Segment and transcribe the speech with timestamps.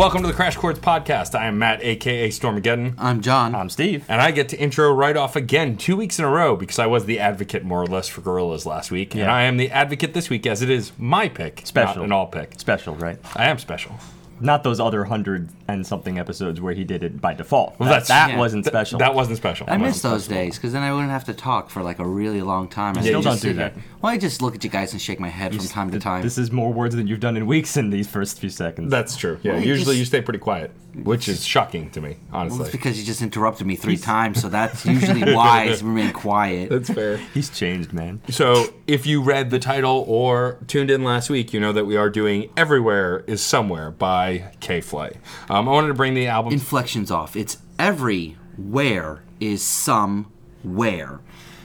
[0.00, 1.38] welcome to the Crash Course podcast.
[1.38, 3.54] I am Matt, aka Stormageddon, I'm John.
[3.54, 4.06] I'm Steve.
[4.08, 6.86] and I get to intro right off again two weeks in a row because I
[6.86, 10.14] was the advocate more or less for Gorillaz last week, and I am the advocate
[10.14, 11.96] this week as it is my pick, Special.
[11.96, 12.58] not an all pick.
[12.58, 13.18] Special, right?
[13.36, 13.94] I am special.
[14.40, 17.78] Not those other hundred and something episodes where he did it by default.
[17.78, 18.38] Well, that that Yeah.
[18.38, 18.98] wasn't special.
[18.98, 19.66] That wasn't special.
[19.68, 20.42] I That miss those special.
[20.42, 22.96] days because then I wouldn't have to talk for like a really long time.
[22.96, 23.74] I still don't just do that.
[23.74, 25.98] here- Well, I just look at you guys and shake my head from time to
[26.00, 26.22] time.
[26.22, 28.90] This is more words than you've done in weeks in these first few seconds.
[28.90, 29.38] That's true.
[29.42, 30.70] Yeah, Well, usually just- you stay pretty quiet,
[31.04, 32.62] which is shocking to me, well, honestly.
[32.62, 36.70] it's because you just interrupted me three times, so that's usually why I remain quiet.
[36.70, 37.18] That's fair.
[37.34, 38.20] He's changed, man.
[38.30, 41.96] So, if you read the title or tuned in last week, you know that we
[41.96, 44.29] are doing "Everywhere Is Somewhere" by
[44.60, 45.12] K Flay.
[45.48, 46.52] Um, I wanted to bring the album.
[46.52, 47.36] Inflections off.
[47.36, 51.20] It's everywhere is somewhere,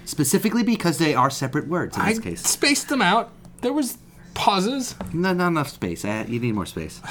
[0.05, 2.41] specifically because they are separate words in I this case.
[2.47, 3.31] spaced them out.
[3.61, 3.97] There was
[4.33, 4.95] pauses.
[5.13, 6.05] No, not enough space.
[6.05, 7.01] I, you need more space.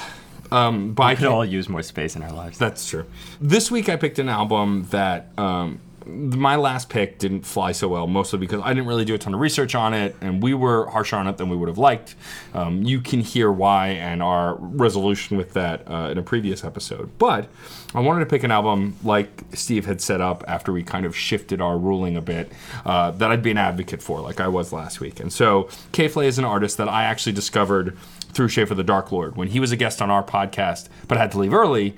[0.52, 2.58] Um, by We could K- all use more space in our lives.
[2.58, 3.06] That's true.
[3.40, 8.06] This week I picked an album that um, my last pick didn't fly so well,
[8.06, 10.86] mostly because I didn't really do a ton of research on it, and we were
[10.86, 12.14] harsher on it than we would have liked.
[12.52, 17.10] Um, you can hear why and our resolution with that uh, in a previous episode.
[17.18, 17.48] But
[17.94, 21.16] I wanted to pick an album like Steve had set up after we kind of
[21.16, 22.50] shifted our ruling a bit
[22.84, 25.20] uh, that I'd be an advocate for, like I was last week.
[25.20, 27.96] And so K Flay is an artist that I actually discovered
[28.32, 31.30] through Schaffer the Dark Lord when he was a guest on our podcast, but had
[31.32, 31.94] to leave early.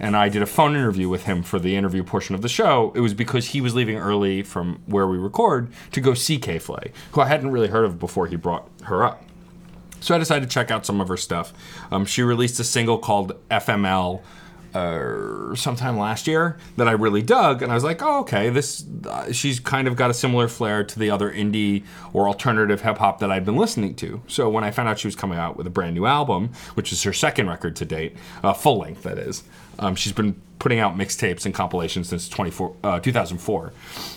[0.00, 2.92] And I did a phone interview with him for the interview portion of the show.
[2.94, 6.58] It was because he was leaving early from where we record to go see K
[6.58, 9.22] Flay, who I hadn't really heard of before he brought her up.
[10.00, 11.52] So I decided to check out some of her stuff.
[11.90, 14.20] Um, she released a single called FML
[14.74, 18.84] uh, sometime last year that I really dug, and I was like, oh, okay, this.
[19.08, 22.98] Uh, she's kind of got a similar flair to the other indie or alternative hip
[22.98, 24.20] hop that I'd been listening to.
[24.26, 26.92] So when I found out she was coming out with a brand new album, which
[26.92, 29.44] is her second record to date, uh, full length that is,
[29.78, 33.72] um, she's been putting out mixtapes and compilations since 24, uh, 2004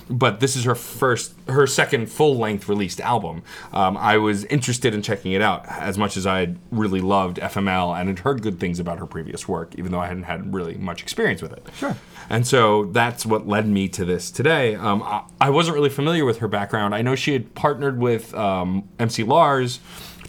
[0.10, 3.44] but this is her first her second full length released album.
[3.74, 7.38] Um, i was interested in checking it out as much as i had really loved
[7.38, 10.54] fml and had heard good things about her previous work even though i hadn't had
[10.54, 11.66] really much experience with it.
[11.78, 11.96] Sure.
[12.30, 14.76] and so that's what led me to this today.
[14.76, 16.94] Um, I, I wasn't really familiar with her background.
[16.96, 19.80] I know she had partnered with um, mc lars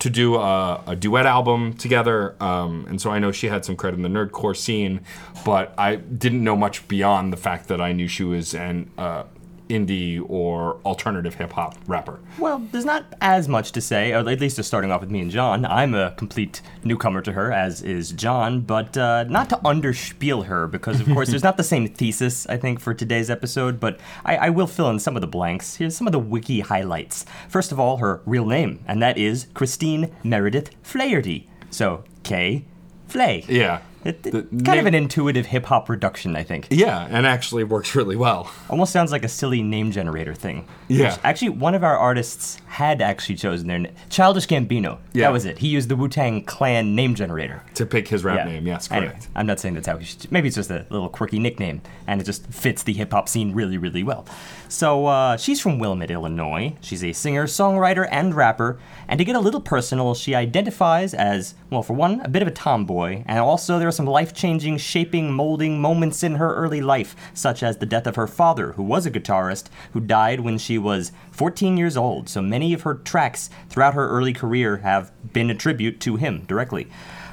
[0.01, 3.77] to do a, a duet album together, um, and so I know she had some
[3.77, 5.01] credit in the nerdcore scene,
[5.45, 9.25] but I didn't know much beyond the fact that I knew she was an uh,
[9.69, 12.21] indie or alternative hip hop rapper.
[12.39, 15.21] Well, there's not as much to say, or at least just starting off with me
[15.21, 15.65] and John.
[15.65, 20.67] I'm a complete newcomer to her, as is John, but uh, not to underspiel her,
[20.67, 24.37] because of course there's not the same thesis, I think, for today's episode, but I,
[24.37, 25.77] I will fill in some of the blanks.
[25.77, 27.25] Here's some of the wiki highlights.
[27.49, 31.49] First of all, her real name, and that is Christine Meredith Flaherty.
[31.71, 32.65] So, K.
[33.09, 33.45] Flay.
[33.49, 36.67] Yeah, It, it- The kind name- of an intuitive hip hop reduction, I think.
[36.71, 38.51] yeah, and actually works really well.
[38.71, 40.67] Almost sounds like a silly name generator thing.
[40.89, 41.17] Yeah.
[41.23, 43.95] Actually, one of our artists had actually chosen their name.
[44.09, 44.99] Childish Gambino.
[45.13, 45.27] Yeah.
[45.27, 45.59] That was it.
[45.59, 47.63] He used the Wu Tang Clan name generator.
[47.75, 48.45] To pick his rap Yeah.
[48.53, 49.29] name, yes, Anyway, correct.
[49.37, 50.31] I'm not saying that's how he should.
[50.33, 53.53] Maybe it's just a little quirky nickname, and it just fits the hip hop scene
[53.53, 54.25] really, really well.
[54.69, 56.75] So uh, she's from Wilmette, Illinois.
[56.81, 58.79] She's a singer, songwriter, and rapper.
[59.09, 62.49] And to get a little personal, she identifies as, well, for one, a bit of
[62.49, 66.81] a tomboy, and also there are some life changing, shaping, molding moments in her early
[66.81, 70.57] life, such as the death of her father, who was a guitarist, who died when
[70.57, 72.29] she was 14 years old.
[72.29, 76.45] So many of her tracks throughout her early career have been a tribute to him
[76.47, 76.87] directly.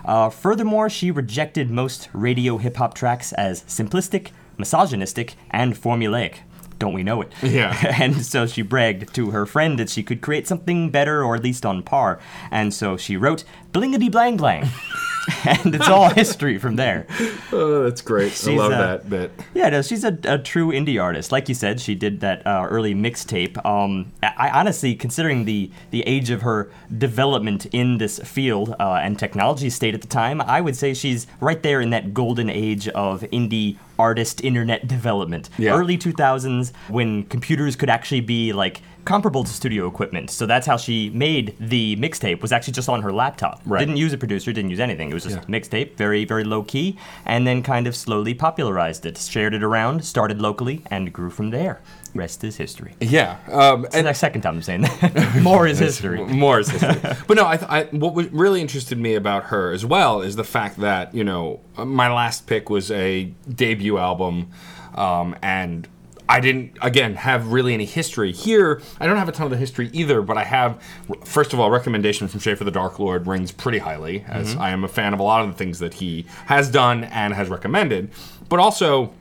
[0.05, 6.38] Uh, furthermore, she rejected most radio hip hop tracks as simplistic, misogynistic, and formulaic.
[6.80, 7.31] Don't we know it?
[7.42, 7.95] Yeah.
[8.01, 11.44] and so she bragged to her friend that she could create something better or at
[11.44, 12.19] least on par.
[12.51, 14.69] And so she wrote Blingity Blang Blang.
[15.45, 17.07] and it's all history from there.
[17.51, 18.39] Oh, that's great.
[18.48, 19.31] I love uh, that bit.
[19.54, 21.31] Yeah, no, she's a, a true indie artist.
[21.31, 23.63] Like you said, she did that uh, early mixtape.
[23.66, 29.00] Um, I, I honestly, considering the the age of her development in this field uh,
[29.01, 32.50] and technology state at the time, I would say she's right there in that golden
[32.50, 35.50] age of indie artist internet development.
[35.57, 35.77] Yeah.
[35.77, 40.30] Early 2000s, when computers could actually be like comparable to studio equipment.
[40.31, 42.42] So that's how she made the mixtape.
[42.42, 43.62] Was actually just on her laptop.
[43.66, 43.80] Right.
[43.80, 44.52] Didn't use a producer.
[44.52, 45.10] Didn't use anything.
[45.10, 45.44] It was just Yeah.
[45.46, 50.04] mixtape, very very low key, and then kind of slowly popularized it, shared it around,
[50.04, 51.80] started locally, and grew from there.
[52.13, 52.94] Rest is history.
[53.02, 55.36] Yeah, um, It's the second time I'm saying that.
[55.42, 56.24] More is history.
[56.24, 57.12] More is history.
[57.28, 60.46] but no, I, th- I what really interested me about her as well is the
[60.46, 64.48] fact that you know my last pick was a debut album,
[64.96, 65.88] um, and
[66.27, 68.81] I didn't again have really any history here.
[69.00, 70.81] I don't have a ton of the history either, but I have
[71.24, 74.83] first of all recommendation from Schaffer the Dark Lord rings pretty highly as I am
[74.83, 78.10] a fan of a lot of the things that he has done and has recommended.
[78.50, 79.13] But also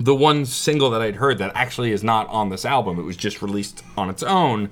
[0.00, 3.16] the one single that I'd heard that actually is not on this album, it was
[3.16, 4.70] just released on its own.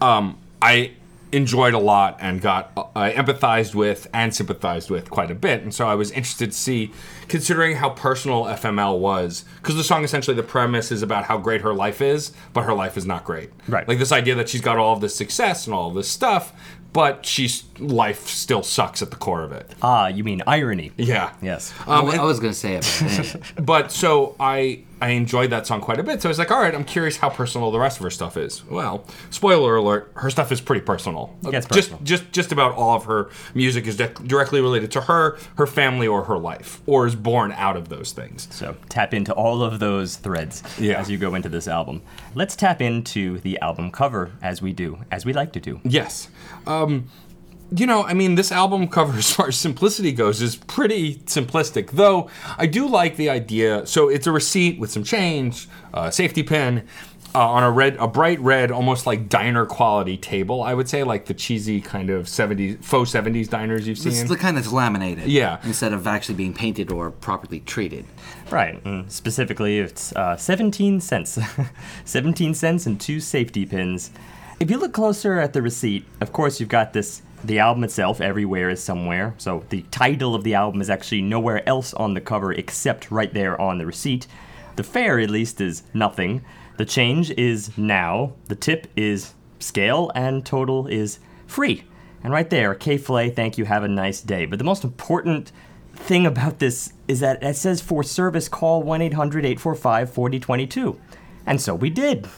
[0.00, 0.92] Um, I
[1.32, 5.74] enjoyed a lot and got I empathized with and sympathized with quite a bit, and
[5.74, 6.92] so I was interested to see,
[7.28, 11.60] considering how personal FML was, because the song essentially the premise is about how great
[11.60, 13.50] her life is, but her life is not great.
[13.68, 13.86] Right.
[13.86, 16.52] Like this idea that she's got all of this success and all of this stuff,
[16.92, 19.70] but she's life still sucks at the core of it.
[19.82, 20.92] Ah, you mean irony?
[20.96, 21.34] Yeah.
[21.42, 21.72] Yes.
[21.86, 23.36] Um, I was going to say it.
[23.56, 26.20] but- but so I I enjoyed that song quite a bit.
[26.22, 28.36] So I was like, all right, I'm curious how personal the rest of her stuff
[28.36, 28.64] is.
[28.64, 31.36] Well, spoiler alert, her stuff is pretty personal.
[31.44, 35.38] It's just just just about all of her music is di- directly related to her,
[35.56, 38.48] her family, or her life, or is born out of those things.
[38.50, 40.98] So tap into all of those threads Yeah.
[41.00, 42.02] as you go into this album.
[42.34, 45.80] Let's tap into the album cover as we do, as we like to do.
[45.84, 46.28] Yes.
[46.66, 47.06] Um,
[47.70, 51.90] you know, I mean, this album cover, as far as simplicity goes, is pretty simplistic.
[51.92, 53.86] Though I do like the idea.
[53.86, 56.86] So it's a receipt with some change, a safety pin,
[57.34, 60.62] uh, on a red, a bright red, almost like diner quality table.
[60.62, 64.12] I would say, like the cheesy kind of '70s, faux '70s diners you've seen.
[64.12, 64.28] it's seen.
[64.28, 65.26] the kind that's laminated.
[65.26, 65.60] Yeah.
[65.62, 68.06] Instead of actually being painted or properly treated.
[68.50, 68.82] Right.
[68.84, 71.38] And specifically, it's uh, 17 cents.
[72.06, 74.10] 17 cents and two safety pins.
[74.58, 78.20] If you look closer at the receipt, of course, you've got this the album itself,
[78.20, 79.34] Everywhere is Somewhere.
[79.38, 83.32] So the title of the album is actually nowhere else on the cover except right
[83.32, 84.26] there on the receipt.
[84.76, 86.44] The fare, at least, is nothing.
[86.76, 88.32] The change is now.
[88.46, 91.84] The tip is scale, and total is free.
[92.22, 94.44] And right there, K Flay, thank you, have a nice day.
[94.46, 95.52] But the most important
[95.94, 101.00] thing about this is that it says for service call 1 800 845 4022.
[101.46, 102.28] And so we did.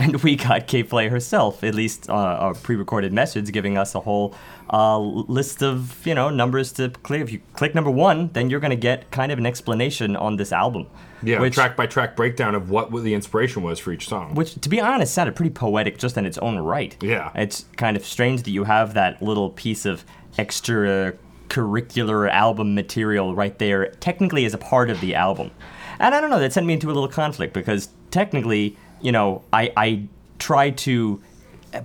[0.00, 3.94] And we got K Flay herself, at least uh, a pre recorded message giving us
[3.94, 4.34] a whole
[4.72, 7.20] uh, list of you know numbers to click.
[7.20, 10.36] If you click number one, then you're going to get kind of an explanation on
[10.36, 10.86] this album.
[11.22, 14.34] yeah, which, track by track breakdown of what the inspiration was for each song.
[14.34, 16.96] which, to be honest, sounded pretty poetic just in its own right.
[17.02, 17.30] Yeah.
[17.34, 20.06] It's kind of strange that you have that little piece of
[20.38, 21.12] extra
[21.50, 25.50] curricular album material right there, technically as a part of the album.
[25.98, 29.42] And I don't know, that sent me into a little conflict because technically, you know,
[29.52, 30.02] I, I
[30.38, 31.20] try to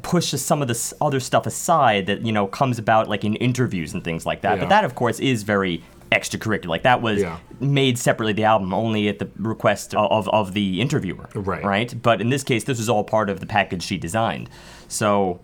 [0.02, 3.94] push some of this other stuff aside that, you know, comes about like in interviews
[3.94, 4.56] and things like that.
[4.56, 4.62] Yeah.
[4.62, 6.68] But that, of course, is very extracurricular.
[6.68, 7.38] Like that was Yeah.
[7.60, 11.30] made separately the album only at the request of, of the interviewer.
[11.36, 11.64] Right.
[11.64, 12.02] Right?
[12.02, 14.50] But in this case, this was all part of the package she designed.
[14.88, 15.40] So,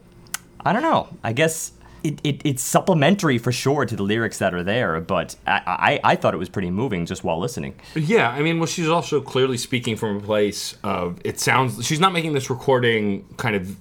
[0.63, 1.09] I don't know.
[1.23, 1.71] I guess
[2.03, 6.11] it, it, it's supplementary for sure to the lyrics that are there, but I, I,
[6.11, 7.75] I thought it was pretty moving just while listening.
[7.95, 11.85] Yeah, I mean, well, she's also clearly speaking from a place of it sounds.
[11.85, 13.75] She's not making this recording kind of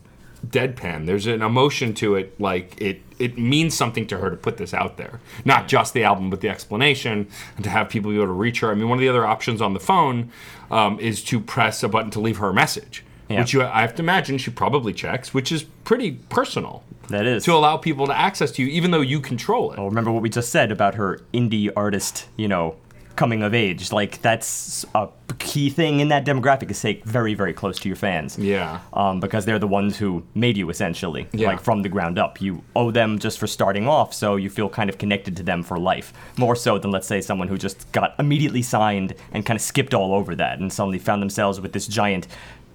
[0.47, 1.07] deadpan.
[1.07, 3.03] There's an emotion to it, like it.
[3.19, 6.41] It means something to her to put this out there, not just the album, but
[6.41, 8.71] the explanation, and to have people be able to reach her.
[8.71, 10.31] I mean, one of the other options on the phone
[10.71, 13.41] um, is to press a button to leave her a message, Yeah.
[13.41, 16.83] which you, I have to imagine she probably checks, which is pretty personal.
[17.11, 17.45] That is.
[17.45, 19.79] to allow people to access to you, even though you control it.
[19.79, 22.77] Well, remember what we just said about her indie artist, you know,
[23.17, 23.93] coming of age.
[23.93, 27.97] Like that's a key thing in that demographic is stay very, very close to your
[27.97, 28.39] fans.
[28.39, 28.81] Yeah.
[28.95, 31.49] Um, because they're the ones who made you essentially, Yeah.
[31.49, 32.41] like from the ground up.
[32.41, 35.63] You owe them just for starting off, so you feel kind of connected to them
[35.63, 36.13] for life.
[36.39, 39.93] More so than let's say someone who just got immediately signed and kind of skipped
[39.93, 42.27] all over that and suddenly found themselves with this giant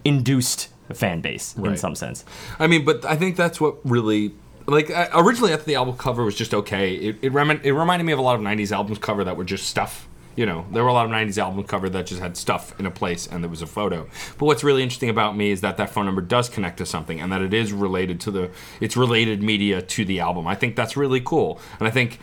[0.04, 2.24] induced fan base in some sense.
[2.60, 4.34] I mean, but I think that's what really.
[4.68, 6.96] Like originally, I thought the album cover was just okay.
[6.96, 9.44] It it, remi- it reminded me of a lot of '90s albums cover that were
[9.44, 10.08] just stuff.
[10.36, 12.88] You know, there were a lot of '90s album cover that just had stuff in
[12.88, 14.08] a place and there was a photo.
[14.40, 17.22] But what's really interesting about me is that that phone number does connect to something
[17.22, 18.50] and that it is related to the.
[18.82, 20.48] It's related media to the album.
[20.48, 22.20] I think that's really cool, and I think.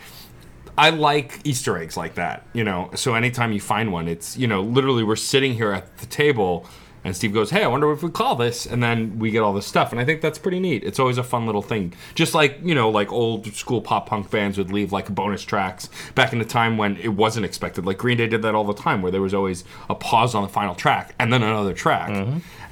[0.75, 2.89] I like Easter eggs like that, you know.
[2.95, 6.65] So anytime you find one, it's you know, literally we're sitting here at the table,
[7.03, 9.53] and Steve goes, "Hey, I wonder if we call this," and then we get all
[9.53, 10.83] this stuff, and I think that's pretty neat.
[10.83, 14.31] It's always a fun little thing, just like you know, like old school pop punk
[14.31, 17.85] bands would leave like bonus tracks back in the time when it wasn't expected.
[17.85, 20.43] Like Green Day did that all the time, where there was always a pause on
[20.43, 22.09] the final track and then another track,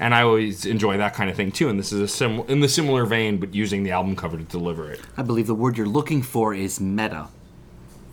[0.00, 1.68] and I always enjoy that kind of thing too.
[1.68, 4.44] And this is a sim in the similar vein, but using the album cover to
[4.44, 5.00] deliver it.
[5.16, 7.28] I believe the word you're looking for is meta.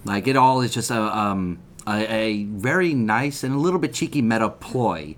[0.05, 3.93] Like it all is just a um, a, a very nice and a little bit
[3.93, 5.15] cheeky meta ploy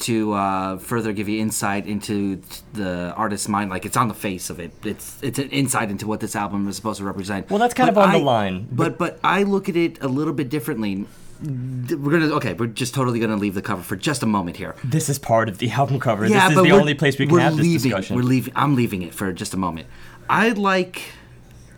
[0.00, 2.40] to uh, further give you insight into
[2.72, 3.70] the artist's mind.
[3.70, 4.72] Like it's on the face of it.
[4.84, 7.50] It's it's an insight into what this album is supposed to represent.
[7.50, 8.68] Well, that's kind But of on the line.
[8.70, 11.06] But but I look at it a little bit differently.
[11.42, 12.54] we're gonna okay.
[12.54, 14.74] We're just totally gonna leave the cover for just a moment here.
[14.84, 16.26] This is part of the album cover.
[16.26, 18.16] Yeah, this is the we're- only place we can we're have this leaving, discussion.
[18.16, 18.52] We're leaving.
[18.56, 19.86] I'm leaving it for just a moment.
[20.30, 21.02] I'd like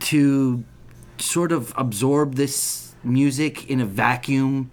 [0.00, 0.64] to
[1.18, 4.70] sort of absorb this music in a vacuum,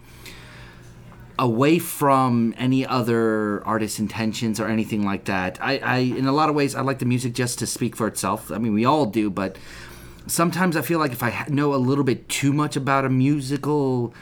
[1.39, 5.57] away from any other artist's intentions or anything like that.
[5.61, 8.07] I, I, in a lot of ways, I like the music just to speak for
[8.07, 8.51] itself.
[8.51, 9.57] I mean, we all do, but
[10.25, 14.13] sometimes I feel like if I know a little bit too much about a musical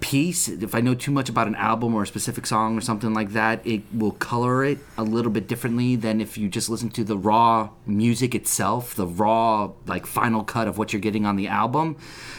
[0.00, 3.12] piece, if I know too much about an album or a specific song or something
[3.12, 6.88] like that, it will color it a little bit differently than if you just listen
[6.90, 11.36] to the raw music itself, the raw, like, final cut of what you're getting on
[11.36, 11.96] the album.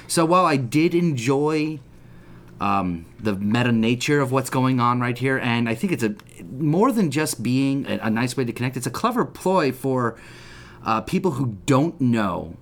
[0.08, 1.80] So while I did enjoy
[2.62, 6.16] um, the meta nature of what's going on right here, and I think it's a
[6.52, 8.78] more than just being a, a nice way to connect.
[8.78, 10.16] It's a clever ploy for
[10.86, 12.56] uh, people who don't know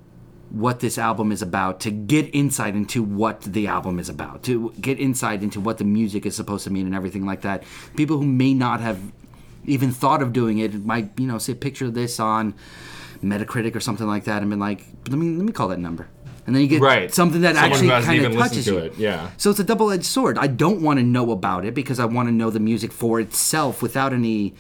[0.52, 4.72] what this album is about to get insight into what the album is about, to
[4.80, 7.64] get insight into what the music is supposed to mean and everything like that.
[7.98, 9.00] People who may not have
[9.66, 12.56] even thought of doing it might, you know, say picture this on
[13.22, 16.08] Metacritic or something like that and been like, let me let me call that number.
[16.50, 17.14] And then you get Right.
[17.14, 18.78] something that Someone actually kind of touches to you.
[18.80, 19.30] it, yeah.
[19.38, 20.40] So it's a double-edged sword.
[20.40, 23.20] I don't want to know about it because I want to know the music for
[23.20, 24.56] itself without any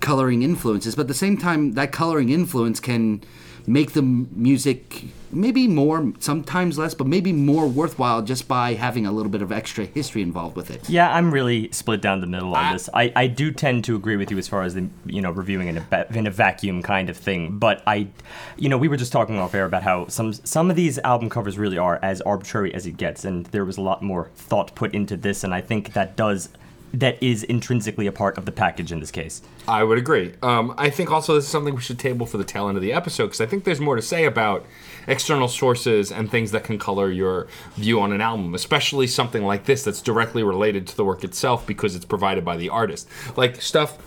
[0.00, 0.94] coloring influences.
[0.94, 3.20] But at the same time, that coloring influence can
[3.66, 5.04] make the music
[5.34, 9.50] maybe more, sometimes less, but maybe more worthwhile just by having a little bit of
[9.50, 10.88] extra history involved with it.
[10.88, 12.88] Yeah, I'm really split down the middle on this.
[12.94, 15.68] I, I do tend to agree with you as far as the you know reviewing
[15.68, 17.58] in a in a vacuum kind of thing.
[17.58, 18.08] But I,
[18.56, 21.28] you know, we were just talking off air about how some some of these album
[21.28, 24.74] covers really are as arbitrary as it gets, and there was a lot more thought
[24.74, 26.48] put into this, and I think that does
[26.94, 29.42] that is intrinsically a part of the package in this case.
[29.66, 30.34] I would agree.
[30.42, 32.82] Um, I think also this is something we should table for the tail end of
[32.82, 34.64] the episode because I think there's more to say about
[35.08, 39.64] external sources and things that can color your view on an album, especially something like
[39.64, 43.08] this that's directly related to the work itself because it's provided by the artist.
[43.36, 43.98] Like stuff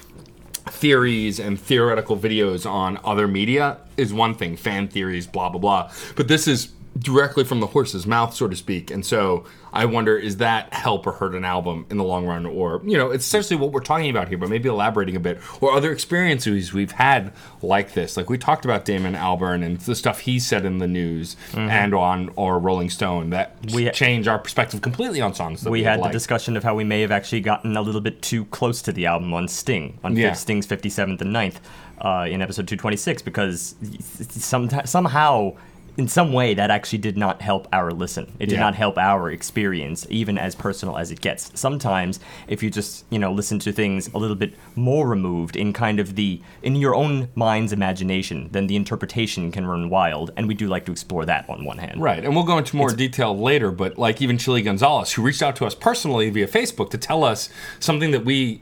[0.69, 5.91] theories and theoretical videos on other media is one thing, fan theories, blah blah blah.
[6.15, 8.91] But this is directly from the horse's mouth, so to speak.
[8.91, 9.45] And so
[9.77, 12.45] I wonder, is that help or hurt an album in the long run?
[12.45, 15.39] Or, you know, it's essentially what we're talking about here, but maybe elaborating a bit.
[15.61, 17.31] Or other experiences we've had
[17.61, 18.17] like this.
[18.17, 21.93] Like we talked about Damon Albarn and the stuff he said in the news and
[21.93, 25.83] on or Rolling Stone that We- change our perspective completely on songs that we, we
[25.83, 28.81] had the discussion of how we may have actually gotten a little bit too close
[28.81, 30.33] to the album on Sting, on Yeah.
[30.33, 31.57] Sting's 57th and 9th
[32.01, 33.75] uh, in episode 226, because
[34.29, 35.53] some, somehow,
[35.97, 38.31] in some way, that actually did not help our listen.
[38.39, 38.59] It did Yeah.
[38.61, 41.51] not help our experience, even as personal as it gets.
[41.59, 45.73] Sometimes, if you just, you know, listen to things a little bit more removed in
[45.73, 50.47] kind of the, in your own mind's imagination, then the interpretation can run wild, and
[50.47, 51.99] we do like to explore that on one hand.
[51.99, 55.41] Right, and we'll go into more detail later, but like even Chilly Gonzales, who reached
[55.41, 57.49] out to us personally via Facebook to tell us
[57.79, 58.61] something that we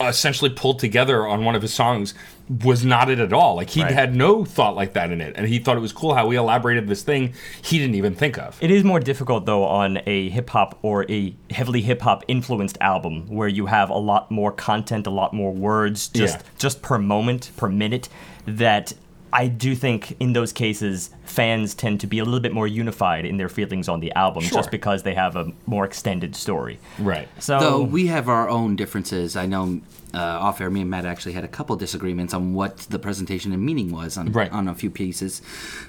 [0.00, 2.14] uh, essentially pulled together on one of his songs
[2.64, 3.54] was not it at all.
[3.54, 3.92] Like he Right.
[3.92, 6.34] had no thought like that in it, and he thought it was cool how we
[6.36, 8.58] elaborated this thing he didn't even think of.
[8.60, 12.76] It is more difficult though on a hip hop or a heavily hip hop influenced
[12.80, 16.42] album where you have a lot more content, a lot more words just Yeah.
[16.58, 18.08] just per moment, per minute
[18.46, 18.94] that
[19.32, 23.24] I do think in those cases fans tend to be a little bit more unified
[23.24, 24.58] in their feelings on the album Sure.
[24.58, 26.78] just because they have a more extended story.
[26.98, 27.28] Right.
[27.38, 29.36] So Though we have our own differences.
[29.36, 29.80] I know
[30.12, 33.52] uh, off air, me and Matt actually had a couple disagreements on what the presentation
[33.52, 34.50] and meaning was on, Right.
[34.50, 35.40] on a few pieces.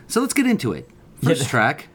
[0.08, 0.88] So let's get into it.
[1.24, 1.48] First Yeah.
[1.48, 1.88] track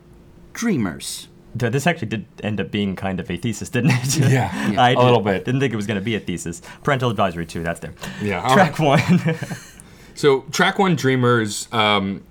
[0.53, 1.29] Dreamers.
[1.55, 4.19] This actually did end up being kind of a thesis, didn't it?
[4.31, 5.45] Yeah, I a did- little bit.
[5.45, 6.61] Didn't think it was going to be a thesis.
[6.83, 7.63] Parental advisory too.
[7.63, 7.95] That's there.
[8.23, 9.01] Yeah, all Track one.
[10.17, 11.69] So track one, Dreamers.
[11.73, 12.23] Um,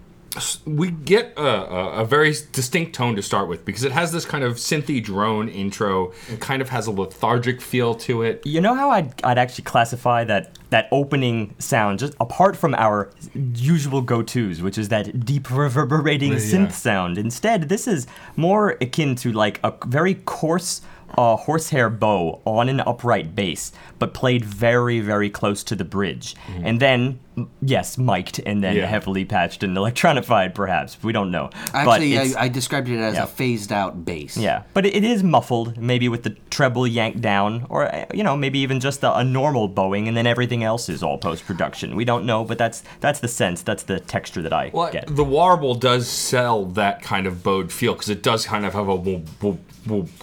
[0.66, 4.26] we get a, a, a very distinct tone to start with because it has this
[4.26, 6.12] kind of synthy drone intro.
[6.30, 8.42] It kind of has a lethargic feel to it.
[8.46, 13.12] You know how I'd, I'd actually classify that that opening sound, just apart from our
[13.54, 16.40] usual go-tos, which is that deep reverberating Yeah.
[16.40, 17.18] synth sound.
[17.18, 20.82] Instead, this is more akin to like a very coarse
[21.18, 26.36] uh, horsehair bow on an upright bass, but played very, very close to the bridge,
[26.62, 27.20] and then
[27.62, 28.80] yes, mic'd and then Mm-hmm.
[28.82, 28.88] Yeah.
[28.88, 30.98] heavily patched and electronified, perhaps.
[31.04, 31.50] We don't know.
[31.74, 33.24] Actually, it's- I, I described it as yeah.
[33.24, 34.38] a phased out bass.
[34.38, 38.24] yeah, but it, it is muffled, maybe with the treble yanked down, or uh, you
[38.24, 41.46] know, maybe even just a, a normal bowing, and then everything else is all post
[41.46, 41.96] production.
[41.96, 45.08] We don't know, but that's that's the sense, that's the texture that I Well, get.
[45.16, 48.88] the warble does sell that kind of bowed feel because it does kind of have
[48.90, 48.98] a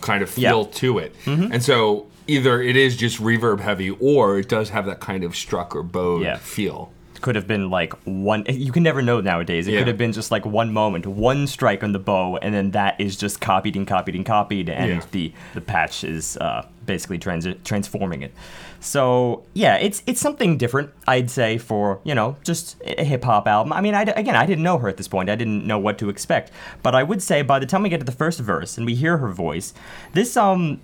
[0.00, 0.52] kind of feel Yeah.
[0.52, 0.70] Mm-hmm.
[0.72, 1.14] to it.
[1.26, 5.34] And so either it is just reverb heavy or it does have that kind of
[5.36, 6.36] struck or bowed Yeah.
[6.38, 6.92] feel.
[7.22, 8.44] Could have been like one.
[8.48, 9.66] You can never know nowadays.
[9.66, 9.78] It Yeah.
[9.80, 13.00] could have been just like one moment, one strike on the bow, and then that
[13.00, 15.00] is just copied and copied and copied, and Yeah.
[15.12, 18.32] the the patch is uh, basically trans- transforming it.
[18.80, 23.46] So yeah, it's it's something different, I'd say, for you know just a hip hop
[23.46, 23.72] album.
[23.72, 25.30] I mean, I, again, I didn't know her at this point.
[25.30, 26.50] I didn't know what to expect,
[26.82, 28.94] but I would say by the time we get to the first verse and we
[28.96, 29.72] hear her voice,
[30.12, 30.80] this um.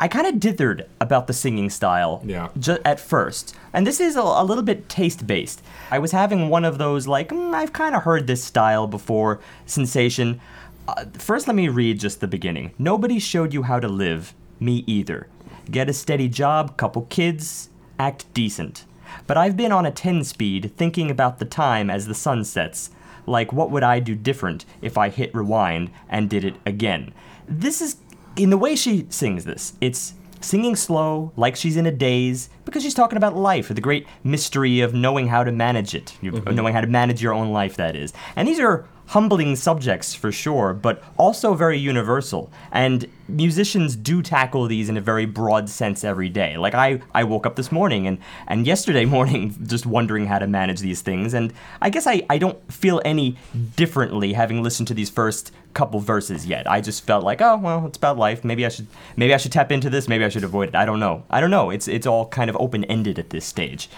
[0.00, 2.48] I kind of dithered about the singing style Yeah.
[2.58, 3.54] ju- at first.
[3.72, 5.62] And this is a, a little bit taste based.
[5.90, 9.40] I was having one of those, like, "Mm, I've kind of heard this style before
[9.66, 10.40] sensation.
[10.88, 12.72] Uh, first, let me read just the beginning.
[12.78, 14.34] Nobody showed you how to live.
[14.60, 15.28] Me either.
[15.70, 17.68] Get a steady job, couple kids,
[17.98, 18.84] act decent.
[19.26, 22.90] But I've been on a 10 speed thinking about the time as the sun sets.
[23.26, 27.12] Like, what would I do different if I hit rewind and did it again?
[27.48, 27.96] This is,
[28.36, 32.82] in the way she sings this, it's singing slow, like she's in a daze, because
[32.82, 36.54] she's talking about life, the great mystery of knowing how to manage it, you- mm-hmm.
[36.54, 38.12] knowing how to manage your own life, that is.
[38.36, 42.50] And these are humbling subjects for sure, but also very universal.
[42.72, 46.56] And musicians do tackle these in a very broad sense every day.
[46.56, 50.46] Like I, I woke up this morning and, and yesterday morning just wondering how to
[50.46, 51.34] manage these things.
[51.34, 53.36] And I guess I, I don't feel any
[53.76, 56.68] differently having listened to these first couple verses yet.
[56.68, 58.44] I just felt like, oh well, it's about life.
[58.44, 58.86] Maybe I should
[59.16, 60.74] maybe I should tap into this, maybe I should avoid it.
[60.74, 61.24] I don't know.
[61.30, 61.70] I don't know.
[61.70, 63.88] It's it's all kind of open ended at this stage.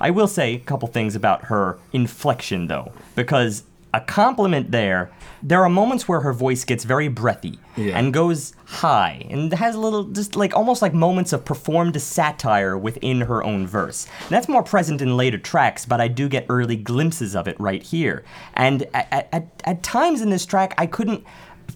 [0.00, 3.64] I will say a couple things about her inflection though, because
[3.96, 5.10] a compliment there.
[5.42, 7.98] There are moments where her voice gets very breathy Yeah.
[7.98, 12.76] and goes high and has a little, just like almost like moments of performed satire
[12.76, 14.06] within her own verse.
[14.22, 17.58] And that's more present in later tracks, but I do get early glimpses of it
[17.58, 18.24] right here.
[18.54, 21.24] And at, at, at times in this track, I couldn't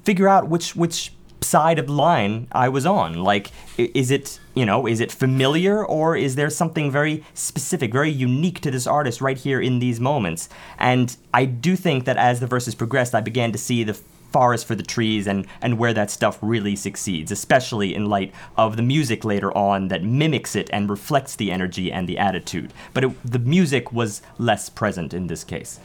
[0.04, 3.22] figure out which which side of the line I was on.
[3.22, 8.10] Like, is it, you know, is it familiar or is there something very specific, very
[8.10, 10.48] unique to this artist right here in these moments?
[10.78, 13.98] And I do think that as the verses progressed, I began to see the
[14.32, 18.76] forest for the trees and, and where that stuff really succeeds, especially in light of
[18.76, 22.72] the music later on that mimics it and reflects the energy and the attitude.
[22.94, 25.80] But it, the music was less present in this case.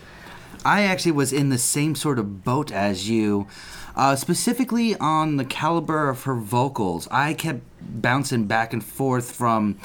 [0.64, 3.48] I actually was in the same sort of boat as you,
[3.96, 7.08] uh, specifically on the caliber of her vocals.
[7.12, 9.78] I kept bouncing back and forth from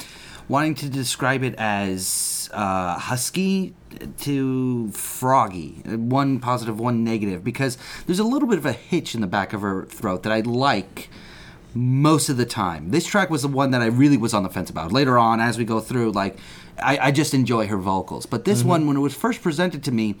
[0.47, 3.73] wanting to describe it as uh, husky
[4.19, 9.21] to froggy, one positive, one negative, because there's a little bit of a hitch in
[9.21, 11.09] the back of her throat that I like
[11.73, 12.91] most of the time.
[12.91, 14.91] This track was the one that I really was on the fence about.
[14.91, 16.35] Later on, as we go through, like
[16.81, 18.25] I, I just enjoy her vocals.
[18.25, 18.69] But this mm-hmm.
[18.69, 20.15] one, when it was first presented to me,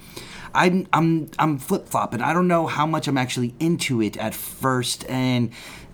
[0.53, 2.21] I'm I'm I'm flip flopping.
[2.21, 5.51] I don't know how much I'm actually into it at first, and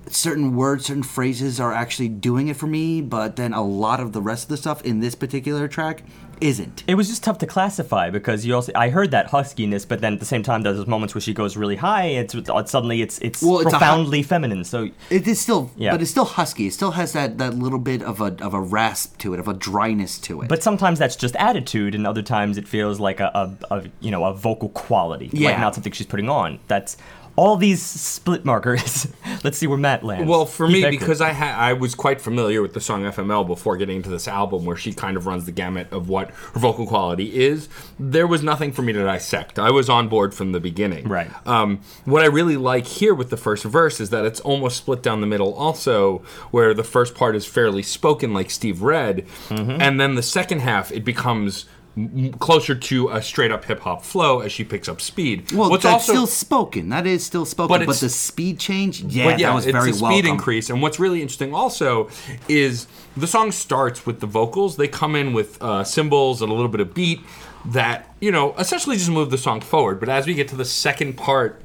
[0.07, 3.01] certain words, certain phrases are actually doing it for me.
[3.01, 6.03] But then a lot of the rest of the stuff in this particular track
[6.41, 6.83] isn't.
[6.87, 10.13] It was just tough to classify because you also I heard that huskiness, but then
[10.13, 12.05] at the same time there's those moments where she goes really high.
[12.05, 14.63] It's it's uh, suddenly it's it's Well, it's a hu- profoundly feminine.
[14.63, 15.91] So It is still, Yeah.
[15.91, 16.67] but it's still husky.
[16.67, 19.47] It still has that, that little bit of a of a rasp to it, of
[19.47, 20.49] a dryness to it.
[20.49, 23.31] But sometimes that's just attitude, and other times it feels like a,
[23.69, 25.59] a, a you know a vocal quality, like Yeah.
[25.59, 26.59] not something she's putting on.
[26.67, 26.97] That's
[27.37, 29.07] all these split markers.
[29.43, 30.27] Let's see where Matt lands.
[30.27, 30.99] Well, for me, Effective.
[30.99, 34.27] because I ha- I was quite familiar with the song FML before getting into this
[34.27, 37.69] album, where she kind of runs the gamut of what her vocal quality is.
[37.99, 39.59] There was nothing for me to dissect.
[39.59, 41.07] I was on board from the beginning.
[41.07, 41.29] Right.
[41.47, 45.01] Um, what I really like here with the first verse is that it's almost split
[45.03, 45.53] down the middle.
[45.53, 49.79] Also, where the first part is fairly spoken, like Steve read, Mm-hmm.
[49.79, 51.65] and then the second half it becomes.
[51.97, 55.51] M- Closer to a straight up hip hop flow as she picks up speed.
[55.51, 56.89] well, What's that's also- still spoken.
[56.89, 57.67] That is still spoken.
[57.79, 60.27] But But, the speed change, yeah, yeah, that was it's very a speed welcome.
[60.27, 60.69] increase.
[60.69, 62.09] And what's really interesting also
[62.47, 64.77] is the song starts with the vocals.
[64.77, 67.19] They come in with uh, cymbals and a little bit of beat
[67.65, 69.99] that you know essentially just move the song forward.
[69.99, 71.61] But as we get to the second part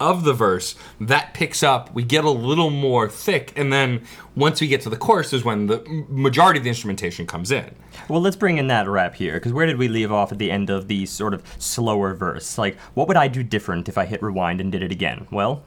[0.00, 1.92] of the verse, that picks up.
[1.94, 5.44] We get a little more thick, and then once we get to the chorus is
[5.44, 7.74] when the majority of the instrumentation comes in.
[8.08, 10.50] Well, let's bring in that rap here, because where did we leave off at the
[10.50, 12.58] end of the sort of slower verse?
[12.58, 15.26] Like, what would I do different if I hit rewind and did it again?
[15.30, 15.62] Well,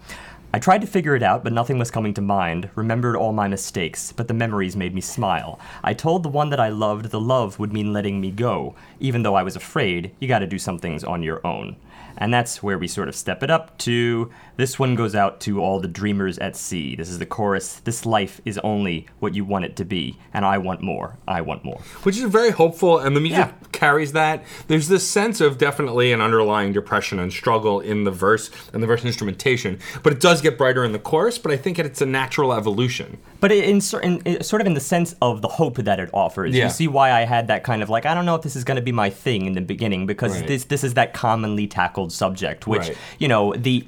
[0.54, 2.70] I tried to figure it out, but nothing was coming to mind.
[2.76, 5.60] Remembered all my mistakes, but the memories made me smile.
[5.84, 8.74] I told the one that I loved the love would mean letting me go.
[9.02, 11.76] Even though I was afraid, you gotta do some things on your own.
[12.18, 15.62] And that's where we sort of step it up to this one goes out to
[15.62, 16.96] all the dreamers at sea.
[16.96, 17.82] This is the chorus.
[17.84, 21.18] This life is only what you want it to be, and I want more.
[21.28, 21.82] I want more.
[22.04, 23.68] which is very hopeful and the music Yeah.
[23.74, 24.44] carries that.
[24.68, 28.88] There's this sense of definitely an underlying depression and struggle in the verse and the
[28.88, 31.38] verse instrumentation, but it does get brighter in the chorus.
[31.38, 33.18] But I think it's a natural evolution.
[33.42, 36.56] But in, in, in sort of in the sense of the hope that it offers,
[36.56, 36.66] Yeah.
[36.66, 38.64] you see why I had that kind of like I don't know if this is
[38.64, 40.48] going to be my thing in the beginning because Right.
[40.48, 42.98] this this is that commonly tackled subject, which Right.
[43.20, 43.86] you know the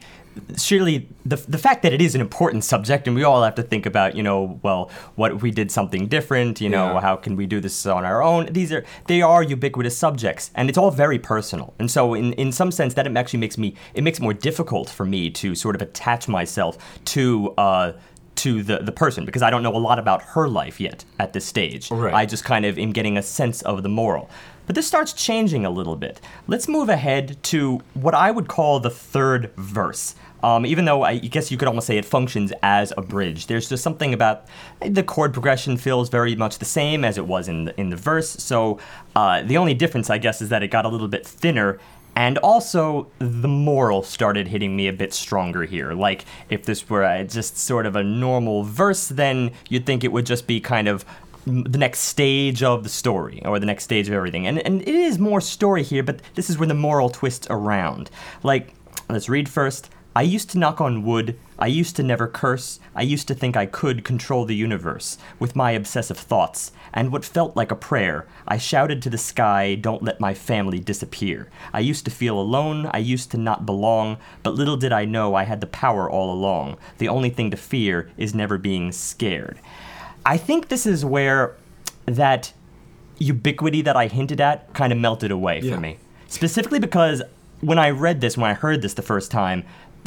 [0.56, 3.63] surely the the fact that it is an important subject and we all have to
[3.63, 7.01] think about you know well what if we did something different you know Yeah.
[7.01, 10.69] how can we do this on our own these are they are ubiquitous subjects and
[10.69, 13.73] it's all very personal and so in in some sense that it actually makes me
[13.95, 17.93] it makes it more difficult for me to sort of attach myself to uh
[18.36, 21.34] to the, the person because I don't know a lot about her life yet at
[21.34, 21.89] this stage.
[21.89, 22.13] Right.
[22.13, 24.30] I just kind of am getting a sense of the moral.
[24.67, 26.21] But this starts changing a little bit.
[26.45, 30.13] Let's move ahead to what I would call the third verse.
[30.43, 33.67] Um, even though I guess you could almost say it functions as a bridge, there's
[33.67, 34.45] just something about
[34.80, 37.95] the chord progression feels very much the same as it was in the, in the
[37.95, 38.30] verse.
[38.30, 38.80] So
[39.15, 41.80] uh, the only difference, I guess, is that it got a little bit thinner
[42.17, 45.93] and also, the moral started hitting me a bit stronger here.
[45.93, 50.12] Like, if this were uh, just sort of a normal verse, then you'd think it
[50.12, 51.06] would just be kind of
[51.47, 54.45] the next stage of the story, or the next stage of everything.
[54.47, 58.10] And, and it is more story here, but this is where the moral twists around.
[58.43, 58.73] Like,
[59.10, 59.89] let's read first.
[60.17, 61.38] I used to knock on wood.
[61.60, 62.79] I used to never curse.
[62.95, 66.71] I used to think I could control the universe with my obsessive thoughts.
[66.91, 70.79] And what felt like a prayer, I shouted to the sky, Don't let my family
[70.79, 71.51] disappear.
[71.71, 72.89] I used to feel alone.
[72.91, 74.17] I used to not belong.
[74.41, 76.77] But little did I know I had the power all along.
[76.97, 79.60] The only thing to fear is never being scared.
[80.27, 81.55] I think this is where
[82.05, 82.51] that
[83.17, 85.75] ubiquity that I hinted at kind of melted away Yeah.
[85.75, 85.97] for me.
[86.27, 87.21] Specifically because
[87.61, 89.63] when I read this, when I heard this the first time,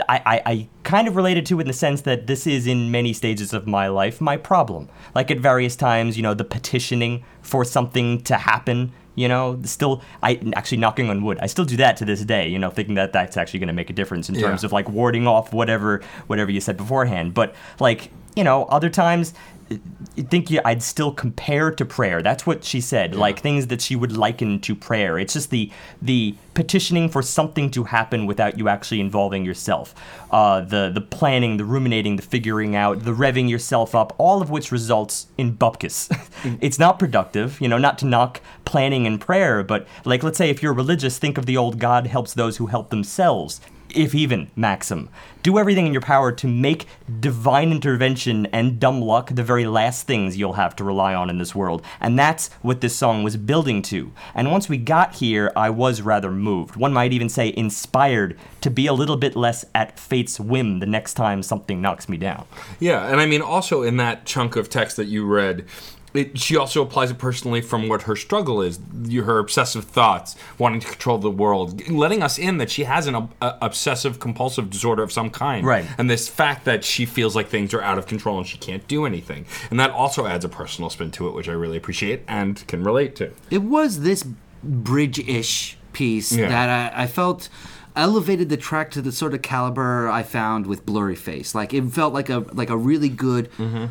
[0.09, 2.91] I, I, I kind of related to it in the sense that this is in
[2.91, 4.89] many stages of my life my problem.
[5.15, 10.03] Like at various times, you know, the petitioning for something to happen, you know, still,
[10.23, 11.39] I actually knocking on wood.
[11.43, 13.75] I still do that to this day, you know, thinking that that's actually going to
[13.75, 14.43] make a difference in Yeah.
[14.43, 17.35] terms of like warding off whatever whatever you said beforehand.
[17.35, 19.35] But like, you know, other times
[19.71, 22.23] think you, I'd still compare to prayer.
[22.23, 23.15] That's what she said.
[23.15, 25.19] Like things that she would liken to prayer.
[25.19, 25.71] It's just the
[26.03, 29.95] the petitioning for something to happen without you actually involving yourself.
[30.31, 34.15] Uh, the the planning, the ruminating, the figuring out, the revving yourself up.
[34.19, 36.11] All of which results in bupkis.
[36.61, 37.61] it's not productive.
[37.61, 41.19] You know, not to knock planning and prayer, but like let's say if you're religious,
[41.19, 43.61] think of the old God helps those who help themselves
[43.95, 45.09] if even, maxim.
[45.43, 46.87] Do everything in your power to make
[47.21, 51.39] divine intervention and dumb luck the very last things you'll have to rely on in
[51.39, 51.83] this world.
[52.01, 54.13] And that's what this song was building to.
[54.35, 56.77] And once we got here, I was rather moved.
[56.77, 60.87] One might even say inspired to be a little bit less at fate's whim the
[60.87, 62.47] next time something knocks me down.
[62.79, 65.65] Yeah, and I mean, also in that chunk of text that you read,
[66.13, 68.79] it, she also applies it personally from what her struggle is,
[69.13, 73.15] her obsessive thoughts, wanting to control the world, letting us in that she has an
[73.15, 75.65] ob- obsessive compulsive disorder of some kind.
[75.67, 75.85] Right.
[75.99, 78.87] And this fact that she feels like things are out of control and she can't
[78.89, 79.47] do anything.
[79.71, 82.83] And that also adds a personal spin to it, which I really appreciate and can
[82.83, 83.33] relate to.
[83.51, 84.25] It was this
[84.63, 86.49] bridge-ish piece Yeah.
[86.49, 87.49] that I, I felt
[87.97, 91.55] elevated the track to the sort of caliber I found with Blurry Face.
[91.55, 93.87] Like it felt like a like a really good Mm-hmm.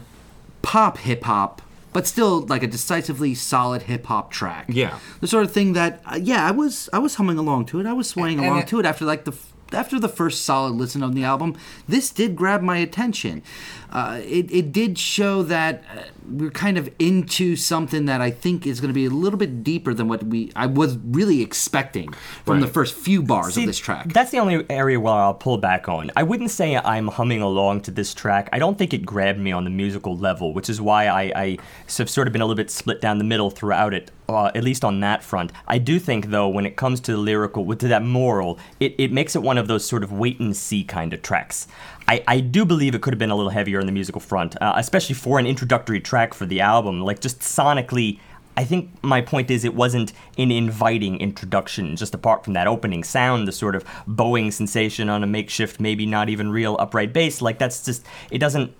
[0.62, 1.62] pop hip hop,
[1.94, 4.66] but still like a decisively solid hip hop track.
[4.70, 5.00] Yeah.
[5.22, 7.86] the sort of thing that uh, yeah, I was I was humming along to it.
[7.86, 9.32] I was swaying And along it- to it after like the.
[9.32, 11.56] f- After the first solid listen of the album,
[11.88, 13.44] this did grab my attention.
[13.92, 18.68] Uh, it, it did show that uh, we're kind of into something that I think
[18.68, 22.14] is going to be a little bit deeper than what we I was really expecting
[22.46, 24.14] from the first few bars See, of this track.
[24.14, 26.12] That's the only area where I'll pull back on.
[26.16, 28.50] I wouldn't say I'm humming along to this track.
[28.54, 31.58] I don't think it grabbed me on the musical level, which is why I, I
[31.98, 34.64] have sort of been a little bit split down the middle throughout it, uh, at
[34.64, 35.52] least on that front.
[35.68, 39.12] I do think, though, when it comes to the lyrical, to that moral, it, it
[39.12, 41.68] makes it one of those sort of wait and see kind of tracks.
[42.08, 44.60] I, I do believe it could have been a little heavier on the musical front,
[44.62, 47.02] uh, especially for an introductory track for the album.
[47.02, 48.20] Like, just sonically,
[48.58, 53.04] I think my point is it wasn't an inviting introduction, just apart from that opening
[53.04, 57.42] sound, the sort of bowing sensation on a makeshift, maybe not even real upright bass.
[57.42, 58.74] Like that's just it doesn't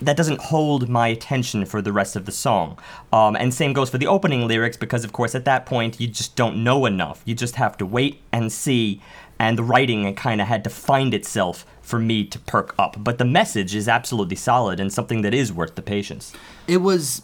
[0.00, 2.78] that doesn't hold my attention for the rest of the song.
[3.12, 6.06] Um, and same goes for the opening lyrics because of course at that point you
[6.08, 7.22] just don't know enough.
[7.24, 9.00] You just have to wait and see.
[9.38, 12.96] And the writing kind of had to find itself for me to perk up.
[12.98, 16.32] But the message is absolutely solid and something that is worth the patience.
[16.66, 17.22] it was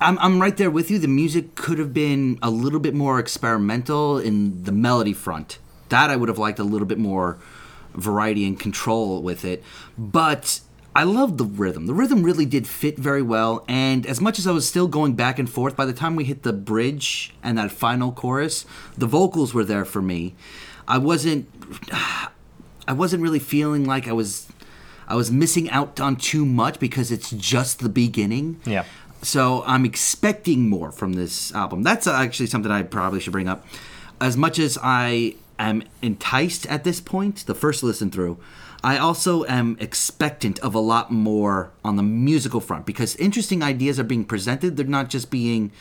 [0.00, 3.18] I'm, I'm right there with you the music could have been a little bit more
[3.18, 7.38] experimental in the melody front that i would have liked a little bit more
[7.94, 9.62] variety and control with it
[9.98, 10.60] but
[10.96, 11.86] I loved the rhythm.
[11.86, 15.14] The rhythm really did fit very well, and as much as I was still going
[15.14, 18.64] back and forth, by the time we hit the bridge and that final chorus,
[18.96, 20.34] the vocals were there for me.
[20.86, 21.48] I wasn't,
[22.86, 24.46] I wasn't really feeling like I was,
[25.08, 28.60] I was missing out on too much because it's just the beginning.
[28.64, 28.84] Yeah.
[29.22, 31.82] So I'm expecting more from this album.
[31.82, 33.66] That's actually something I probably should bring up.
[34.20, 38.38] As much as I am enticed at this point, the first listen through,
[38.84, 43.98] I also am expectant of a lot more on the musical front because interesting ideas
[43.98, 44.76] are being presented.
[44.76, 45.72] They're not just being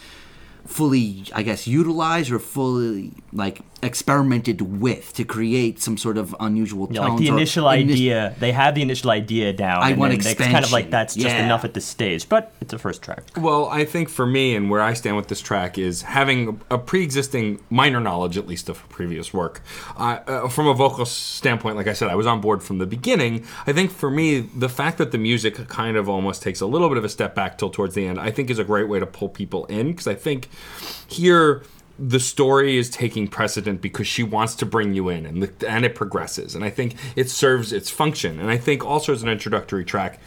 [0.66, 6.88] fully, I guess, utilized or fully like experimented with to create some sort of unusual
[6.92, 7.12] Yeah, tones.
[7.12, 9.82] like the or initial ini- idea, they have the initial idea down.
[9.84, 11.46] I and want then It's kind of like that's just Yeah.
[11.46, 13.24] enough at this stage, but it's a first track.
[13.38, 16.78] Well, I think for me and where I stand with this track is having a
[16.78, 19.62] pre-existing minor knowledge, at least of previous work.
[19.98, 22.86] Uh, uh, from a vocal standpoint, like I said, I was on board from the
[22.86, 23.44] beginning.
[23.68, 26.90] I think for me, the fact that the music kind of almost takes a little
[26.90, 29.00] bit of a step back till towards the end, I think is a great way
[29.00, 30.50] to pull people in because I think
[31.08, 31.64] here
[32.00, 35.86] the story is taking precedent because she wants to bring you in and the, and
[35.86, 36.56] it progresses.
[36.56, 38.40] And I think it serves its function.
[38.40, 40.20] And I think also as an introductory track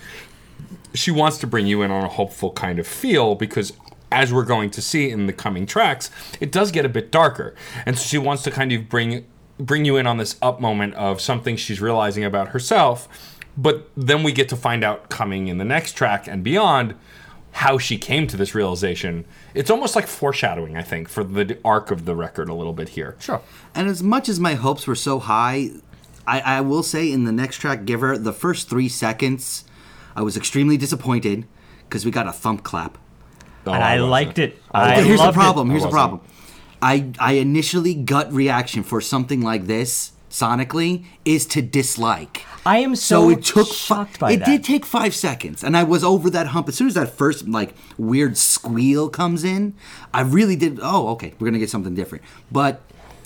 [0.94, 3.72] she wants to bring you in on a hopeful kind of feel because
[4.11, 7.55] as we're going to see in the coming tracks it does get a bit darker.
[7.85, 9.26] And so she wants to kind of bring
[9.59, 13.09] bring you in on this up moment of something she's realizing about herself.
[13.57, 16.94] But then we get to find out coming in the next track and beyond
[17.52, 19.24] how she came to this realization
[19.57, 22.90] it's almost like foreshadowing i think for the arc of the record a little bit
[22.90, 23.40] here Sure.
[23.75, 25.71] And as much as my hopes were so high,
[26.27, 29.64] I, I will say in the next track, Giver, the first three seconds,
[30.14, 31.47] I was extremely disappointed
[31.88, 32.97] because we got a thump clap.
[33.66, 34.11] Oh, and I wasn't.
[34.11, 34.59] liked it.
[34.73, 35.07] I I wasn't.
[35.09, 35.40] Here's the loved it.
[35.40, 35.71] problem.
[35.71, 36.21] Here's the problem.
[36.81, 42.44] I I initially gut reaction for something like this sonically is to dislike.
[42.64, 44.46] I am So, so, it took shocked fi- by it that.
[44.46, 47.49] did take five seconds, and I was over that hump as soon as that first
[47.49, 49.75] like weird squeal comes in.
[50.12, 50.79] I really did.
[50.83, 52.25] Oh, okay, we're gonna get something different.
[52.51, 52.81] But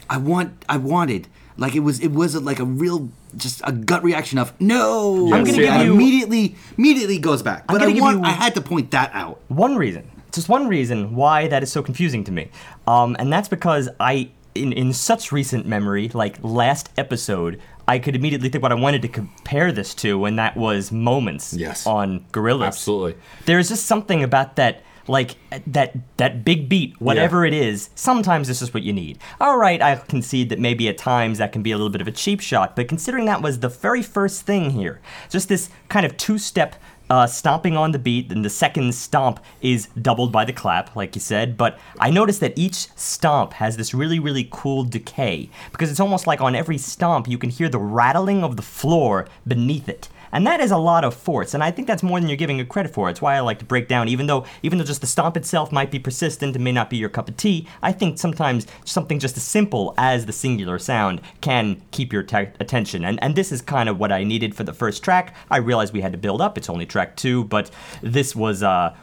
[0.08, 4.02] I want, I wanted like it was, it was like a real just a gut
[4.04, 5.26] reaction of no.
[5.32, 7.66] I'm gonna give you- immediately immediately goes back.
[7.66, 9.40] But I want, you- I had to point that out.
[9.48, 12.50] one reason, just one reason why that is so confusing to me,
[12.86, 18.14] um, and that's because I, in in such recent memory, like last episode, I could
[18.16, 21.86] immediately think what I wanted to compare this to, and that was moments Yes.
[21.86, 22.66] on Gorillaz.
[22.66, 23.14] Absolutely.
[23.46, 24.82] There's just something about that.
[25.08, 25.36] Like
[25.66, 29.18] that that big beat, whatever it is, sometimes this is what you need.
[29.40, 32.06] All right, I concede that maybe at times that can be a little bit of
[32.06, 36.06] a cheap shot, but considering that was the very first thing here, just this kind
[36.06, 36.76] of two-step
[37.10, 41.16] uh, stomping on the beat, then the second stomp is doubled by the clap, like
[41.16, 41.56] you said.
[41.56, 46.28] But I noticed that each stomp has this really, really cool decay because it's almost
[46.28, 50.08] like on every stomp you can hear the rattling of the floor beneath it.
[50.32, 52.58] And that is a lot of force, and I think that's more than you're giving
[52.58, 53.10] it credit for.
[53.10, 55.72] It's why I like to break down, even though even though just the stomp itself
[55.72, 57.66] might be persistent and may not be your cup of tea.
[57.82, 62.48] I think sometimes something just as simple as the singular sound can keep your te-
[62.60, 65.34] attention, and and this is kind of what I needed for the first track.
[65.50, 66.56] I realized we had to build up.
[66.56, 67.70] It's only track two, but
[68.02, 68.94] this was uh,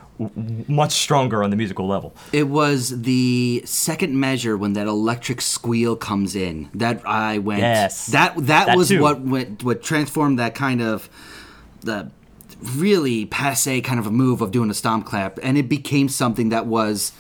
[0.68, 2.16] much stronger on the musical level.
[2.34, 7.62] It was the second measure when that electric squeal comes in that I went.
[7.62, 8.08] Yes.
[8.08, 9.02] That that, That was too.
[9.02, 11.10] what went, what transformed that kind of
[11.82, 12.12] the
[12.76, 16.50] really passe kind of a move of doing a stomp clap, and it became something
[16.50, 17.12] that was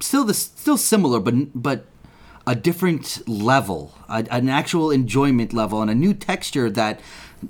[0.00, 1.86] still the still similar, but but
[2.46, 7.00] a different level, a, an actual enjoyment level, and a new texture that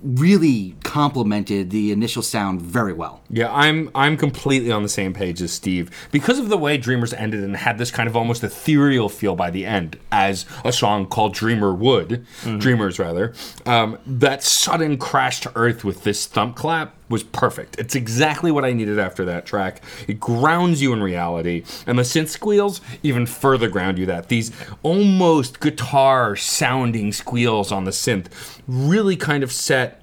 [0.03, 3.23] really complemented the initial sound very well.
[3.31, 7.13] Yeah, I'm I'm completely on the same page as Steve because of the way Dreamers
[7.13, 11.07] ended and had this kind of almost ethereal feel by the end, as a song
[11.07, 12.27] called Dreamer would,
[12.59, 13.35] Dreamers rather.
[13.67, 17.79] Um, that sudden crash to earth with this thump clap was perfect.
[17.79, 19.83] It's exactly what I needed after that track.
[20.09, 24.07] It grounds you in reality, and the synth squeals even further ground you.
[24.07, 28.27] That these almost guitar sounding squeals on the synth
[28.67, 30.01] really kind of set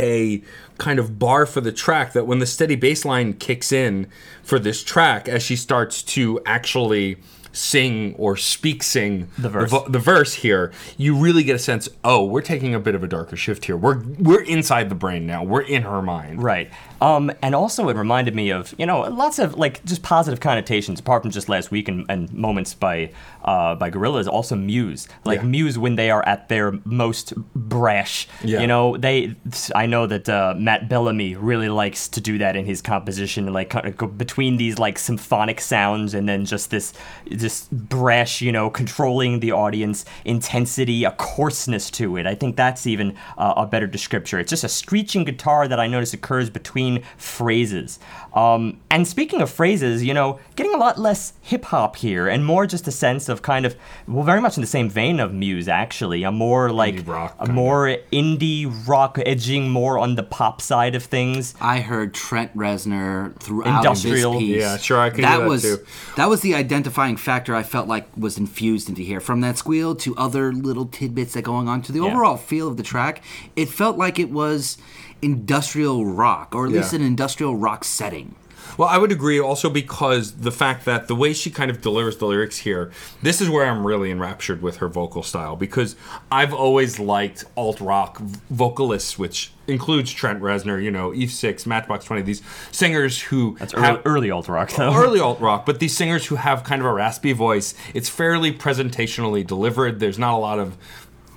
[0.00, 0.42] a
[0.78, 4.08] kind of bar for the track that when the steady bass line kicks in
[4.42, 7.16] for this track as she starts to actually
[7.56, 9.70] sing or speak sing The verse.
[9.70, 13.02] vo- the verse here you really get a sense oh we're taking a bit of
[13.04, 16.70] a darker shift here we're we're inside the brain now we're in her mind Right.
[17.04, 21.00] Um, and also, it reminded me of you know lots of like just positive connotations
[21.00, 23.10] apart from just last week and, and moments by
[23.44, 24.26] uh, by Gorillaz.
[24.26, 25.46] Also, Muse, like Yeah.
[25.46, 28.26] Muse when they are at their most brash.
[28.42, 28.60] Yeah.
[28.60, 29.34] You know, they.
[29.74, 33.68] I know that uh, Matt Bellamy really likes to do that in his composition, like
[33.68, 36.94] kind of go between these like symphonic sounds and then just this
[37.30, 42.26] this brash, you know, controlling the audience, intensity, a coarseness to it.
[42.26, 44.40] I think that's even uh, a better descriptor.
[44.40, 47.98] It's just a screeching guitar that I notice occurs between phrases.
[48.34, 52.44] Um, and speaking of phrases, you know, getting a lot less hip hop here and
[52.44, 53.76] more just a sense of kind of,
[54.08, 56.22] well, very much in the same vein of Muse, actually.
[56.24, 57.52] A more like, Indie rock, a kinda.
[57.52, 61.54] more indie rock, edging more on the pop side of things.
[61.60, 64.32] I heard Trent Reznor throughout Industrial.
[64.32, 64.56] this piece.
[64.60, 65.78] Yeah, sure, I can that hear that was too.
[66.16, 69.20] that was the identifying factor I felt like was infused into here.
[69.20, 72.06] From that squeal to other little tidbits that going on to the Yeah.
[72.06, 73.22] overall feel of the track,
[73.54, 74.76] it felt like it was
[75.24, 78.34] industrial rock, or at least an industrial rock setting.
[78.76, 82.16] Well, I would agree also because the fact that the way she kind of delivers
[82.16, 82.90] the lyrics here,
[83.22, 85.94] this is where I'm really enraptured with her vocal style because
[86.30, 88.18] I've always liked alt rock
[88.50, 93.74] vocalists, which includes Trent Reznor, you know, Eve Six, Matchbox Twenty, these singers who It's
[93.74, 94.92] early, have early alt rock, though.
[94.92, 97.74] early alt rock, but these singers who have kind of a raspy voice.
[97.94, 100.00] It's fairly presentationally delivered.
[100.00, 100.76] There's not a lot of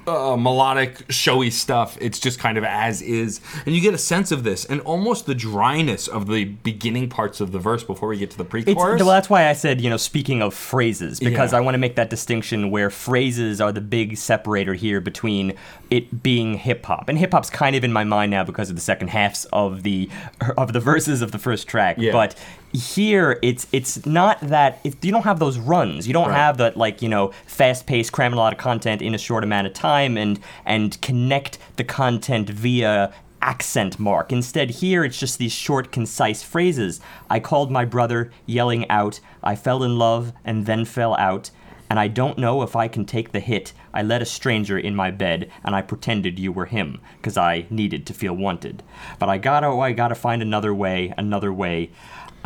[0.08, 1.98] uh, melodic, showy stuff.
[2.00, 5.26] It's just kind of as is, and you get a sense of this, and almost
[5.26, 9.00] the dryness of the beginning parts of the verse before we get to the pre-chorus.
[9.02, 11.58] well, that's why I said, you know, speaking of phrases, because Yeah.
[11.58, 15.54] I want to make that distinction where phrases are the big separator here between
[15.90, 17.10] it being hip hop.
[17.10, 19.84] And hip hop's kind of in my mind now because of the second halves of
[19.84, 20.10] the
[20.58, 21.98] of the verses of the first track.
[22.00, 22.12] Yeah.
[22.14, 22.36] But
[22.78, 26.08] here it's it's not that it, you don't have those runs.
[26.08, 26.38] You don't Right.
[26.38, 29.68] have that like, you know, fast-paced cramming a lot of content in a short amount
[29.68, 33.12] of time and and connect the content via
[33.42, 34.32] accent mark.
[34.32, 37.00] Instead, here it's just these short, concise phrases.
[37.30, 41.52] I called my brother, yelling out, I fell in love and then fell out,
[41.90, 43.74] and I don't know if I can take the hit.
[43.94, 47.66] I let a stranger in my bed, and I pretended you were him, because I
[47.70, 48.84] needed to feel wanted.
[49.20, 51.92] But I gotta, oh, I gotta find another way, another way.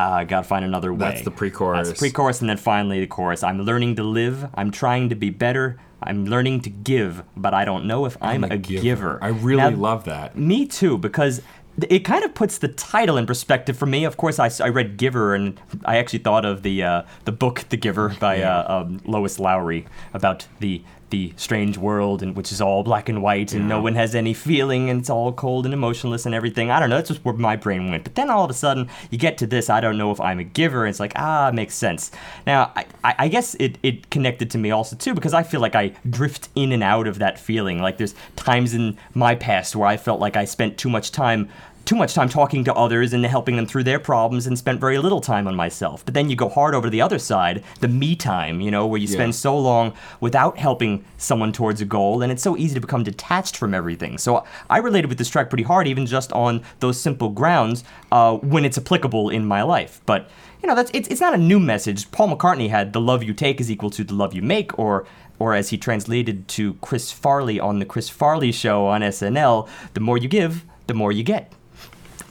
[0.01, 0.99] Uh, I gotta find another way.
[0.99, 1.87] That's the pre-chorus.
[1.87, 3.43] That's the pre-chorus, and then finally the chorus.
[3.43, 4.47] I'm learning to live.
[4.55, 5.77] I'm trying to be better.
[6.03, 9.19] I'm learning to give, but I don't know if I'm, a, giver.
[9.21, 10.35] I really Now, love that.
[10.35, 11.41] me too, because
[11.89, 14.03] it kind of puts the title in perspective for me.
[14.03, 17.77] Of course, I read Giver, and I actually thought of the uh, the book The
[17.77, 22.83] Giver by uh, um, Lois Lowry about the the strange world, and which is all
[22.83, 26.25] black and white, and no one has any feeling, and it's all cold and emotionless
[26.25, 26.71] and everything.
[26.71, 26.95] I don't know.
[26.95, 28.03] That's just where my brain went.
[28.03, 29.69] But then all of a sudden, you get to this.
[29.69, 30.85] I don't know if I'm a giver.
[30.85, 32.11] And it's like ah, it makes sense.
[32.47, 35.61] Now, I, I I guess it it connected to me also too because I feel
[35.61, 37.79] like I drift in and out of that feeling.
[37.79, 41.49] Like there's times in my past where I felt like I spent too much time
[41.85, 44.97] too much time talking to others and helping them through their problems and spent very
[44.97, 46.03] little time on myself.
[46.05, 48.85] But then you go hard over to the other side, the me time, you know,
[48.87, 49.37] where you spend Yeah.
[49.39, 53.57] so long without helping someone towards a goal and it's so easy to become detached
[53.57, 54.17] from everything.
[54.17, 58.37] So I related with this track pretty hard, even just on those simple grounds uh,
[58.37, 60.01] when it's applicable in my life.
[60.05, 60.29] But
[60.61, 62.11] you know, that's it's, it's not a new message.
[62.11, 65.05] Paul McCartney had the love you take is equal to the love you make, or
[65.39, 69.99] or as he translated to Chris Farley on the Chris Farley show on SNL, the
[69.99, 71.51] more you give, the more you get.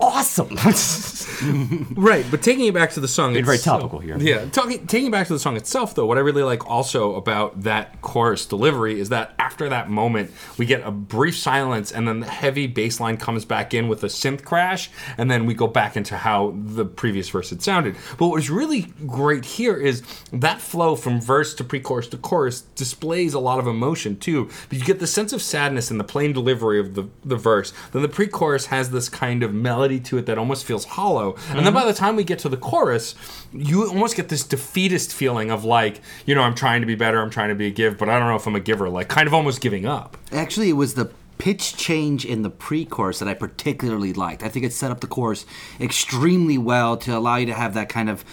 [0.00, 0.56] Awesome.
[1.96, 4.18] Right, but taking it back to the song, Being very topical here.
[4.18, 7.14] Yeah, talking taking it back to the song itself, though, what I really like also
[7.14, 12.06] about that chorus delivery is that after that moment, we get a brief silence, and
[12.06, 15.54] then the heavy bass line comes back in with a synth crash, and then we
[15.54, 17.94] go back into how the previous verse had sounded.
[18.18, 22.62] But what was really great here is that flow from verse to pre-chorus to chorus
[22.74, 24.50] displays a lot of emotion too.
[24.68, 27.72] But you get the sense of sadness in the plain delivery of the the verse.
[27.92, 31.34] Then the pre-chorus has this kind of melody to it that almost feels hollow.
[31.48, 33.16] And then by the time we get to the chorus,
[33.52, 37.20] you almost get this defeatist feeling of like, you know, I'm trying to be better,
[37.20, 39.08] I'm trying to be a give, but I don't know if I'm a giver, like
[39.08, 40.16] kind of almost giving up.
[40.30, 44.42] Actually, it was the pitch change in the pre-chorus that I particularly liked.
[44.42, 45.46] I think it set up the chorus
[45.80, 48.24] extremely well to allow you to have that kind of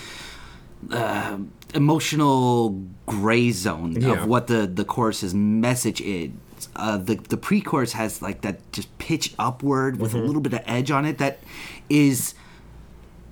[0.92, 1.38] uh,
[1.74, 4.12] emotional gray zone Yeah.
[4.24, 6.32] of what the the chorus's message is.
[6.76, 10.22] Uh, the the pre-chorus has like that just pitch upward with Mm-hmm.
[10.24, 11.40] a little bit of edge on it that
[11.90, 12.34] is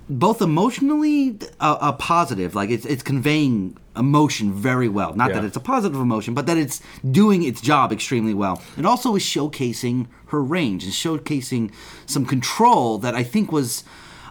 [0.08, 5.14] both emotionally a, a positive, like it's it's conveying emotion very well.
[5.14, 8.62] Not that it's a positive emotion, but that it's doing its job extremely well.
[8.76, 11.72] It also is showcasing her range and showcasing
[12.06, 13.82] some control that I think was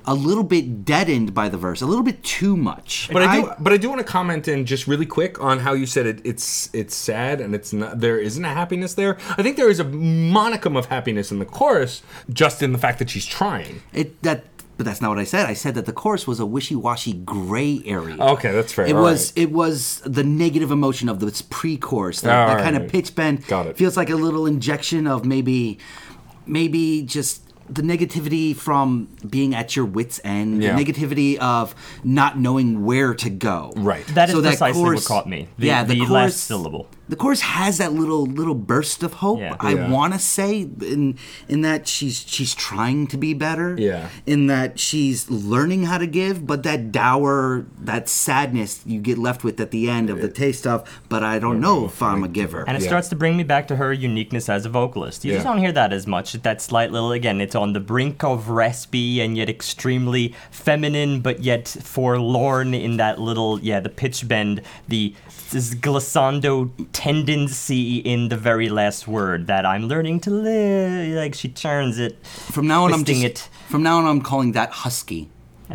[0.07, 3.09] a little bit deadened by the verse, a little bit too much.
[3.11, 5.73] But I do, but I do want to comment in just really quick on how
[5.73, 6.21] you said it.
[6.23, 7.99] It's it's sad and it's not.
[7.99, 9.17] There isn't a happiness there.
[9.37, 12.99] I think there is a monicum of happiness in the chorus, just in the fact
[12.99, 13.81] that she's trying.
[13.93, 14.45] it that
[14.77, 15.45] but that's not what I said.
[15.45, 18.17] I said that the chorus was a wishy-washy gray area.
[18.19, 18.85] Okay, that's fair.
[18.85, 19.43] It All was right.
[19.43, 23.47] it was the negative emotion of this pre-chorus, that, that kind of pitch bend.
[23.47, 23.77] Got it.
[23.77, 25.79] Feels like a little injection of maybe,
[26.45, 30.75] maybe just the negativity from being at your wits' end, Yeah.
[30.75, 33.73] the negativity of not knowing where to go.
[33.75, 34.05] Right.
[34.07, 35.47] That is precisely what caught me.
[35.57, 36.87] The- yeah, the, the chorus, last syllable.
[37.07, 39.39] The chorus has that little little burst of hope.
[39.39, 39.55] Yeah.
[39.59, 39.89] I Yeah.
[39.89, 43.75] want to say in in that she's she's trying to be better.
[43.77, 44.09] Yeah.
[44.25, 49.43] In that she's learning how to give, but that dour, that sadness you get left
[49.43, 50.83] with at the end of the taste of.
[51.09, 52.63] But I don't know if I'm a giver.
[52.67, 52.89] And it Yeah.
[52.89, 55.23] starts to bring me back to her uniqueness as a vocalist.
[55.25, 56.33] You just don't hear that as much.
[56.33, 61.43] That slight little, again, it's on the brink of raspy and yet extremely feminine, but
[61.43, 65.13] yet forlorn in that little, yeah, the pitch bend, the
[65.51, 71.15] this glissando tendency in the very last word that I'm learning to live.
[71.15, 72.25] Like she turns it.
[72.25, 73.49] from now on, I'm just it.
[73.69, 75.29] from now on I'm calling that husky.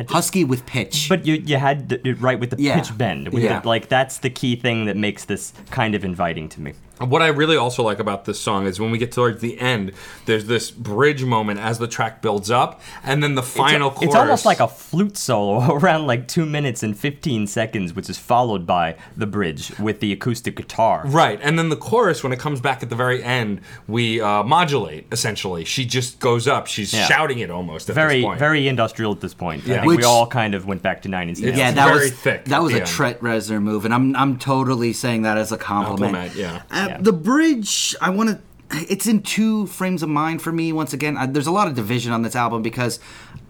[0.09, 1.07] Husky with pitch.
[1.09, 2.79] But you you had it right with the Yeah.
[2.79, 3.29] pitch bend.
[3.33, 3.61] Yeah.
[3.61, 6.75] the, like that's the key thing that makes this kind of inviting to me.
[7.01, 9.93] What I really also like about this song is when we get towards the end,
[10.27, 14.09] there's this bridge moment as the track builds up, and then the final it's, chorus.
[14.09, 18.19] it's almost like a flute solo around like two minutes and 15 seconds, which is
[18.19, 21.03] followed by the bridge with the acoustic guitar.
[21.07, 24.43] Right, and then the chorus, when it comes back at the very end, we uh,
[24.43, 25.65] modulate essentially.
[25.65, 26.67] She just goes up.
[26.67, 27.07] She's Yeah.
[27.07, 28.39] shouting it almost at Very, this point.
[28.39, 29.63] very industrial at this point.
[29.65, 29.81] I Yeah.
[29.83, 32.45] think we all kind of went back to Nine Inch yeah, that very was thick
[32.47, 32.91] that was at a the end.
[32.91, 36.13] Trent Reznor move, and I'm I'm totally saying that as a compliment.
[36.33, 36.63] Compliment, yeah.
[36.71, 36.99] Uh, Yeah.
[37.01, 38.41] The bridge, I want to.
[38.73, 40.73] It's in two frames of mind for me.
[40.73, 42.99] Once again, I, there's a lot of division on this album because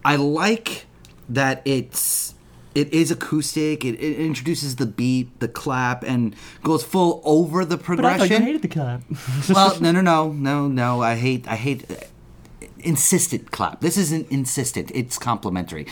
[0.04, 0.86] I like
[1.28, 2.34] that it's
[2.74, 3.84] it is acoustic.
[3.84, 8.18] It, it introduces the beat, the clap, and goes full over the progression.
[8.18, 8.46] but I thought you progression.
[8.46, 9.02] hated the clap.
[9.54, 11.02] well, no, no, no, no, no.
[11.02, 11.94] I hate, I hate uh,
[12.78, 13.80] insistent clap.
[13.80, 14.90] This isn't insistent.
[14.94, 15.86] It's complimentary.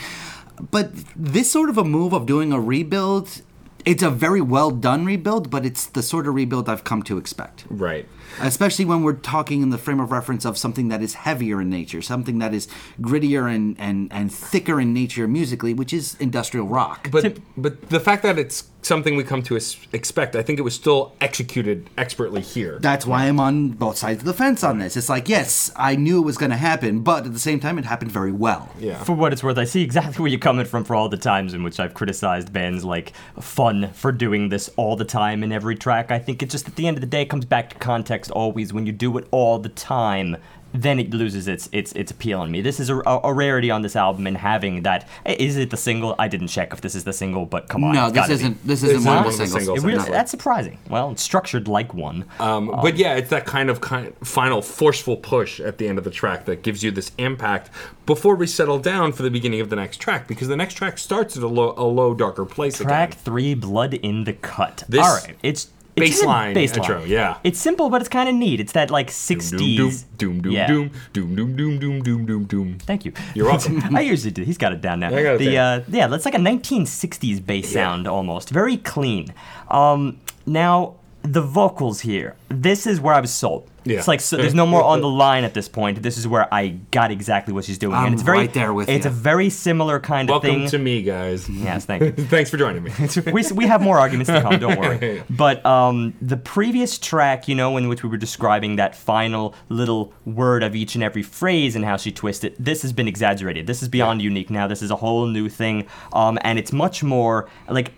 [0.70, 3.42] But this sort of a move of doing a rebuild,
[3.84, 7.18] it's a very well done rebuild, but it's the sort of rebuild I've come to
[7.18, 7.64] expect.
[7.70, 8.06] right.
[8.40, 11.70] Especially when we're talking in the frame of reference of something that is heavier in
[11.70, 12.68] nature, something that is
[13.00, 17.10] grittier and, and, and thicker in nature musically, which is industrial rock.
[17.10, 20.74] But but the fact that it's something we come to expect, I think it was
[20.74, 22.78] still executed expertly here.
[22.80, 24.96] That's why I'm on both sides of the fence on this.
[24.96, 27.78] It's like, yes, I knew it was going to happen, but at the same time,
[27.78, 28.70] it happened very well.
[28.78, 29.02] yeah.
[29.02, 31.54] for what it's worth, I see exactly where you're coming from for all the times
[31.54, 35.76] in which I've criticized bands like Fun for doing this all the time in every
[35.76, 36.10] track.
[36.10, 38.30] I think it just at the end of the day it comes back to context
[38.30, 38.72] always.
[38.72, 40.36] When you do it all the time,
[40.74, 42.60] then it loses its its its appeal on me.
[42.60, 45.08] This is a, a, a rarity on this album in having that.
[45.24, 46.14] Is it the single?
[46.18, 48.28] I didn't check if this is the single, but come on, No, it's this gotta
[48.28, 48.34] be.
[48.34, 48.66] isn't.
[48.66, 49.52] This isn't It's one of the one of the singles.
[49.64, 49.78] singles.
[49.78, 50.16] It really, Definitely.
[50.18, 50.78] that's surprising.
[50.90, 52.24] Well, it's structured like one.
[52.38, 56.04] Um, but yeah, it's that kind of kind final forceful push at the end of
[56.04, 57.70] the track that gives you this impact
[58.06, 60.98] before we settle down for the beginning of the next track because the next track
[60.98, 62.78] starts at a low, a low darker place.
[62.78, 63.22] Track again.
[63.24, 64.84] three, Blood in the Cut.
[64.88, 65.70] This All right, it's.
[66.02, 67.38] Baseline baseline intro, yeah.
[67.44, 68.60] It's simple, but it's kind of neat.
[68.60, 70.04] It's that like Doom, 60s.
[70.16, 70.66] doom, doom, yeah.
[70.66, 72.78] doom, doom, doom, doom, doom, doom, doom, doom.
[72.80, 73.12] Thank you.
[73.34, 73.96] You're welcome.
[73.96, 74.42] I usually do.
[74.42, 75.08] He's got it down now.
[75.08, 75.80] I got it the down.
[75.80, 79.32] uh, yeah, that's like a 1960s bass sound almost, very clean.
[79.70, 80.94] Um, now
[81.32, 82.36] the vocals here.
[82.48, 83.68] This is where I was sold.
[83.84, 83.98] Yeah.
[83.98, 86.02] It's like so, there's no more on the line at this point.
[86.02, 88.74] This is where I got exactly what she's doing, I'm and it's very right there
[88.74, 89.10] with It's you.
[89.10, 90.60] a very similar kind of thing.
[90.60, 91.48] welcome to me, guys.
[91.48, 92.24] yes, thank you.
[92.26, 92.92] Thanks for joining me.
[93.32, 95.22] we, we have more arguments to come, don't worry.
[95.30, 100.12] But um, the previous track, you know, in which we were describing that final little
[100.26, 103.66] word of each and every phrase and how she twisted, this has been exaggerated.
[103.66, 104.66] This is beyond unique now.
[104.66, 105.86] This is a whole new thing.
[106.12, 107.92] Um, and it's much more like.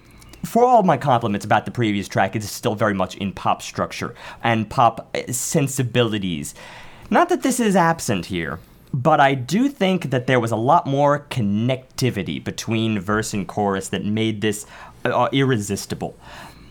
[0.44, 4.14] For all my compliments about the previous track, it's still very much in pop structure
[4.42, 6.54] and pop uh, sensibilities.
[7.10, 8.58] Not that this is absent here,
[8.94, 13.88] but I do think that there was a lot more connectivity between verse and chorus
[13.88, 14.66] that made this
[15.04, 16.16] uh, irresistible.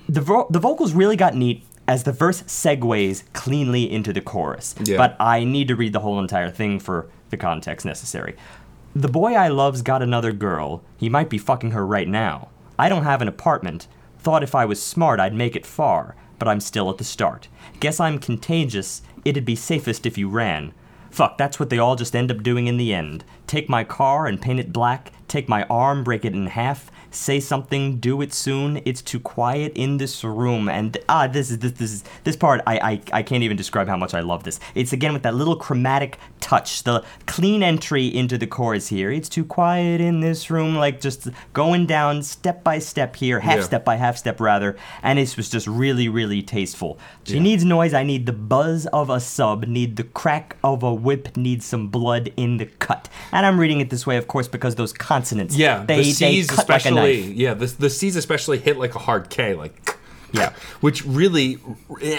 [0.08, 4.76] The, vo- the vocals really got neat as the verse segues cleanly into the chorus,
[4.84, 4.98] Yeah.
[4.98, 8.36] but I need to read the whole entire thing for the context necessary.
[8.96, 10.82] The boy I love's got another girl.
[10.98, 12.50] He might be fucking her right now.
[12.80, 13.88] I don't have an apartment.
[14.18, 17.48] Thought if I was smart, I'd make it far, but I'm still at the start.
[17.80, 19.04] Guess I'm contagious.
[19.24, 20.74] It'd be safest if you ran.
[21.12, 23.24] Fuck, that's what they all just end up doing in the end.
[23.46, 26.92] Take my car and paint it black, Take my arm, break it in half.
[27.12, 28.82] Say something, do it soon.
[28.86, 30.70] It's too quiet in this room.
[30.70, 32.62] And ah, this is this this is this part.
[32.68, 34.60] I, I I can't even describe how much I love this.
[34.76, 39.12] It's again with that little chromatic touch, the clean entry into the chorus here.
[39.12, 43.58] It's too quiet in this room, like just going down step by step here, half
[43.58, 43.64] Yeah.
[43.64, 44.78] step by half step rather.
[45.04, 47.00] And it was just really really tasteful.
[47.24, 47.42] She Yeah.
[47.42, 47.94] needs noise.
[47.94, 49.66] I need the buzz of a sub.
[49.66, 51.36] Need the crack of a whip.
[51.36, 53.10] Need some blood in the cut.
[53.32, 55.56] And I'm reading it this way, of course, because those consonants.
[55.56, 57.28] Yeah, they the they C's cut like a especially.
[57.28, 57.36] knife.
[57.38, 59.98] yeah, the the C's especially hit like a hard K, like
[60.34, 60.54] Yeah.
[60.82, 61.58] which really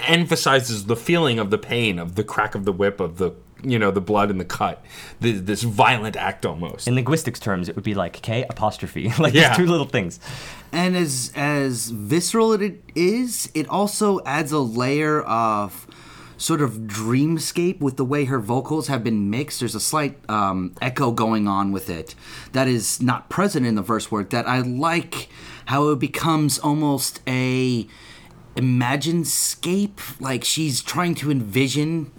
[0.07, 3.78] emphasizes the feeling of the pain of the crack of the whip of the you
[3.78, 4.83] know the blood and the cut,
[5.20, 6.89] the, this violent act almost.
[6.89, 9.53] In linguistics terms, it would be like K apostrophe, like Yeah.
[9.55, 10.18] two little things.
[10.72, 15.87] And as as visceral it is, it also adds a layer of
[16.41, 19.61] sort of dreamscape with the way her vocals have been mixed.
[19.61, 22.14] There's a slight um, echo going on with it
[22.53, 24.30] that is not present in the verse work.
[24.30, 25.28] That I like
[25.66, 27.86] how it becomes almost a
[28.57, 30.18] imaginescape.
[30.18, 32.11] Like she's trying to envision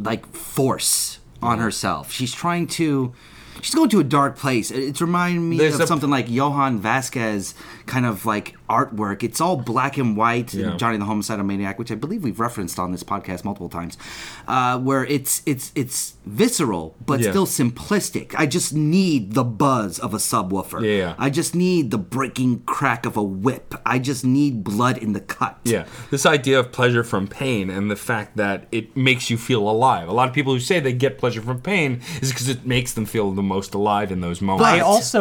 [0.00, 2.10] like force on herself.
[2.10, 3.14] She's trying to.
[3.62, 4.70] She's going to a dark place.
[4.70, 7.54] It's reminding me There's of something like Jhonen Vasquez
[7.90, 9.22] kind of like artwork.
[9.28, 10.54] It's all black and white.
[10.54, 10.76] Yeah.
[10.76, 13.98] Johnny the Homicidal Maniac, which I believe we've referenced on this podcast multiple times,
[14.46, 17.30] uh, where it's it's it's visceral but Yeah.
[17.30, 18.26] still simplistic.
[18.36, 20.80] I just need the buzz of a subwoofer.
[20.82, 21.14] Yeah, yeah.
[21.18, 23.74] I just need the breaking crack of a whip.
[23.84, 25.58] I just need blood in the cut.
[25.64, 29.68] Yeah, this idea of pleasure from pain and the fact that it makes you feel
[29.68, 30.06] alive.
[30.08, 32.92] A lot of people who say they get pleasure from pain is because it makes
[32.96, 34.64] them feel the most alive in those moments.
[34.70, 35.20] But I also,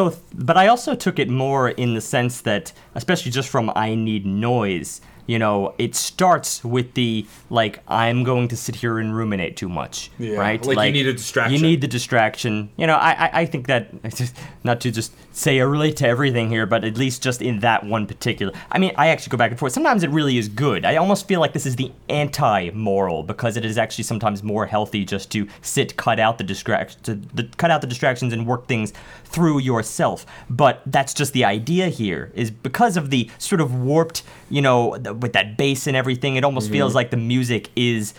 [0.50, 2.59] but I also took it more in the sense that,
[2.96, 5.02] especially just from I need noise.
[5.28, 9.70] You know, it starts with the like I'm going to sit here and ruminate too
[9.70, 10.66] much, Yeah, right?
[10.66, 11.54] like you need a distraction.
[11.56, 12.72] You need the distraction.
[12.78, 13.84] You know, I I, I think that
[14.64, 17.86] not to just say I relate to everything here, but at least just in that
[17.86, 18.52] one particular.
[18.72, 19.72] I mean, I actually go back and forth.
[19.72, 20.84] Sometimes it really is good.
[20.84, 25.06] I almost feel like this is the anti-moral because it is actually sometimes more healthy
[25.06, 27.10] just to sit, cut out the distract,
[27.58, 28.92] cut out the distractions and work things
[29.24, 30.26] through yourself.
[30.50, 32.32] But that's just the idea here.
[32.36, 36.36] Is because of the sort of warped, you know, th- with that bass and everything.
[36.36, 36.74] It almost mm-hmm.
[36.74, 38.14] feels like the music is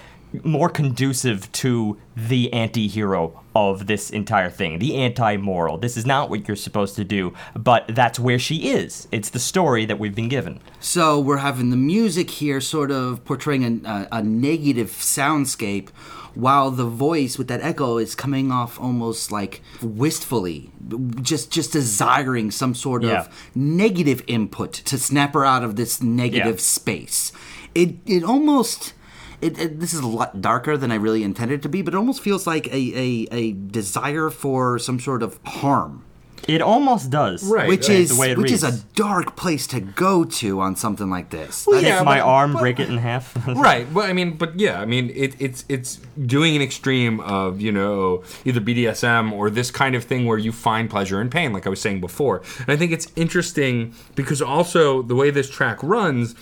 [0.44, 6.46] more conducive to the anti-hero of this entire thing the anti-moral this is not what
[6.46, 10.28] you're supposed to do but that's where she is it's the story that we've been
[10.28, 15.88] given So we're having the music here sort of portraying a, a, a negative soundscape,
[16.34, 20.70] while the voice with that echo is coming off almost like wistfully,
[21.20, 23.20] just just desiring some sort Yeah.
[23.22, 26.70] of negative input to snap her out of this negative Yeah.
[26.80, 27.32] space.
[27.74, 28.94] It it almost.
[29.40, 31.94] It, it, this is a lot darker than I really intended it to be, but
[31.94, 36.04] it almost feels like a, a, a desire for some sort of harm,
[36.48, 37.68] it almost does Right.
[37.68, 40.74] which right, is the way it which is a dark place to go to on
[40.74, 41.66] something like this.
[41.66, 44.12] Well, and yeah, if my but- arm but- break it in half right but i
[44.14, 48.60] mean but yeah i mean it, it's it's doing an extreme of you know either
[48.60, 51.80] bdsm or this kind of thing where you find pleasure in pain like i was
[51.80, 56.34] saying before and i think it's interesting because also the way this track runs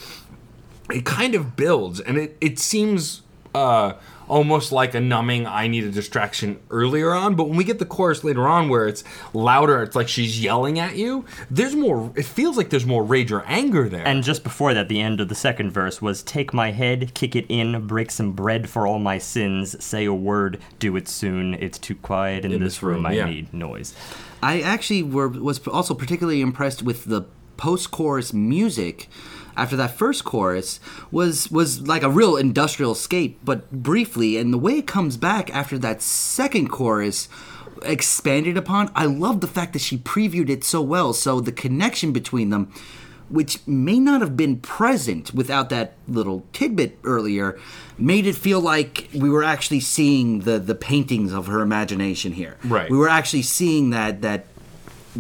[0.91, 3.23] it kind of builds and it, it seems
[3.55, 3.93] uh
[4.29, 7.87] almost like a numbing i need a distraction earlier on but when we get the
[7.87, 12.27] chorus later on where it's louder it's like she's yelling at you there's more it
[12.27, 15.29] feels like there's more rage or anger there And just before that, the end of
[15.29, 18.99] the second verse was Take my head, kick it in, break some bread for all
[18.99, 21.55] my sins, say a word, do it soon.
[21.55, 23.25] It's too quiet in, In this this room, room, I yeah.
[23.25, 23.95] need noise.
[24.43, 27.23] I actually were was also particularly impressed with the
[27.57, 29.09] post-chorus music
[29.59, 30.81] after that first chorus
[31.11, 35.55] was was like a real industrial scape but briefly and the way it comes back
[35.55, 37.29] after that second chorus
[37.83, 42.13] expanded upon I love the fact that she previewed it so well so the connection
[42.13, 42.73] between them
[43.29, 47.59] which may not have been present without that little tidbit earlier,
[47.99, 52.57] made it feel like we were actually seeing the the paintings of her imagination here.
[52.65, 52.91] Right.
[52.91, 54.47] We were actually seeing that that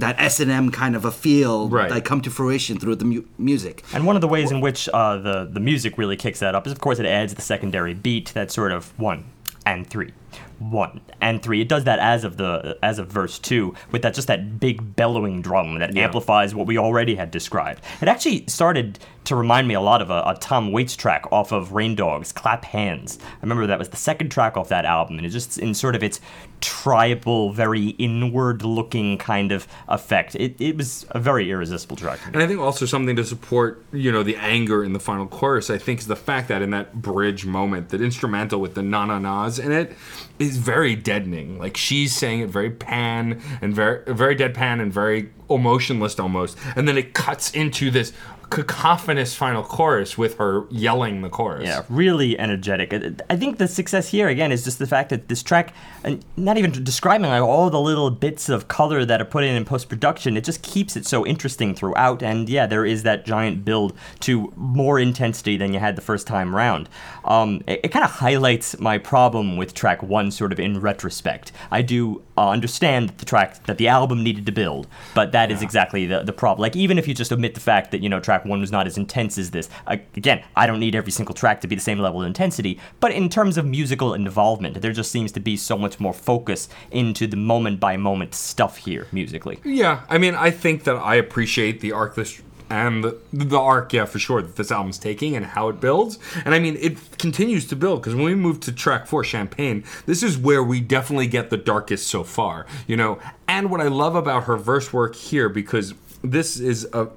[0.00, 1.88] that S and M kind of a feel Right.
[1.90, 3.84] that come to fruition through the mu- music.
[3.92, 6.66] And one of the ways in which uh, the the music really kicks that up
[6.66, 8.32] is, of course, it adds the secondary beat.
[8.34, 9.24] That sort of one
[9.66, 10.12] and three,
[10.58, 11.60] one and three.
[11.60, 14.96] It does that as of the as of verse two with that just that big
[14.96, 17.82] bellowing drum that amplifies what we already had described.
[18.00, 21.52] It actually started to remind me a lot of a, a Tom Waits track off
[21.52, 25.18] of Rain Dogs, "Clap Hands." I remember that was the second track off that album,
[25.18, 26.20] and it's just in sort of its
[26.60, 30.34] tribal, very inward-looking kind of effect.
[30.34, 32.18] It, it was a very irresistible track.
[32.26, 35.70] And I think also something to support, you know, the anger in the final chorus,
[35.70, 39.04] I think, is the fact that in that bridge moment, that instrumental with the na
[39.06, 39.96] na nas in it, it
[40.38, 41.58] is very deadening.
[41.58, 46.86] Like she's saying it very pan and very very deadpan and very emotionless almost, and
[46.86, 48.12] then it cuts into this
[48.50, 51.66] cacophonous final chorus with her yelling the chorus.
[51.66, 52.92] Yeah, really energetic.
[53.28, 55.72] I- think the success here again is just the fact that this track,
[56.02, 59.54] and not even describing like all the little bits of color that are put in
[59.54, 62.22] in post production, it just keeps it so interesting throughout.
[62.22, 66.26] And yeah, there is that giant build to more intensity than you had the first
[66.26, 66.88] time round.
[67.24, 71.52] Um, it it kind of highlights my problem with track one, sort of in retrospect.
[71.70, 75.50] I do uh, understand that the track that the album needed to build, but that
[75.50, 76.60] is exactly the the problem.
[76.60, 78.86] Like even if you just omit the fact that you know track one was not
[78.86, 81.80] as intense as this, uh, again, I don't need every single track to be the
[81.80, 82.78] same level of intensity.
[83.00, 86.68] But in terms of musical involvement, there just seems to be so much more focus
[86.90, 89.58] into the moment by moment stuff here musically.
[89.64, 93.92] Yeah, I mean, I think that I appreciate the arc this and the, the arc,
[93.92, 96.18] yeah, for sure, that this album's taking and how it builds.
[96.44, 99.84] And I mean, it continues to build because when we move to track four, Champagne,
[100.06, 103.18] this is where we definitely get the darkest so far, you know.
[103.46, 107.08] And what I love about her verse work here, because this is a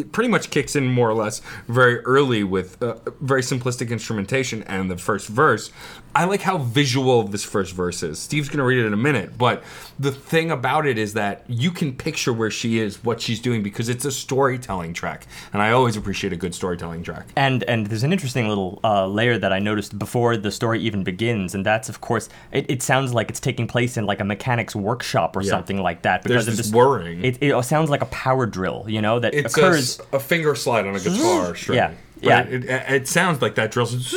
[0.00, 4.62] it pretty much kicks in more or less very early with uh, very simplistic instrumentation
[4.64, 5.70] and the first verse.
[6.16, 8.18] I like how visual this first verse is.
[8.18, 9.62] Steve's going to read it in a minute, but
[9.98, 13.62] the thing about it is that you can picture where she is, what she's doing,
[13.62, 15.26] because it's a storytelling track.
[15.52, 17.26] And I always appreciate a good storytelling track.
[17.36, 21.04] And and there's an interesting little uh, layer that I noticed before the story even
[21.04, 24.24] begins, and that's of course it, it sounds like it's taking place in like a
[24.24, 25.50] mechanic's workshop or Yeah.
[25.50, 27.22] something like that There's of this whirring.
[27.24, 30.00] It, it sounds like a power drill, you know, that It's a, occurs.
[30.00, 31.76] s- a finger slide on a guitar string.
[31.76, 32.40] Yeah, yeah.
[32.42, 34.14] It, it, it sounds like that drills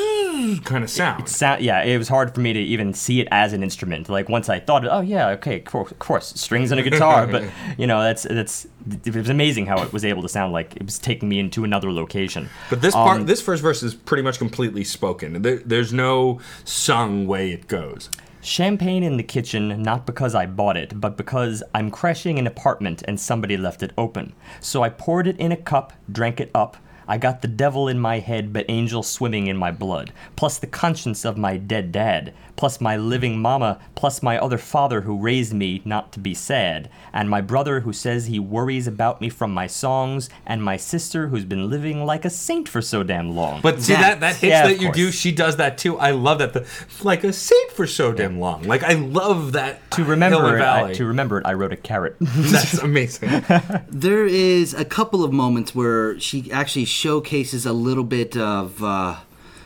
[0.63, 1.27] kind of sound.
[1.27, 4.09] Sound, yeah, it was hard for me to even see it as an instrument.
[4.09, 7.27] Like once I thought, oh yeah, okay, of course, of course strings and a guitar,
[7.27, 7.43] but
[7.77, 8.67] you know that's that's
[9.05, 11.63] it was amazing how it was able to sound like it was taking me into
[11.63, 12.49] another location.
[12.69, 15.41] But this part, um, this first verse is pretty much completely spoken.
[15.41, 18.09] There, there's no sung way it goes.
[18.41, 23.03] Champagne in the kitchen, not because I bought it, but because I'm crashing an apartment
[23.05, 24.33] and somebody left it open.
[24.61, 26.77] So I poured it in a cup, drank it up.
[27.09, 30.67] I got the devil in my head, but angels swimming in my blood, plus the
[30.67, 35.53] conscience of my dead dad, plus my living mama, plus my other father who raised
[35.53, 39.49] me not to be sad, and my brother who says he worries about me from
[39.49, 43.61] my songs, and my sister who's been living like a saint for so damn long.
[43.61, 45.09] But see that that hits Yeah, that you do.
[45.09, 45.97] She does that too.
[45.97, 46.51] I love that.
[46.51, 46.67] The,
[47.01, 48.63] like a saint for so damn long.
[48.63, 49.89] Like I love that.
[49.91, 52.17] to remember it, I, to remember it, I wrote a carrot.
[52.19, 53.29] That's amazing.
[53.87, 59.15] There is a couple of moments where she actually showcases a little bit of uh,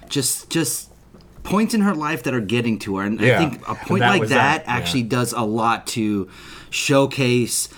[0.10, 0.93] just just
[1.44, 3.36] points in her life that are getting to her, and Yeah.
[3.36, 4.74] I think a point That like that, that, yeah.
[4.78, 6.30] actually does a lot to
[6.70, 7.70] showcase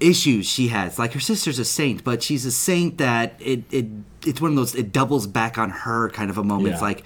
[0.00, 0.98] issues she has.
[0.98, 3.86] Like her sister's a saint, but she's a saint that it it
[4.24, 6.74] it's one of those it doubles back on her kind of a moment.
[6.74, 6.86] It's Yeah.
[6.88, 7.04] like,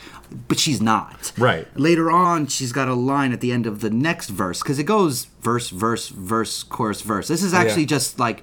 [0.48, 1.32] but she's not.
[1.38, 1.66] Right.
[1.78, 4.84] Later on, she's got a line at the end of the next verse because it
[4.84, 7.28] goes verse, verse, verse, chorus, verse.
[7.28, 7.88] This is actually Yeah.
[7.96, 8.42] just like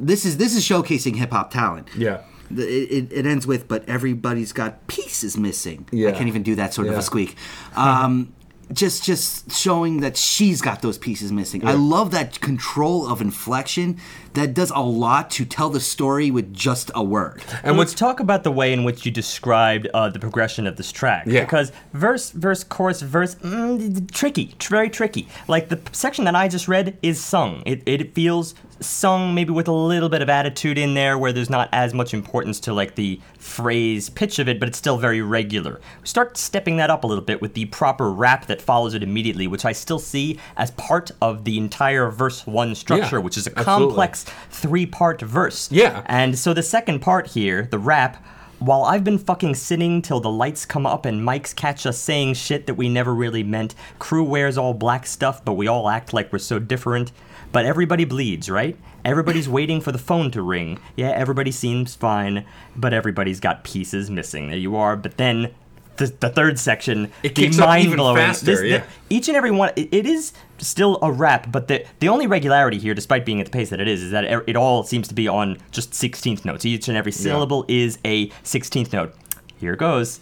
[0.00, 1.88] this is this is showcasing hip hop talent.
[1.96, 2.18] yeah.
[2.50, 5.86] The- It, it, it ends with, but everybody's got pieces missing.
[5.92, 7.36] I can't even do that sort of a squeak.
[7.74, 8.32] Um,
[8.72, 11.64] just just showing that she's got those pieces missing.
[11.64, 13.98] I love that control of inflection
[14.34, 17.44] that does a lot to tell the story with just a word.
[17.62, 20.90] And let's talk about the way in which you described uh, the progression of this
[20.90, 21.26] track.
[21.28, 21.42] Yeah.
[21.44, 25.28] Because verse, verse, chorus, verse, mm, tricky, very tricky.
[25.46, 27.62] Like the section that I just read is sung.
[27.66, 31.48] It, it feels sung maybe with a little bit of attitude in there where there's
[31.50, 35.22] not as much importance to like the phrase pitch of it, but it's still very
[35.22, 35.80] regular.
[36.04, 39.46] Start stepping that up a little bit with the proper rap that follows it immediately,
[39.46, 43.46] which I still see as part of the entire verse one structure, Yeah, which is
[43.46, 43.86] a absolutely.
[43.88, 45.70] complex three part verse.
[45.72, 46.02] Yeah.
[46.06, 48.22] And so the second part here, the rap,
[48.58, 52.34] while I've been fucking sitting till the lights come up and mics catch us saying
[52.34, 56.14] shit that we never really meant, crew wears all black stuff, but we all act
[56.14, 57.12] like we're so different.
[57.56, 58.76] But everybody bleeds, right?
[59.02, 60.78] Everybody's waiting for the phone to ring.
[60.94, 62.44] Yeah, everybody seems fine,
[62.76, 64.48] but everybody's got pieces missing.
[64.48, 64.94] There you are.
[64.94, 65.54] But then
[65.96, 68.84] the, the third section, It the even mind-blowing- faster, this- the- yeah.
[69.08, 72.76] each and every one it, it is still a rap but the the only regularity
[72.78, 75.08] here despite being at the pace that it is is that it, it all seems
[75.08, 79.14] to be on just 16th notes each and every syllable is a 16th note
[79.58, 80.20] here it goes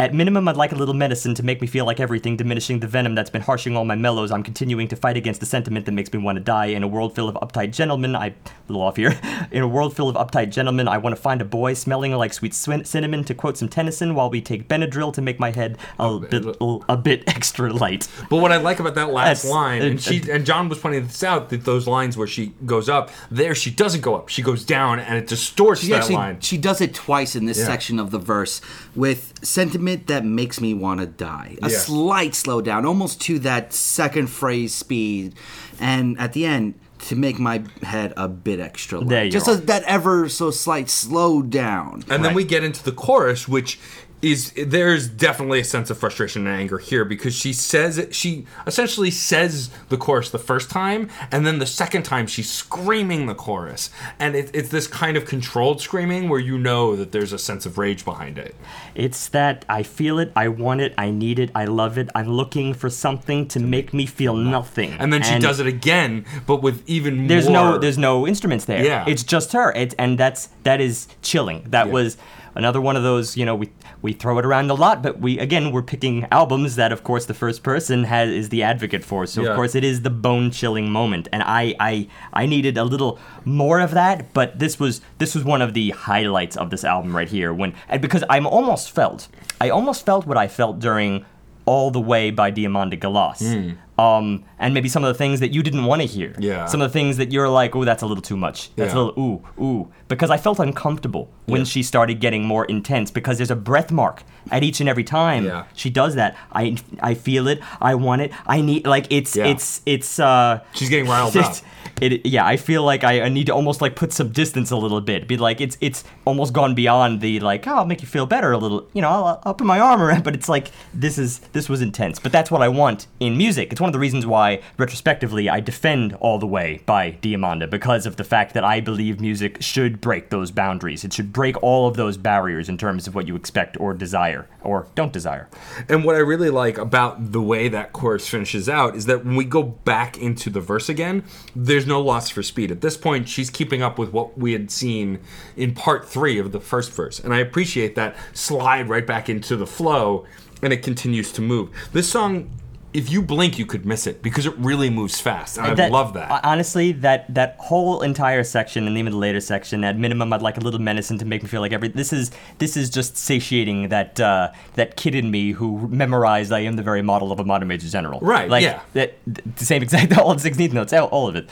[0.00, 2.86] at minimum, I'd like a little medicine to make me feel like everything, diminishing the
[2.86, 4.30] venom that's been harshing all my mellows.
[4.32, 6.66] I'm continuing to fight against the sentiment that makes me want to die.
[6.66, 8.28] In a world full of uptight gentlemen, I.
[8.28, 8.34] a
[8.68, 9.18] little off here.
[9.50, 12.32] In a world full of uptight gentlemen, I want to find a boy smelling like
[12.32, 15.76] sweet swin- cinnamon to quote some Tennyson while we take Benadryl to make my head
[15.98, 16.56] a, oh, bit,
[16.88, 18.06] a bit extra light.
[18.30, 20.78] But what I like about that last That's- line, and it- she and John was
[20.78, 24.28] pointing this out, that those lines where she goes up, there she doesn't go up,
[24.28, 26.40] she goes down, and it distorts She that actually line.
[26.40, 27.64] she does it twice in this Yeah.
[27.66, 28.60] section of the verse
[28.94, 31.56] with sentiment movement that makes me want to die.
[31.62, 31.78] A Yeah.
[31.78, 35.34] slight slowdown, almost to that second phrase speed,
[35.78, 36.74] and at the end
[37.08, 39.08] to make my head a bit extra light.
[39.08, 39.54] There you Just are.
[39.54, 42.04] a, that ever so slight slow down.
[42.10, 43.78] And then we get into the chorus, which
[44.22, 49.10] is there's definitely a sense of frustration and anger here because she says she essentially
[49.10, 53.90] says the chorus the first time, and then the second time she's screaming the chorus,
[54.18, 57.64] and it, it's this kind of controlled screaming where you know that there's a sense
[57.64, 58.54] of rage behind it.
[58.94, 62.10] It's that I feel it, I want it, I need it, I love it.
[62.14, 64.92] I'm looking for something to make me feel nothing.
[64.98, 67.72] And then she does it again, but with even There's more.
[67.72, 68.84] no there's no instruments there.
[68.84, 69.04] Yeah.
[69.08, 69.72] It's just her.
[69.72, 71.64] It's and that's that is chilling.
[71.70, 71.92] That Yeah.
[71.92, 72.16] was
[72.54, 73.70] another one of those, you know, we
[74.02, 77.26] we throw it around a lot, but we again we're picking albums that of course
[77.26, 79.26] the first person has is the advocate for.
[79.26, 79.50] So Yeah.
[79.50, 81.28] of course it is the bone chilling moment.
[81.32, 85.44] And I I I needed a little more of that, but this was this was
[85.44, 89.28] one of the highlights of this album right here when and because I'm almost felt
[89.60, 91.24] I almost felt what I felt during
[91.66, 93.38] all the way by Diamanda Galás.
[93.40, 93.72] Hmm.
[94.00, 96.34] Um, and maybe some of the things that you didn't want to hear.
[96.38, 96.66] Yeah.
[96.66, 98.58] Some of the things that you're like, oh, that's a little too much.
[98.76, 98.98] That's Yeah.
[98.98, 99.88] a little ooh, ooh.
[100.08, 101.64] Because I felt uncomfortable when Yeah.
[101.72, 105.44] she started getting more intense because there's a breath mark at each and every time
[105.44, 105.64] Yeah.
[105.74, 106.36] she does that.
[106.52, 106.76] I
[107.10, 107.60] I feel it.
[107.80, 108.32] I want it.
[108.46, 111.54] I need like it's it's it's uh She's getting riled up.
[112.00, 114.76] It, yeah, I feel like I, I need to almost like put some distance a
[114.76, 115.28] little bit.
[115.28, 118.52] Be like, it's it's almost gone beyond the like, oh, I'll make you feel better
[118.52, 118.88] a little.
[118.92, 120.24] You know, I'll, I'll put my arm around.
[120.24, 122.18] But it's like this is this was intense.
[122.18, 123.72] But that's what I want in music.
[123.72, 128.06] It's one of the reasons why, retrospectively, I defend All the Way by Diamanda because
[128.06, 131.04] of the fact that I believe music should break those boundaries.
[131.04, 134.48] It should break all of those barriers in terms of what you expect or desire
[134.62, 135.48] or don't desire.
[135.88, 139.36] And what I really like about the way that chorus finishes out is that when
[139.36, 141.24] we go back into the verse again,
[141.54, 142.70] there's no loss for speed.
[142.70, 145.20] At this point, she's keeping up with what we had seen
[145.56, 147.18] in part three of the first verse.
[147.18, 150.26] And I appreciate that slide right back into the flow
[150.62, 151.70] and it continues to move.
[151.92, 152.50] This song,
[152.92, 155.58] if you blink, you could miss it because it really moves fast.
[155.58, 156.44] And I love that.
[156.44, 160.56] Honestly, that that whole entire section and even the later section, at minimum, I'd like
[160.56, 161.88] a little medicine to make me feel like every.
[161.88, 166.60] This is this is just satiating that uh, that kid in me who memorized I
[166.60, 168.18] am the very model of a modern major general.
[168.20, 168.80] Right, Like yeah.
[168.94, 171.48] that the same exact all the sixteenth notes, all, all of it.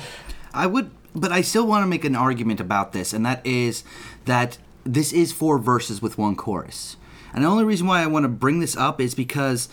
[0.52, 3.84] I would, but I still want to make an argument about this, and that is
[4.24, 6.96] that this is four verses with one chorus.
[7.32, 9.68] And the only reason why I want to bring this up is because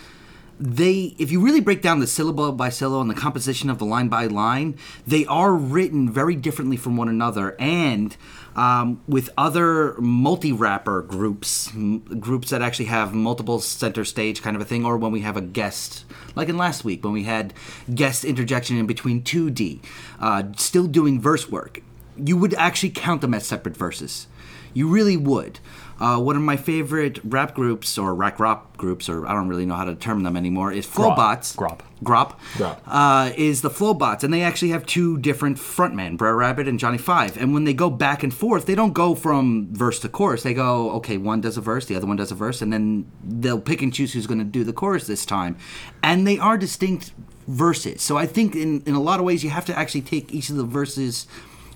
[0.59, 3.85] they, if you really break down the syllable by syllable and the composition of the
[3.85, 7.55] line by line, they are written very differently from one another.
[7.59, 8.15] And
[8.55, 14.61] um, with other multi-rapper groups, m- groups that actually have multiple center stage kind of
[14.61, 17.53] a thing, or when we have a guest, like in last week when we had
[17.93, 19.83] guest interjection in between 2D,
[20.19, 21.81] uh, still doing verse work,
[22.17, 24.27] you would actually count them as separate verses.
[24.73, 25.59] You really would.
[25.99, 29.65] Uh, one of my favorite rap groups, or rack rap groups, or I don't really
[29.65, 31.55] know how to term them anymore, is Flobots.
[31.55, 31.81] Grop.
[32.03, 32.37] Grop.
[32.55, 32.79] Grop.
[32.85, 36.97] Uh, is the Flobots, and they actually have two different frontmen, Brer Rabbit and Jonny
[36.97, 37.37] 5.
[37.37, 40.43] And when they go back and forth, they don't go from verse to chorus.
[40.43, 43.09] They go, okay, one does a verse, the other one does a verse, and then
[43.23, 45.57] they'll pick and choose who's going to do the chorus this time.
[46.03, 47.13] And they are distinct
[47.47, 48.01] verses.
[48.01, 50.49] So I think in, in a lot of ways, you have to actually take each
[50.49, 51.27] of the verses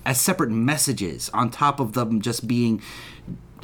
[0.04, 2.82] as separate messages on top of them just being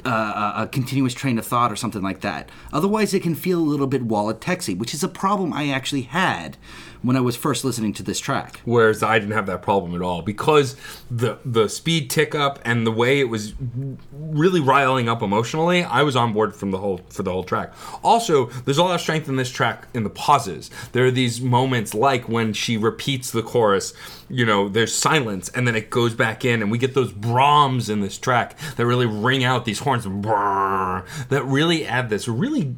[0.09, 2.49] uh, a continuous train of thought or something like that.
[2.73, 6.03] Otherwise, it can feel a little bit wallet texy, which is a problem I actually
[6.03, 6.57] had
[7.03, 8.61] when I was first listening to this track.
[8.65, 10.77] Whereas I didn't have that problem at all because
[11.11, 13.55] the the speed tick up and the way it was
[14.13, 17.73] really riling up emotionally, I was on board from the whole for the whole track.
[18.03, 20.71] Also, there's a lot of strength in this track in the pauses.
[20.93, 23.93] There are these moments like when she repeats the chorus,
[24.29, 27.89] you know, there's silence and then it goes back in and we get those Brahms
[27.89, 32.77] in this track that really ring out these horns that really add this really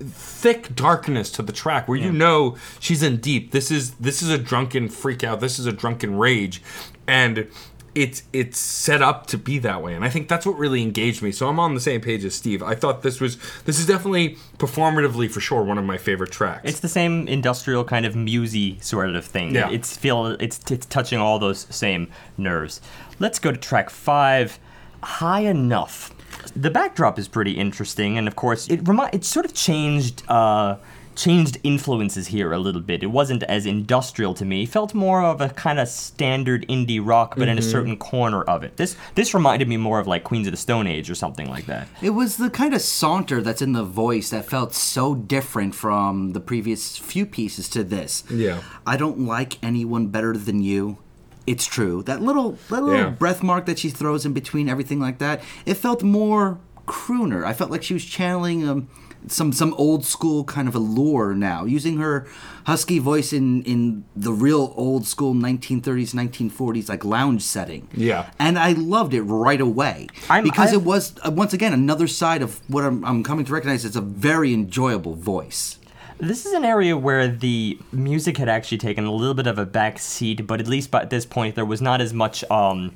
[0.00, 3.52] thick darkness to the track where you know she's in deep.
[3.52, 5.40] This is this is a drunken freak out.
[5.40, 6.62] This is a drunken rage,
[7.06, 7.48] and
[7.94, 9.94] it's it's set up to be that way.
[9.94, 11.32] And I think that's what really engaged me.
[11.32, 12.62] So I'm on the same page as Steve.
[12.62, 16.62] I thought this was this is definitely performatively for sure one of my favorite tracks.
[16.64, 19.54] It's the same industrial kind of musy sort of thing.
[19.54, 19.70] Yeah.
[19.70, 22.80] It's feel it's it's touching all those same nerves.
[23.18, 24.58] Let's go to track five,
[25.02, 26.14] High Enough.
[26.56, 30.22] The backdrop is pretty interesting, and of course, it remi- it sort of changed.
[30.28, 30.76] Uh,
[31.16, 33.02] changed influences here a little bit.
[33.02, 34.62] It wasn't as industrial to me.
[34.62, 38.42] It felt more of a kind of standard indie rock, but in a certain corner
[38.42, 38.76] of it.
[38.78, 41.66] This this reminded me more of like Queens of the Stone Age or something like
[41.66, 41.88] that.
[42.00, 46.32] It was the kind of saunter that's in the voice that felt so different from
[46.32, 48.24] the previous few pieces to this.
[48.30, 48.62] Yeah.
[48.86, 50.98] I don't like anyone better than you.
[51.46, 52.02] It's true.
[52.04, 53.10] That little that little Yeah.
[53.10, 57.44] breath mark that she throws in between everything like that, it felt more crooner.
[57.44, 58.88] I felt like she was channeling um,
[59.26, 62.26] some some old school kind of allure now, using her
[62.64, 67.88] husky voice in in the real old school 1930s 1940s like lounge setting.
[67.94, 68.30] Yeah.
[68.38, 72.06] and I loved it right away I'm- because I- it was uh, once again another
[72.06, 75.76] side of what I'm, I'm coming to recognize as a very enjoyable voice.
[76.22, 79.64] This is an area where the music had actually taken a little bit of a
[79.64, 82.92] back seat, but at least by this point there was not as much um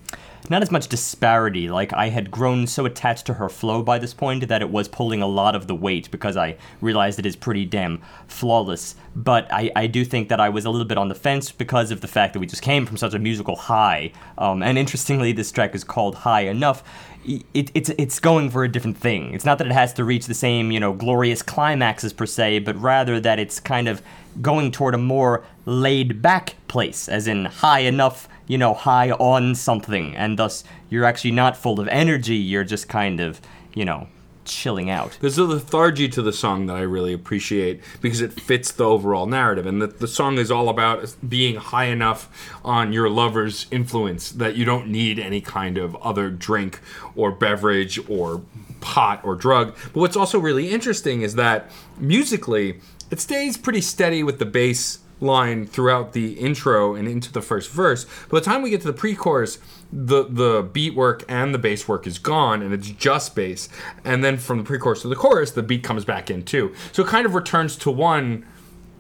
[0.51, 1.71] not as much disparity.
[1.71, 4.89] Like I had grown so attached to her flow by this point that it was
[4.89, 8.95] pulling a lot of the weight because I realized it is pretty damn flawless.
[9.17, 11.91] But I, I do think that I was a little bit on the fence because
[11.91, 14.13] of the fact that we just came from such a musical high.
[14.37, 16.85] Um, and interestingly, this track is called High Enough
[17.25, 19.33] it, it's it's going for a different thing.
[19.35, 22.61] It's not that it has to reach the same you know glorious climaxes per se,
[22.61, 24.03] but rather that it's kind of
[24.41, 29.55] going toward a more laid back place, as in high enough, you know, high on
[29.55, 32.37] something, and thus you're actually not full of energy.
[32.37, 33.41] You're just kind of
[33.75, 34.09] you know
[34.45, 35.19] chilling out.
[35.21, 39.27] There's a lethargy to the song that I really appreciate because it fits the overall
[39.27, 44.31] narrative, and that the song is all about being high enough on your lover's influence
[44.33, 46.81] that you don't need any kind of other drink
[47.17, 48.43] or beverage or
[48.81, 49.75] pot or drug.
[49.93, 52.81] But what's also really interesting is that musically,
[53.11, 57.71] it stays pretty steady with the bass line throughout the intro and into the first
[57.71, 58.05] verse.
[58.29, 59.59] By the time we get to the pre-chorus,
[59.95, 63.69] the the beat work and the bass work is gone and it's just bass.
[64.05, 66.75] And then from the pre-chorus to the chorus, the beat comes back in too.
[66.93, 68.45] So it kind of returns to one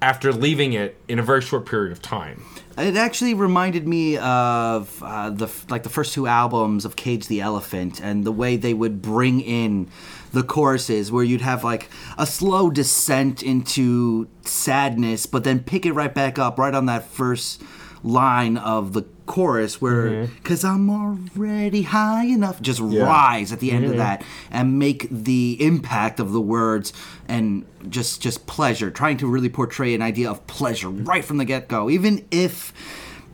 [0.00, 2.44] after leaving it in a very short period of time.
[2.76, 7.40] It actually reminded me of uh, the like the first two albums of Cage the
[7.40, 9.88] Elephant and the way they would bring in
[10.32, 11.88] the choruses, where you'd have like
[12.18, 17.04] a slow descent into sadness, but then pick it right back up right on that
[17.04, 17.62] first
[18.04, 20.34] line of the chorus, where mm-hmm.
[20.36, 25.56] because I'm already high enough, just rise at the end of that and make the
[25.58, 26.92] impact of the words
[27.26, 31.44] and just just pleasure, trying to really portray an idea of pleasure right from the
[31.44, 32.72] get go, even if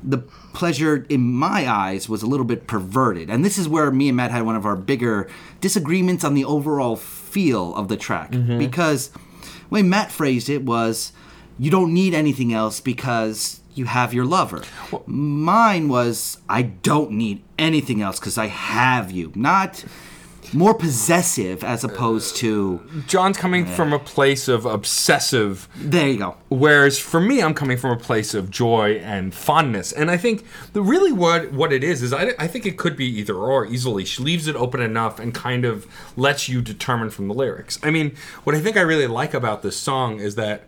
[0.03, 3.29] the pleasure in my eyes was a little bit perverted.
[3.29, 5.29] And this is where me and Matt had one of our bigger
[5.61, 8.31] disagreements on the overall feel of the track.
[8.33, 8.59] Mm-hmm.
[8.59, 9.19] Because the
[9.69, 11.13] way Matt phrased it was
[11.59, 14.63] you don't need anything else because you have your lover.
[15.07, 19.33] Mine was I don't need anything else because I have you.
[19.35, 19.85] Not
[20.53, 26.37] more possessive as opposed to John's coming from a place of obsessive there you go.
[26.49, 30.45] Whereas for me, I'm coming from a place of joy and fondness, and I think
[30.73, 33.67] the really what what it is is I, I think it could be either or
[33.67, 34.05] easily.
[34.05, 37.79] She leaves it open enough and kind of lets you determine from the lyrics.
[37.83, 40.65] I mean, what I think I really like about this song is that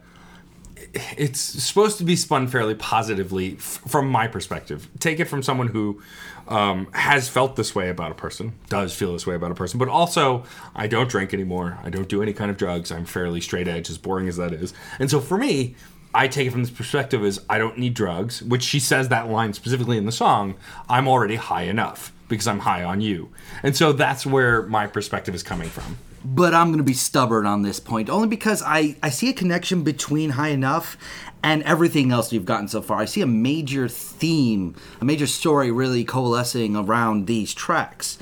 [0.95, 4.89] it's supposed to be spun fairly positively f- from my perspective.
[4.99, 6.03] Take it from someone who
[6.49, 9.79] um, has felt this way about a person, does feel this way about a person,
[9.79, 11.79] but also I don't drink anymore.
[11.83, 12.93] I don't do any kind of drugs.
[12.93, 14.75] I'm fairly straight edge, as boring as that is.
[14.99, 15.77] And so for me,
[16.15, 19.31] I take it from this perspective as I don't need drugs, which she says that
[19.31, 20.57] line specifically in the song.
[20.89, 23.31] I'm already high enough because I'm high on you.
[23.63, 25.97] And so that's where my perspective is coming from.
[26.25, 29.33] But I'm going to be stubborn on this point only because I, I see a
[29.33, 30.97] connection between High Enough
[31.43, 32.99] and everything else we've gotten so far.
[32.99, 38.19] I see a major theme, a major story really coalescing around these tracks.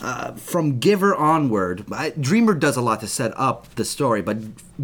[0.00, 4.36] Uh, from Giver onward, I, Dreamer does a lot to set up the story, but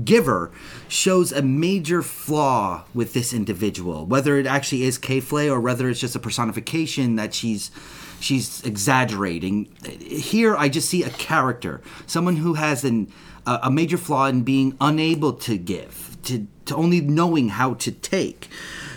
[0.04, 0.50] Giver
[0.88, 6.00] shows a major flaw with this individual, whether it actually is K.Flay or whether it's
[6.00, 7.70] just a personification that she's
[8.24, 9.68] she's exaggerating.
[10.00, 13.12] Here, I just see a character, someone who has an,
[13.46, 17.92] a, a major flaw in being unable to give, to, to only knowing how to
[17.92, 18.48] take.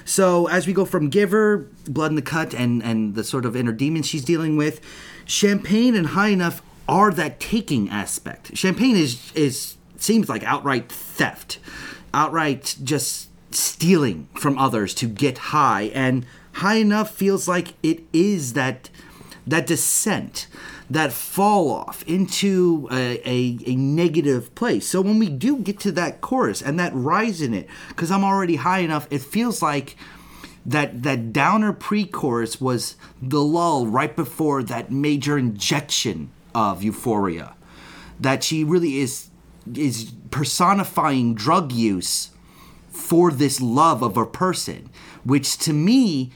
[0.05, 3.55] So, as we go from Giver, Blood in the Cut, and, and the sort of
[3.55, 4.79] inner demons she's dealing with,
[5.25, 8.55] Champagne and High Enough are that taking aspect.
[8.55, 11.59] Champagne is, is seems like outright theft,
[12.13, 18.53] outright just stealing from others to get high, and High Enough feels like it is
[18.53, 18.89] that
[19.47, 20.47] that descent,
[20.89, 24.87] that fall off into a, a, a negative place.
[24.87, 28.23] So when we do get to that chorus and that rise in it, because I'm
[28.23, 29.95] already high enough, it feels like
[30.65, 37.55] that that downer pre-chorus was the lull right before that major injection of euphoria.
[38.19, 39.29] That she really is
[39.75, 42.31] is personifying drug use
[42.89, 44.89] for this love of a person,
[45.23, 46.31] which to me,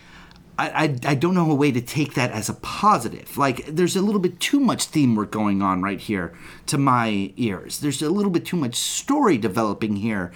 [0.68, 3.38] I, I, don't know a way to take that as a positive.
[3.38, 6.34] Like, there's a little bit too much theme work going on right here
[6.68, 7.80] to my ears.
[7.80, 10.32] There's a little bit too much story developing here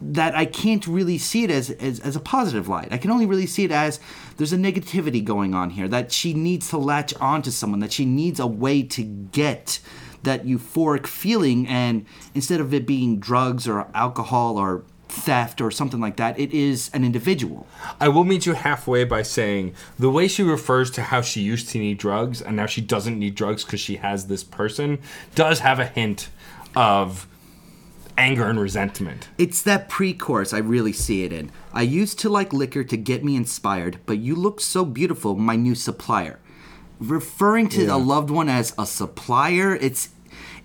[0.00, 2.88] that I can't really see it as, as, as a positive light.
[2.92, 4.00] I can only really see it as
[4.36, 8.04] there's a negativity going on here, that she needs to latch onto someone, that she
[8.04, 9.78] needs a way to get
[10.24, 16.00] that euphoric feeling, and instead of it being drugs or alcohol or theft or something
[16.00, 17.66] like that, it is an individual.
[18.00, 21.68] I will meet you halfway by saying the way she refers to how she used
[21.70, 24.98] to need drugs and now she doesn't need drugs because she has this person
[25.34, 26.28] does have a hint
[26.74, 27.26] of
[28.16, 29.28] anger and resentment.
[29.38, 31.50] It's that pre chorus I really see it in.
[31.72, 35.56] I used to like liquor to get me inspired, but you look so beautiful, my
[35.56, 36.38] new supplier.
[37.00, 37.96] Referring to Yeah.
[37.96, 40.10] a loved one as a supplier, it's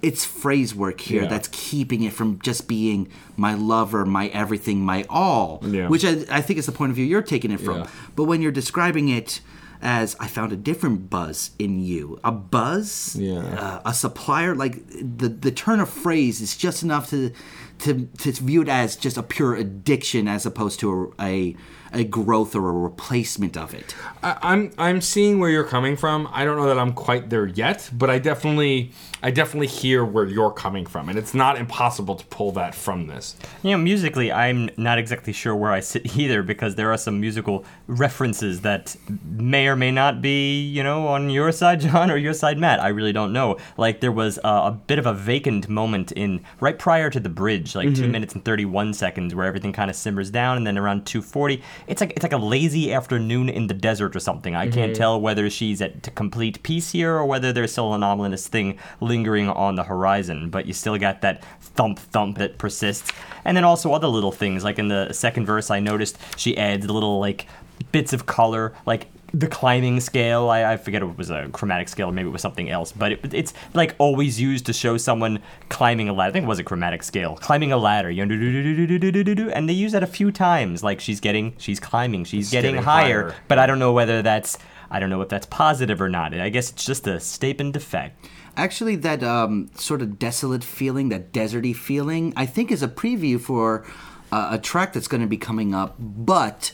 [0.01, 1.27] it's phrase work here Yeah.
[1.29, 5.61] that's keeping it from just being my lover, my everything, my all.
[5.65, 5.87] Yeah.
[5.89, 7.79] Which I, I think is the point of view you're taking it from.
[7.81, 7.87] Yeah.
[8.15, 9.41] But when you're describing it
[9.79, 13.39] as I found a different buzz in you, a buzz, Yeah.
[13.39, 17.31] uh, a supplier, like the the turn of phrase is just enough to
[17.79, 21.55] to to view it as just a pure addiction as opposed to a a,
[21.97, 23.95] a growth or a replacement of it.
[24.21, 26.29] I, I'm I'm seeing where you're coming from.
[26.31, 28.91] I don't know that I'm quite there yet, but I definitely
[29.23, 33.07] I definitely hear where you're coming from, and it's not impossible to pull that from
[33.07, 33.35] this.
[33.63, 37.19] You know, musically, I'm not exactly sure where I sit either because there are some
[37.19, 38.95] musical references that
[39.25, 42.79] may or may not be, you know, on your side, John, or your side, Matt.
[42.79, 43.57] I really don't know.
[43.75, 47.29] Like there was uh, a bit of a vacant moment in right prior to the
[47.29, 50.77] bridge, like two minutes and 31 seconds, where everything kind of simmers down, and then
[50.77, 54.55] around 2:40, it's like it's like a lazy afternoon in the desert or something.
[54.55, 54.93] I can't mm-hmm.
[54.93, 59.47] tell whether she's at complete peace here or whether there's still an ominous thing lingering
[59.49, 60.49] on the horizon.
[60.49, 63.11] But you still got that thump thump that persists,
[63.45, 66.89] and then also other little things like in the second verse, I noticed she adds
[66.89, 67.47] little like
[67.91, 70.49] bits of color, like the climbing scale.
[70.49, 73.11] I, I forget if it was a chromatic scale maybe it was something else, but
[73.11, 76.29] it, it's like always used to show someone climbing a ladder.
[76.29, 78.09] I think it was a chromatic scale, climbing a ladder.
[78.09, 80.83] You know, and they use that a few times.
[80.83, 83.35] Like she's getting, she's climbing, she's getting, getting higher, higher.
[83.47, 84.57] But I don't know whether that's,
[84.89, 86.33] I don't know if that's positive or not.
[86.33, 88.29] I guess it's just a statement effect.
[88.55, 93.39] Actually, that um, sort of desolate feeling, that deserty feeling, I think is a preview
[93.39, 93.85] for
[94.31, 95.95] uh, a track that's going to be coming up.
[95.99, 96.71] But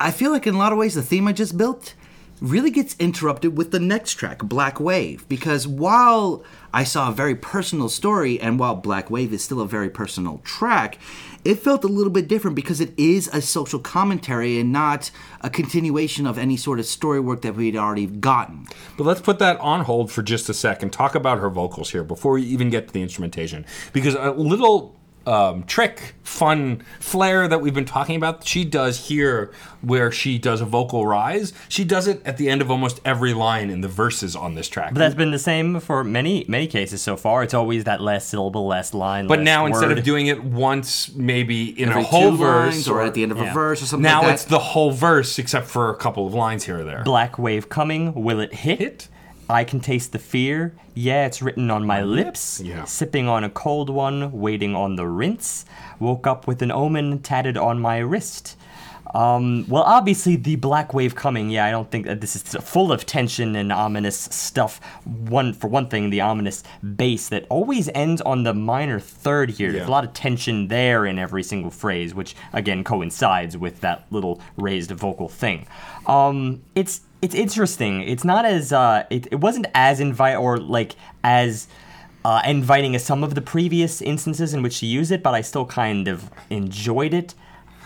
[0.00, 1.94] I feel like in a lot of ways, the theme I just built
[2.40, 5.28] really gets interrupted with the next track, Black Wave.
[5.28, 6.42] Because while
[6.72, 10.38] I saw a very personal story, and while Black Wave is still a very personal
[10.38, 10.98] track,
[11.44, 15.10] it felt a little bit different because it is a social commentary and not
[15.42, 18.66] a continuation of any sort of story work that we'd already gotten.
[18.96, 20.94] But let's put that on hold for just a second.
[20.94, 24.96] Talk about her vocals here before we even get to the instrumentation, because a little
[25.26, 29.52] um, trick, fun flair that we've been talking about, she does here
[29.82, 31.52] where she does a vocal rise.
[31.68, 34.68] She does it at the end of almost every line in the verses on this
[34.68, 34.94] track.
[34.94, 37.42] But that's been the same for many, many cases so far.
[37.42, 39.26] It's always that last syllable, last line.
[39.26, 42.88] But last now instead of doing it once, maybe in Every a whole verse, lines
[42.88, 43.50] or at the end of yeah.
[43.50, 44.34] a verse or something now like that.
[44.34, 47.02] it's the whole verse except for a couple of lines here or there.
[47.04, 48.80] Black wave coming, will it hit?
[48.80, 49.08] Hit?
[49.50, 50.74] I can taste the fear.
[50.94, 52.60] Yeah, it's written on my lips.
[52.60, 52.84] Yeah.
[52.84, 55.64] Sipping on a cold one, waiting on the rinse.
[55.98, 58.56] Woke up with an omen tatted on my wrist.
[59.14, 61.50] Um, well, obviously, the black wave coming.
[61.50, 64.80] Yeah, I don't think that this is full of tension and ominous stuff.
[65.04, 66.62] One for one thing, the ominous
[66.96, 69.72] bass that always ends on the minor third here.
[69.72, 74.06] There's a lot of tension there in every single phrase, which again coincides with that
[74.10, 75.66] little raised vocal thing.
[76.06, 78.02] Um, it's it's interesting.
[78.02, 81.68] It's not as uh, it, it wasn't as invite or like as
[82.24, 85.40] uh, inviting as some of the previous instances in which she used it, but I
[85.40, 87.34] still kind of enjoyed it.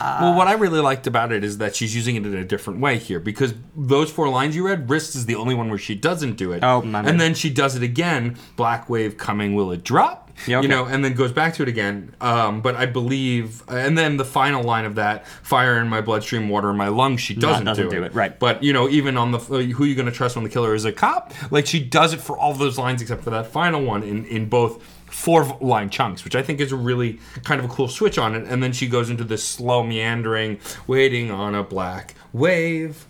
[0.00, 2.80] Well, what I really liked about it is that she's using it in a different
[2.80, 5.94] way here because those four lines you read, wrist is the only one where she
[5.94, 6.64] doesn't do it.
[6.64, 8.36] Oh, my and then she does it again.
[8.56, 10.23] Black wave coming, will it drop?
[10.46, 10.64] Yeah, okay.
[10.64, 12.14] You know, and then goes back to it again.
[12.20, 16.48] Um, but I believe, and then the final line of that, fire in my bloodstream,
[16.48, 17.20] water in my lungs.
[17.20, 18.38] She doesn't, doesn't do, do it, right.
[18.38, 20.74] But you know, even on the uh, who you going to trust when the killer
[20.74, 23.82] is a cop, like she does it for all those lines except for that final
[23.82, 27.70] one in in both four line chunks, which I think is a really kind of
[27.70, 28.44] a cool switch on it.
[28.48, 33.06] And then she goes into this slow meandering, waiting on a black wave,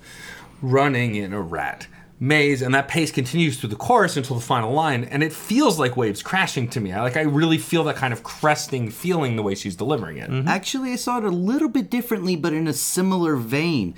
[0.60, 1.86] running in a rat
[2.24, 5.78] maze, and that pace continues through the chorus until the final line, and it feels
[5.78, 6.92] like waves crashing to me.
[6.92, 10.30] I like I really feel that kind of cresting feeling the way she's delivering it.
[10.48, 13.94] Actually, I saw it a little bit differently, but in a similar vein.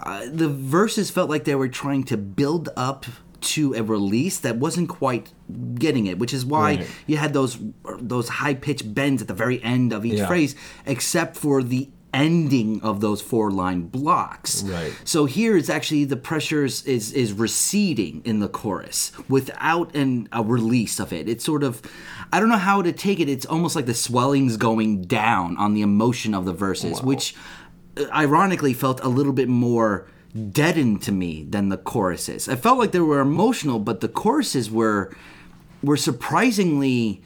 [0.00, 3.04] Uh, the verses felt like they were trying to build up
[3.40, 5.32] to a release that wasn't quite
[5.74, 6.86] getting it, which is why Right.
[7.06, 7.58] you had those
[8.00, 10.26] those high pitched bends at the very end of each Yeah.
[10.26, 10.54] phrase,
[10.86, 14.62] except for the ending of those four line blocks.
[14.62, 14.92] Right.
[15.04, 20.28] So here it's actually the pressure is, is is receding in the chorus without an
[20.32, 21.28] a release of it.
[21.28, 21.82] It's sort of
[22.32, 23.28] I don't know how to take it.
[23.28, 27.34] It's almost like the swelling's going down on the emotion of the verses, which
[27.96, 30.06] uh, ironically felt a little bit more
[30.50, 32.48] deadened to me than the choruses.
[32.48, 35.14] I felt like they were emotional, but the choruses were
[35.82, 37.22] were surprisingly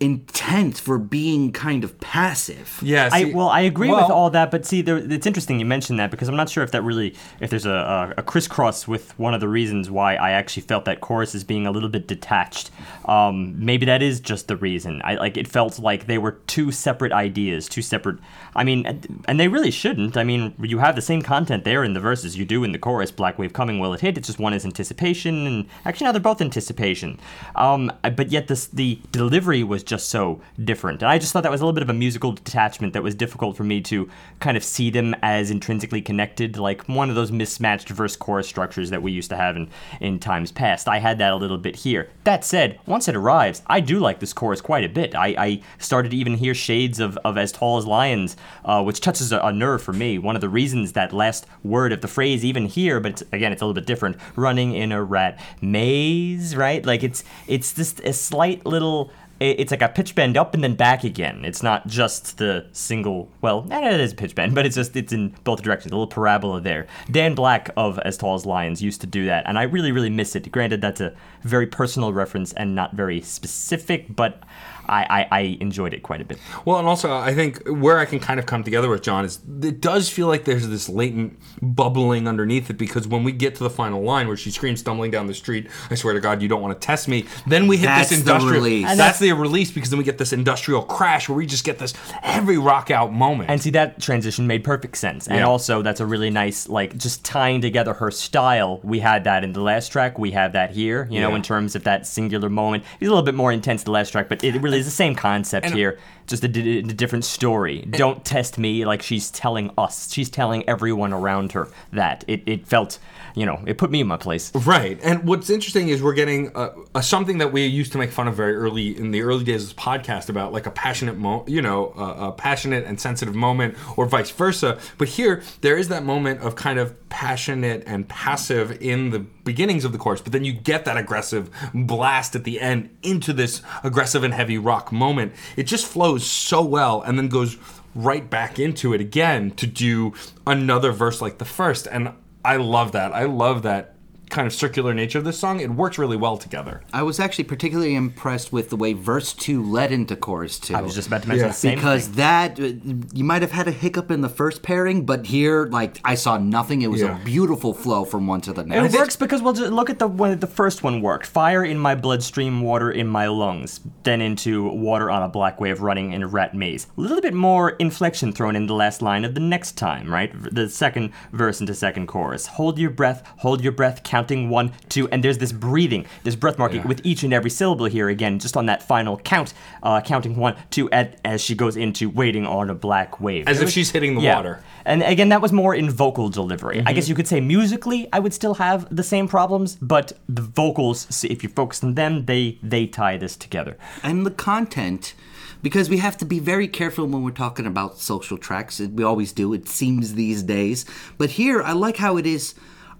[0.00, 2.78] intense for being kind of passive.
[2.82, 3.10] Yeah.
[3.12, 6.10] I, well, I agree with all that, but see, there, it's interesting you mentioned that
[6.10, 9.34] because I'm not sure if that really, if there's a, a, a crisscross with one
[9.34, 12.70] of the reasons why I actually felt that chorus as being a little bit detached.
[13.04, 15.02] Um, maybe that is just the reason.
[15.04, 18.18] I like it felt like they were two separate ideas, two separate.
[18.56, 20.16] I mean, and- and they really shouldn't.
[20.16, 22.78] I mean, you have the same content there in the verses you do in the
[22.78, 23.10] chorus.
[23.10, 24.16] Black Wave coming, will it hit?
[24.16, 27.18] It's just one is anticipation, and actually now they're both anticipation.
[27.54, 31.52] Um, but yet this the delivery was just so different, and I just thought that
[31.52, 34.56] was a little bit of a musical detachment that was difficult for me to kind
[34.56, 39.02] of see them as intrinsically connected, like one of those mismatched verse chorus structures that
[39.02, 39.68] we used to have in
[40.00, 40.88] in times past.
[40.88, 42.08] I had that a little bit here.
[42.24, 45.14] That said, once it arrives, I do like this chorus quite a bit.
[45.14, 49.00] I, I started to even hear shades of, of as tall as lions, uh, which
[49.00, 50.18] touches a, a nerve for me.
[50.18, 53.52] One of the reasons that last word of the phrase even here, but it's, again,
[53.52, 54.16] it's a little bit different.
[54.36, 56.84] Running in a rat maze, right?
[56.86, 59.10] Like it's it's just a slight little.
[59.40, 61.42] It- It's like a pitch bend up and then back again.
[61.44, 63.28] It's not just the single.
[63.40, 65.92] Well, eh, it is a pitch bend, but it's just it's in both directions.
[65.92, 66.86] A little parabola there.
[67.10, 70.10] Dan Black of As Tall as Lions used to do that, and I really really
[70.10, 70.50] miss it.
[70.52, 71.12] Granted, that's a
[71.42, 74.42] very personal reference and not very specific, but
[74.90, 76.38] I, I, I enjoyed it quite a bit.
[76.64, 79.38] Well, and also I think where I can kind of come together with John is
[79.62, 83.62] it does feel like there's this latent bubbling underneath it because when we get to
[83.62, 86.48] the final line where she screams stumbling down the street, I swear to God, you
[86.48, 87.26] don't want to test me.
[87.46, 88.54] Then we hit That's this the industrial.
[88.62, 88.86] release.
[88.88, 91.78] And that's the release because then we get this industrial crash where we just get
[91.78, 93.50] this heavy rock out moment.
[93.50, 95.28] And see that transition made perfect sense.
[95.28, 95.46] And Yeah.
[95.46, 98.80] also that's a really nice like just tying together her style.
[98.82, 101.76] We had that in the last track, we have that here, you know, in terms
[101.76, 102.84] of that singular moment.
[103.00, 105.14] It's a little bit more intense the last track, but it really is the same
[105.14, 107.82] concept here, just a, different story.
[107.82, 110.12] Don't test me like she's telling us.
[110.12, 112.24] She's telling everyone around her that.
[112.26, 112.98] It it felt,
[113.34, 114.52] you know, it put me in my place.
[114.54, 118.10] Right, and what's interesting is we're getting a, a, something that we used to make
[118.10, 121.18] fun of very early in the early days of this podcast about, like a passionate,
[121.18, 124.78] mo- you know, a, a passionate and sensitive moment, or vice versa.
[124.98, 129.84] But here, there is that moment of kind of passionate and passive in the beginnings
[129.84, 133.62] of the course, but then you get that aggressive blast at the end into this
[133.82, 135.32] aggressive and heavy rock moment.
[135.56, 137.56] It just flows so well, and then goes
[137.94, 140.14] right back into it again to do
[140.46, 142.12] another verse like the first, and
[142.44, 143.12] I love that.
[143.12, 143.96] I love that
[144.30, 145.60] kind of circular nature of this song.
[145.60, 146.80] It works really well together.
[146.92, 150.74] I was actually particularly impressed with the way verse two led into chorus two.
[150.74, 151.48] I was just about to mention Yeah.
[151.48, 152.16] the same because thing.
[152.16, 152.72] that uh,
[153.12, 156.38] you might have had a hiccup in the first pairing, but here, like I saw
[156.38, 156.82] nothing.
[156.82, 157.20] It was Yeah.
[157.20, 158.94] a beautiful flow from one to the next.
[158.94, 161.26] It works because well, just look at the when the first one worked.
[161.26, 165.80] Fire in my bloodstream, water in my lungs, then into water on a black wave
[165.80, 166.86] running in a rat maze.
[166.96, 170.32] A little bit more inflection thrown in the last line of the next time, right?
[170.54, 172.46] The second verse into second chorus.
[172.46, 176.58] Hold your breath, hold your breath, counting one, two, and there's this breathing, this breath
[176.58, 176.88] marking Yeah.
[176.88, 180.54] with each and every syllable here again, just on that final count, uh, counting one,
[180.70, 183.48] two, at, as she goes into waiting on a black wave.
[183.48, 184.36] As It if was- she's hitting the yeah.
[184.36, 184.62] water.
[184.84, 186.76] And again, that was more in vocal delivery.
[186.78, 186.88] Mm-hmm.
[186.88, 190.42] I guess you could say musically, I would still have the same problems, but the
[190.42, 193.76] vocals, see, if you focus on them, they they tie this together.
[194.02, 195.14] and the content
[195.62, 199.30] because we have to be very careful when we're talking about social tracks we always
[199.32, 200.86] do it seems these days
[201.18, 202.54] but here i like how it is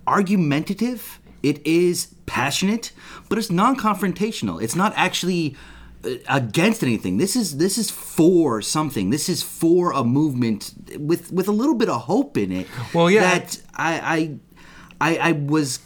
[0.07, 2.93] argumentative it is passionate
[3.29, 5.57] but it's non-confrontational it's not actually
[6.05, 11.33] uh, against anything this is this is for something this is for a movement with
[11.33, 13.21] with a little bit of hope in it Well, yeah.
[13.23, 14.39] that i
[15.01, 15.81] i i, I was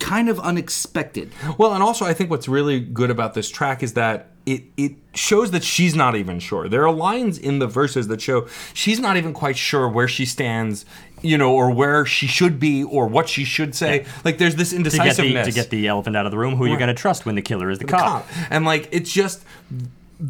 [0.00, 3.92] kind of unexpected Well, and also I think what's really good about this track is
[3.94, 6.68] that it it shows that she's not even sure.
[6.68, 10.26] There are lines in the verses that show she's not even quite sure where she
[10.26, 10.84] stands,
[11.24, 14.04] you know, or where she should be or what she should say.
[14.24, 15.46] Like there's this To get, indecisiveness.
[15.46, 17.24] the, to get the elephant out of the room, who are you going to trust
[17.26, 18.28] when the killer is the, cop?
[18.28, 18.28] cop.
[18.50, 19.44] And like it's just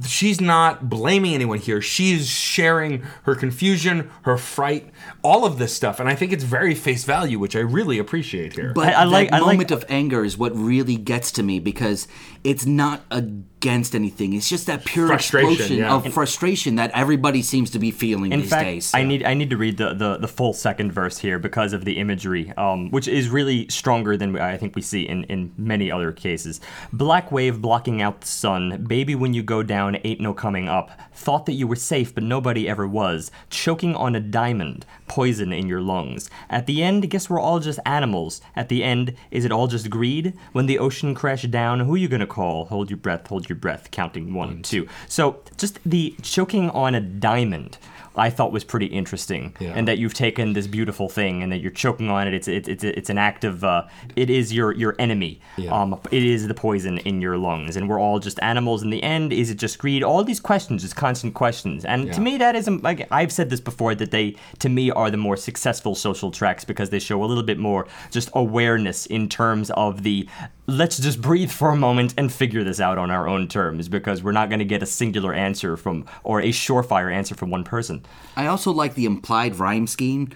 [0.07, 1.81] she's not blaming anyone here.
[1.83, 4.91] She's sharing her confusion, her fright,
[5.23, 6.01] all of this stuff.
[6.01, 8.73] And I think it's very face value, which I really appreciate here.
[8.75, 11.43] But I- I like- that I like- moment of anger is what really gets to
[11.43, 12.09] me because
[12.45, 14.35] it's not against anything.
[14.35, 15.95] It's just that pure Frustration, explosion yeah.
[15.95, 18.93] of frustration that everybody seems to be feeling In these fact, days.
[18.95, 21.87] I need I need to read the, the, the full second verse here because of
[21.87, 25.91] the imagery, um, which is really stronger than I think we see in, in many
[25.91, 26.61] other cases.
[26.93, 28.85] Black wave blocking out the sun.
[28.87, 30.91] Baby, when you go down, ain't no coming up.
[31.15, 33.31] Thought that you were safe, but nobody ever was.
[33.49, 36.29] Choking on a diamond, poison in your lungs.
[36.51, 38.43] At the end, guess we're all just animals.
[38.55, 40.35] At the end, is it all just greed?
[40.53, 42.67] When the ocean crashed down, who you gonna call?
[42.67, 44.87] Hold your breath, hold your breath, counting one, two.
[45.09, 47.79] So just the choking on a diamond
[48.17, 49.73] I thought was pretty interesting, Yeah.
[49.75, 52.33] and that you've taken this beautiful thing and that you're choking on it.
[52.39, 55.41] It's it's it's, it's an act of uh, it is your your enemy.
[55.57, 55.73] Yeah.
[55.77, 58.85] Um, it is the poison in your lungs, and we're all just animals.
[58.85, 60.05] In the end, is it just greed?
[60.05, 63.61] All these questions, just constant questions, and to me, that is like I've said this
[63.61, 67.27] before that they to me are the more successful social tracks because they show a
[67.27, 67.83] little bit more
[68.13, 70.29] just awareness in terms of the
[70.67, 74.23] let's just breathe for a moment and figure this out on our own terms because
[74.23, 77.65] we're not going to get a singular answer from or a surefire answer from one
[77.65, 78.05] person.
[78.37, 80.31] I also like the implied rhyme scheme.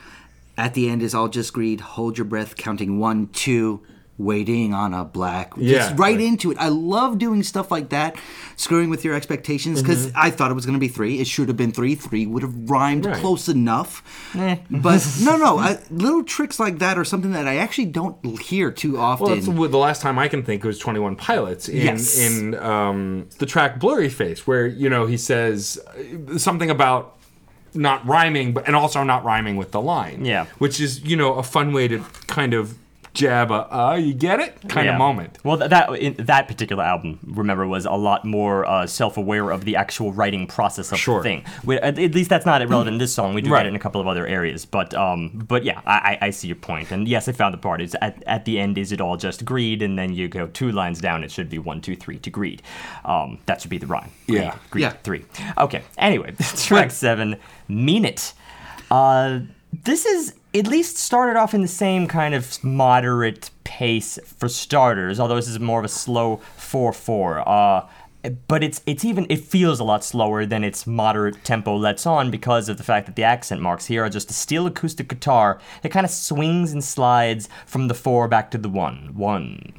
[0.56, 1.80] At the end is all just greed.
[1.80, 3.80] Hold your breath, counting one, two,
[4.18, 5.52] waiting on a black.
[5.56, 5.78] Yeah.
[5.78, 6.58] Just right into it.
[6.58, 8.16] I love doing stuff like that,
[8.56, 11.20] screwing with your expectations because I thought it was going to be three.
[11.20, 11.94] It should have been three.
[11.94, 13.16] Three would have rhymed Right.
[13.16, 14.02] close enough.
[14.34, 18.70] But no, no, I, little tricks like that are something that I actually don't hear
[18.72, 19.26] too often.
[19.26, 22.18] Well, that's the last time I can think was Twenty One Pilots in Yes.
[22.18, 25.78] in um, the track "Blurry Face," where you know he says
[26.28, 27.14] uh, something about
[27.74, 30.24] not rhyming, but and also not rhyming with the line.
[30.24, 30.46] Yeah.
[30.58, 32.76] which is you know a fun way to kind of
[33.18, 34.92] jab a uh, you get it kind Yeah.
[34.92, 35.38] of moment.
[35.44, 39.74] Well, that in, that particular album, remember, was a lot more uh, self-aware of the
[39.76, 41.18] actual writing process of Sure.
[41.18, 41.44] the thing.
[41.64, 43.34] We, at, at least that's not relevant in this song.
[43.34, 43.62] We do Right.
[43.64, 46.48] that in a couple of other areas, but um, but yeah, I, I, I see
[46.48, 46.90] your point.
[46.92, 47.80] And yes, I found the part.
[47.80, 49.82] Is at, at the end, is it all just greed?
[49.82, 51.24] And then you go two lines down.
[51.24, 52.62] It should be one, two, three to greed.
[53.04, 54.10] Um, that should be the rhyme.
[54.26, 54.54] Greed, Yeah.
[54.70, 54.90] greed, Yeah.
[55.02, 55.24] three.
[55.58, 55.82] Okay.
[55.98, 57.36] Anyway, track seven,
[57.68, 58.32] mean it.
[58.90, 59.40] Uh,
[59.84, 65.20] this is at least started off in the same kind of moderate pace for starters,
[65.20, 67.46] although this is more of a slow four four.
[67.48, 67.86] Uh,
[68.48, 72.30] but it's it's even it feels a lot slower than its moderate tempo lets on
[72.30, 75.60] because of the fact that the accent marks here are just a steel acoustic guitar
[75.82, 79.10] that kind of swings and slides from the four back to the one.
[79.14, 79.74] One,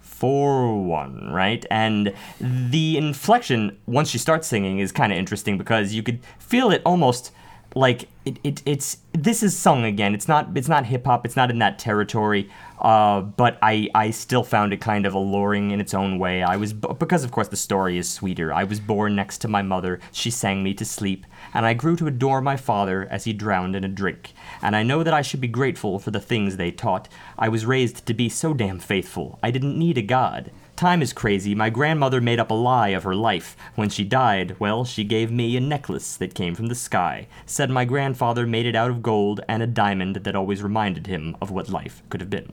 [0.00, 1.64] four one, right?
[1.70, 6.70] And the inflection once she starts singing is kind of interesting because you could feel
[6.70, 7.32] it almost
[7.74, 10.14] like it, it it's this is sung again.
[10.14, 11.24] It's not it's not hip hop.
[11.24, 12.50] It's not in that territory.
[12.80, 16.42] Uh, but I I still found it kind of alluring in its own way.
[16.42, 18.52] I was because of course the story is sweeter.
[18.52, 20.00] I was born next to my mother.
[20.12, 23.76] She sang me to sleep, and I grew to adore my father as he drowned
[23.76, 24.32] in a drink.
[24.60, 27.08] And I know that I should be grateful for the things they taught.
[27.38, 29.38] I was raised to be so damn faithful.
[29.42, 30.50] I didn't need a god.
[30.82, 31.54] Time is crazy.
[31.54, 33.56] My grandmother made up a lie of her life.
[33.76, 37.28] When she died, well, she gave me a necklace that came from the sky.
[37.46, 41.36] Said my grandfather made it out of gold and a diamond that always reminded him
[41.40, 42.52] of what life could have been.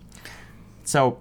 [0.83, 1.17] So,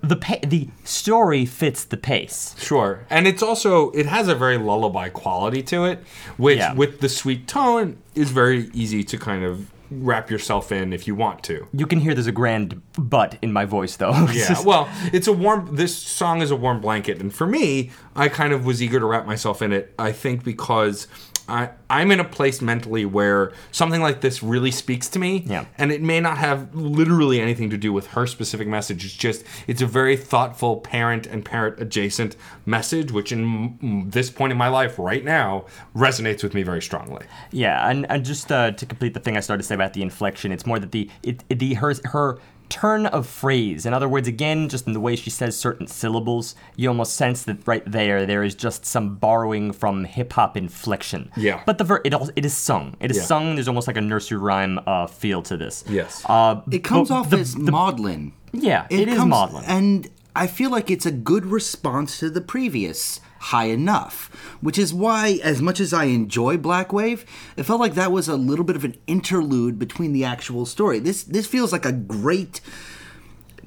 [0.00, 2.54] the pa- the story fits the pace.
[2.58, 5.98] Sure, and it's also it has a very lullaby quality to it,
[6.38, 6.72] which Yeah.
[6.72, 11.14] with the sweet tone is very easy to kind of wrap yourself in if you
[11.14, 11.66] want to.
[11.72, 14.26] You can hear there's a grand butt in my voice, though.
[14.32, 15.74] Yeah, well, it's a warm.
[15.74, 19.06] This song is a warm blanket, and for me, I kind of was eager to
[19.06, 19.94] wrap myself in it.
[19.98, 21.06] I think because
[21.48, 25.44] I I'm in a place mentally where something like this really speaks to me.
[25.46, 25.64] Yeah.
[25.78, 29.04] and it may not have literally anything to do with her specific message.
[29.04, 34.30] It's just it's a very thoughtful parent and parent adjacent message, which in m- this
[34.30, 35.64] point in my life right now
[35.96, 37.24] resonates with me very strongly.
[37.50, 40.02] Yeah, and, and just uh, to complete the thing I started to say about the
[40.02, 42.38] inflection, it's more that the it, it- the her her
[42.68, 43.86] turn of phrase.
[43.86, 47.42] In other words, again, just in the way she says certain syllables, you almost sense
[47.44, 51.30] that right there there is just some borrowing from hip hop inflection.
[51.36, 51.62] Yeah.
[51.66, 52.96] But the ver- it al- it is sung.
[53.00, 53.22] It is Yeah.
[53.24, 53.54] sung.
[53.54, 55.84] There's almost like a nursery rhyme uh, feel to this.
[55.88, 56.22] Yes.
[56.26, 58.32] Uh, it comes off the- as maudlin.
[58.52, 59.64] Yeah, it is comes- maudlin.
[59.66, 64.92] And I feel like it's a good response to the previous High Enough, which is
[64.92, 67.24] why, as much as I enjoy Black Wave,
[67.56, 70.98] it felt like that was a little bit of an interlude between the actual story.
[70.98, 72.60] This this feels like a great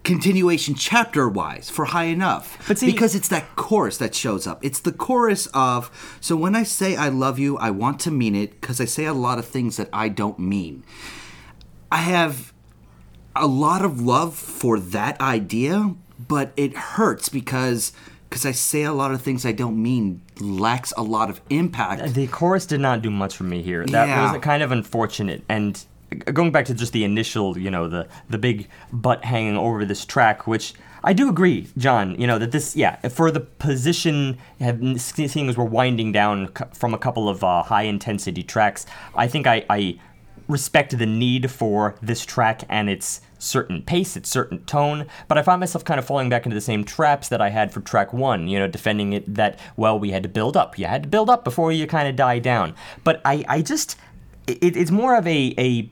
[0.03, 2.63] continuation chapter wise for high enough.
[2.67, 4.63] But see- because it's that chorus that shows up.
[4.63, 8.35] It's the chorus of so when i say i love you i want to mean
[8.35, 10.83] it because i say a lot of things that i don't mean.
[11.91, 12.53] I have
[13.35, 15.95] a lot of love for that idea
[16.27, 17.91] but it hurts because
[18.31, 22.13] because i say a lot of things i don't mean lacks a lot of impact
[22.13, 23.85] The chorus did not do much for me here.
[23.85, 24.31] That Yeah.
[24.31, 25.43] was kind of unfortunate.
[25.49, 25.71] And
[26.33, 30.05] going back to just the initial, you know, the the big butt hanging over this
[30.05, 32.15] track, which I do agree, John.
[32.21, 34.37] You know that this, yeah, for the position,
[34.97, 38.85] seeing as we're winding down from a couple of uh, high intensity tracks,
[39.15, 39.97] I think I, I
[40.51, 45.41] respect the need for this track and its certain pace, its certain tone, but I
[45.41, 48.13] find myself kind of falling back into the same traps that I had for track
[48.13, 50.77] one, you know, defending it that, well, we had to build up.
[50.77, 52.75] You had to build up before you kind of die down.
[53.03, 53.97] But I, I just,
[54.45, 55.89] it, it's more of a, a,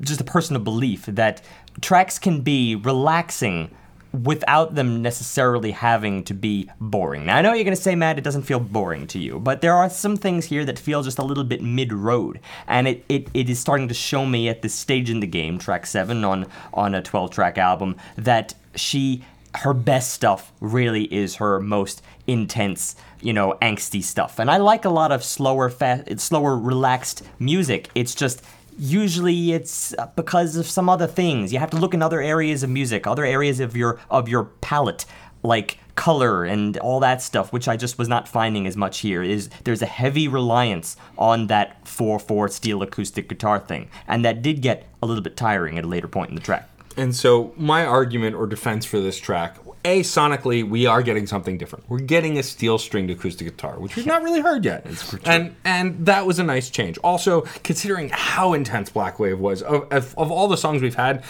[0.00, 1.42] just a personal belief that
[1.80, 3.74] tracks can be relaxing
[4.12, 7.26] without them necessarily having to be boring.
[7.26, 9.60] Now, I know you're going to say, Matt, it doesn't feel boring to you, but
[9.60, 12.40] there are some things here that feel just a little bit mid road.
[12.66, 15.58] And it, it, it is starting to show me at this stage in the game,
[15.58, 19.24] track seven on, on a 12 track album, that she
[19.56, 24.38] her best stuff really is her most intense, you know, angsty stuff.
[24.38, 27.90] And I like a lot of slower, fast, slower, relaxed music.
[27.94, 28.42] It's just
[28.78, 31.52] usually it's because of some other things.
[31.52, 34.44] You have to look in other areas of music, other areas of your of your
[34.60, 35.04] palette,
[35.42, 39.22] like color and all that stuff, which I just was not finding as much here.
[39.22, 44.62] Is there's a heavy reliance on that 4/4 steel acoustic guitar thing, and that did
[44.62, 46.68] get a little bit tiring at a later point in the track.
[46.96, 51.58] And so my argument or defense for this track, a sonically, we are getting something
[51.58, 51.88] different.
[51.88, 54.86] We're getting a steel stringed acoustic guitar, which we've not really heard yet.
[55.24, 56.98] and and that was a nice change.
[56.98, 61.24] Also, considering how intense Black Wave was, of, of, of all the songs we've had,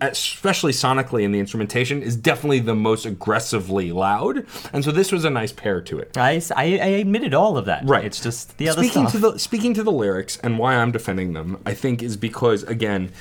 [0.00, 4.46] especially sonically in the instrumentation, is definitely the most aggressively loud.
[4.72, 6.16] And so this was a nice pair to it.
[6.16, 7.84] I, I, I admitted all of that.
[7.86, 8.04] Right.
[8.04, 9.12] It's just the other speaking stuff.
[9.12, 12.62] to the speaking to the lyrics and why I'm defending them, I think is because
[12.64, 13.12] again,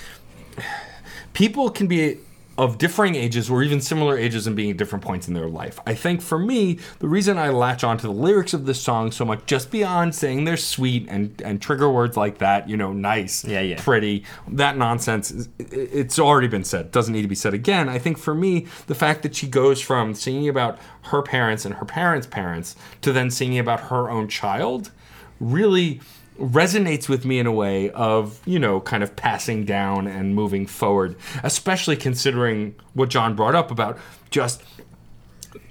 [1.33, 2.19] people can be
[2.59, 5.79] of differing ages or even similar ages and being at different points in their life.
[5.87, 9.23] I think for me, the reason I latch onto the lyrics of this song so
[9.23, 13.45] much, just beyond saying they're sweet and, and trigger words like that, you know, nice,
[13.45, 13.81] Yeah, yeah.
[13.81, 16.91] pretty, that nonsense, is- it's already been said.
[16.91, 17.87] Doesn't need to be said again.
[17.87, 21.75] I think for me, the fact that she goes from singing about her parents and
[21.75, 24.91] her parents' parents to then singing about her own child
[25.39, 26.01] really
[26.39, 30.65] resonates with me in a way of you know kind of passing down and moving
[30.65, 33.97] forward especially considering what john brought up about
[34.29, 34.63] just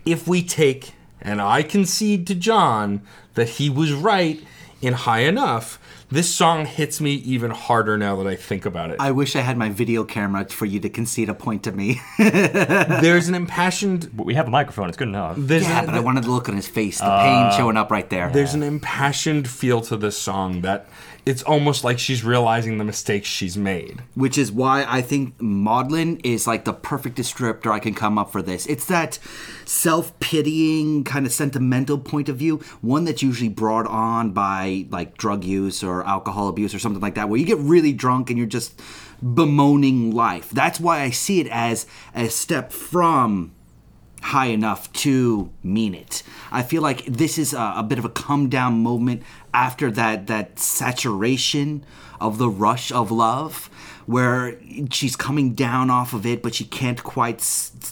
[0.04, 0.92] if we take
[1.22, 3.00] and i concede to john
[3.34, 4.42] that he was right
[4.82, 5.78] in high enough
[6.10, 9.40] this song hits me even harder now that i think about it I wish I
[9.40, 12.00] had my video camera for you to concede a point to me.
[12.18, 14.88] there's an impassioned But we have a microphone.
[14.88, 15.36] It's good enough.
[15.38, 17.76] there's yeah, an- but I wanted to look on his face, the pain uh, showing
[17.76, 18.30] up right there.
[18.30, 20.86] There's an impassioned feel to this song that
[21.28, 24.00] it's almost like she's realizing the mistakes she's made.
[24.14, 28.32] which is why I think Maudlin is like the perfect descriptor I can come up
[28.32, 28.66] for this.
[28.66, 29.18] It's that
[29.66, 35.44] self-pitying kind of sentimental point of view, one that's usually brought on by like drug
[35.44, 38.46] use or alcohol abuse or something like that, where you get really drunk and you're
[38.46, 38.80] just
[39.22, 40.50] bemoaning life.
[40.50, 43.52] That's why I see it as a step from
[44.22, 46.22] high enough to mean it.
[46.50, 49.22] I feel like this is a, a bit of a come down moment
[49.54, 51.84] after that that saturation
[52.20, 53.70] of the rush of love
[54.06, 54.58] where
[54.90, 57.40] she's coming down off of it but she can't quite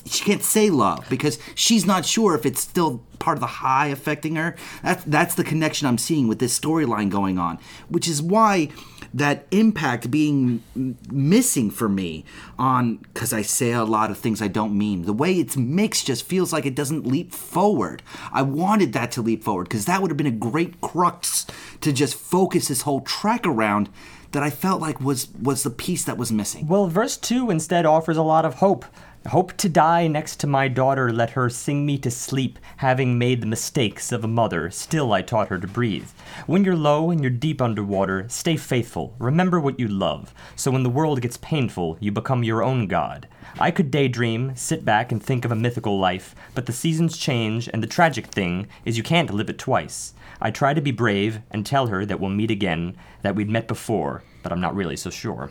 [0.07, 3.87] she can't say love because she's not sure if it's still part of the high
[3.89, 7.59] affecting her that's that's the connection i'm seeing with this storyline going on
[7.89, 8.69] which is why
[9.15, 10.63] that impact being
[11.11, 12.25] missing for me
[12.59, 15.03] on because I say a lot of things I don't mean.
[15.03, 18.03] The way it's mixed just feels like it doesn't leap forward.
[18.33, 21.47] I wanted that to leap forward because that would have been a great crux
[21.81, 23.89] to just focus this whole track around.
[24.33, 26.67] That I felt like was was the piece that was missing.
[26.67, 28.85] Well, verse 2 instead offers a lot of hope.
[29.31, 33.41] Hope to die next to my daughter, let her sing me to sleep, having made
[33.41, 36.09] the mistakes of a mother, still I taught her to breathe.
[36.47, 40.85] When you're low and you're deep underwater, stay faithful, remember what you love, so when
[40.85, 43.27] the world gets painful, you become your own god.
[43.59, 47.69] I could daydream, sit back and think of a mythical life, but the seasons change,
[47.73, 50.15] and the tragic thing is you can't live it twice.
[50.41, 53.67] I try to be brave and tell her that we'll meet again, that we'd met
[53.67, 55.51] before, but I'm not really so sure.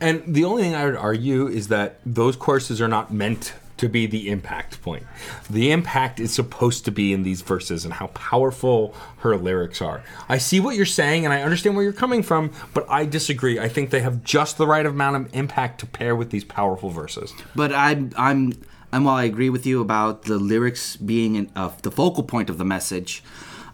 [0.00, 3.88] And the only thing I would argue is that those courses are not meant to
[3.88, 5.06] be the impact point.
[5.48, 10.02] The impact is supposed to be in these verses and how powerful her lyrics are.
[10.28, 13.58] I see what you're saying and I understand where you're coming from, but I disagree.
[13.58, 16.90] I think they have just the right amount of impact to pair with these powerful
[16.90, 17.32] verses.
[17.54, 18.52] But I'm I'm
[18.92, 22.58] and while I agree with you about the lyrics being uh, the focal point of
[22.58, 23.22] the message,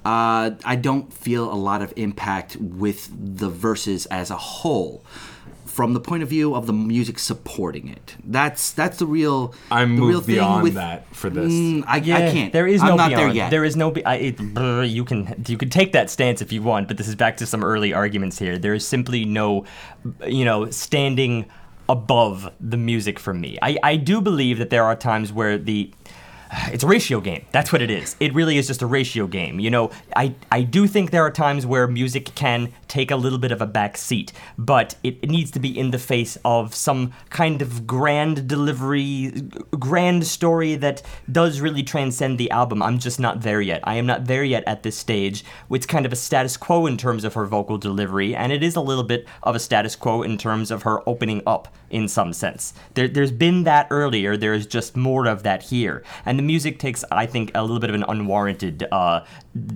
[0.05, 5.05] uh, I don't feel a lot of impact with the verses as a whole.
[5.77, 9.55] From the point of view of the music supporting it, that's that's the real.
[9.71, 11.53] I'm the real moved thing beyond with- that for this.
[11.53, 12.51] Mm, I, I can't.
[12.51, 13.23] There is no I'm no not beyond.
[13.29, 13.51] there yet.
[13.51, 13.91] There is no.
[13.91, 16.97] Be- I, it, brr, you can you can take that stance if you want, but
[16.97, 18.57] this is back to some early arguments here.
[18.57, 19.67] There is simply no,
[20.27, 21.45] you know, standing
[21.91, 23.59] above the music for me.
[23.61, 25.93] I I do believe that there are times where the
[26.73, 27.45] it's a ratio game.
[27.53, 28.17] That's what it is.
[28.21, 29.61] It really is just a ratio game.
[29.61, 33.39] You know, I, I do think there are times where music can take a little
[33.39, 36.75] bit of a back seat, but it, it needs to be in the face of
[36.75, 39.33] some kind of grand delivery,
[39.79, 42.83] grand story that does really transcend the album.
[42.83, 43.81] I'm just not there yet.
[43.85, 45.45] I am not there yet at this stage.
[45.71, 48.77] It's kind of a status quo in terms of her vocal delivery, and it is
[48.77, 52.33] a little bit of a status quo in terms of her opening up in some
[52.33, 52.75] sense.
[52.95, 56.03] There, there's been that earlier, there's just more of that here.
[56.25, 59.25] And the music takes, I think, a little bit of an unwarranted uh,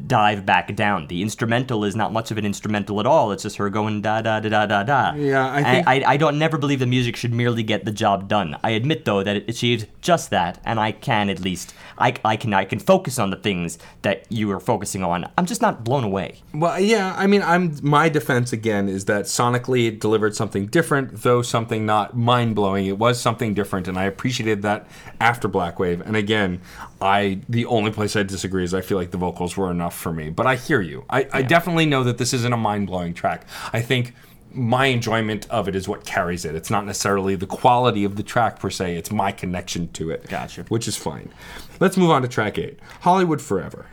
[0.07, 1.07] dive back down.
[1.07, 3.33] The instrumental is not much of an instrumental at all.
[3.33, 5.15] It's just her going da da da da da da.
[5.15, 7.93] Yeah, I And think- I, I don't never believe the music should merely get the
[7.93, 8.57] job done.
[8.63, 12.37] I admit though that it achieves just that, and I can at least I, I
[12.37, 15.31] can I can focus on the things that you are focusing on.
[15.37, 16.41] I'm just not blown away.
[16.55, 21.23] Well, yeah, I mean, I'm my defense again is that sonically it delivered something different,
[21.23, 22.87] though something not mind blowing.
[22.87, 24.89] It was something different, and I appreciated that
[25.21, 26.01] after Black Wave.
[26.01, 26.61] And again,
[27.01, 30.13] I the only place I disagree is I feel like the vocals were enough for
[30.13, 30.31] me.
[30.31, 31.05] But I hear you.
[31.11, 33.47] I, I definitely know that this isn't a mind blowing track.
[33.73, 34.15] I think
[34.53, 36.55] my enjoyment of it is what carries it.
[36.55, 38.97] It's not necessarily the quality of the track per se.
[38.97, 40.29] It's my connection to it.
[40.29, 40.65] Gotcha.
[40.69, 41.31] Which is fine.
[41.79, 43.87] Let's move on to track eight, Hollywood Forever.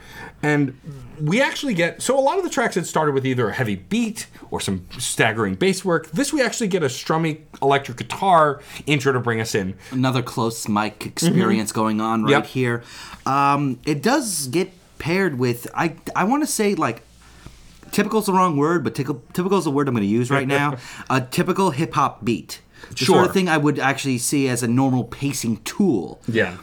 [0.44, 0.80] And
[1.22, 3.76] we actually get so a lot of the tracks had started with either a heavy
[3.76, 6.12] beat or some staggering bass work.
[6.12, 9.76] This we actually get a strummy electric guitar intro to bring us in.
[9.92, 12.46] Another close mic experience going on right Yep.
[12.48, 12.84] here.
[13.26, 17.02] Um, it does get paired with I I want to say like
[17.92, 20.48] typical's the wrong word, but typical typical is the word I'm going to use right
[20.48, 20.78] now.
[21.10, 22.62] a typical hip hop beat.
[22.90, 23.26] The sort Sure.
[23.26, 26.20] of thing I would actually see as a normal pacing tool.
[26.28, 26.58] Yeah.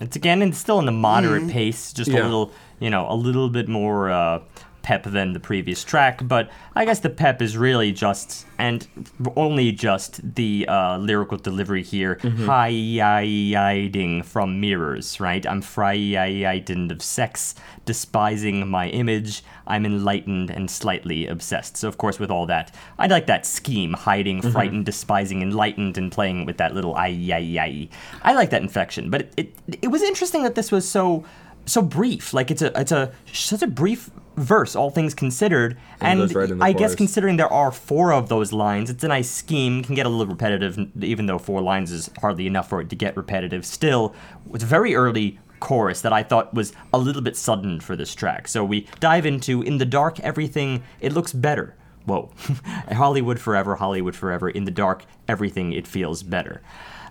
[0.00, 3.48] It's again, it's still in the moderate pace, just a little, you know, a little
[3.48, 4.40] bit more uh,
[4.86, 6.20] pep than the previous track.
[6.22, 8.86] But I guess the pep is really just, and
[9.34, 12.20] only just, the uh, lyrical delivery here.
[12.22, 15.44] Hi-yi-yi-ding from mirrors, right?
[15.44, 19.42] I'm frightened of sex, despising my image.
[19.66, 21.76] I'm enlightened and slightly obsessed.
[21.76, 26.12] So, of course, with all that, I like that scheme hiding, frightened, despising, enlightened, and
[26.12, 27.88] playing with that little I, I, I.
[28.22, 29.10] I like that inflection.
[29.10, 31.24] But it, it, it was interesting that this was so
[31.66, 32.32] so brief.
[32.32, 35.76] Like, it's a, it's a such a brief verse, all things considered.
[36.00, 39.30] And, goes right I guess considering there are four of those lines, it's a nice
[39.30, 39.82] scheme.
[39.82, 42.96] Can get a little repetitive, even though four lines is hardly enough for it to
[42.96, 43.64] get repetitive.
[43.64, 44.14] Still,
[44.52, 48.14] it's a very early chorus that I thought was a little bit sudden for this
[48.14, 48.46] track.
[48.48, 51.74] So we dive into In the Dark, everything, it looks better.
[52.04, 52.30] Whoa.
[52.92, 54.48] Hollywood forever, Hollywood forever.
[54.48, 56.62] In the dark, everything, it feels better.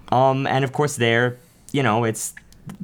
[0.10, 1.38] Um, and of course, there,
[1.72, 2.34] you know, it's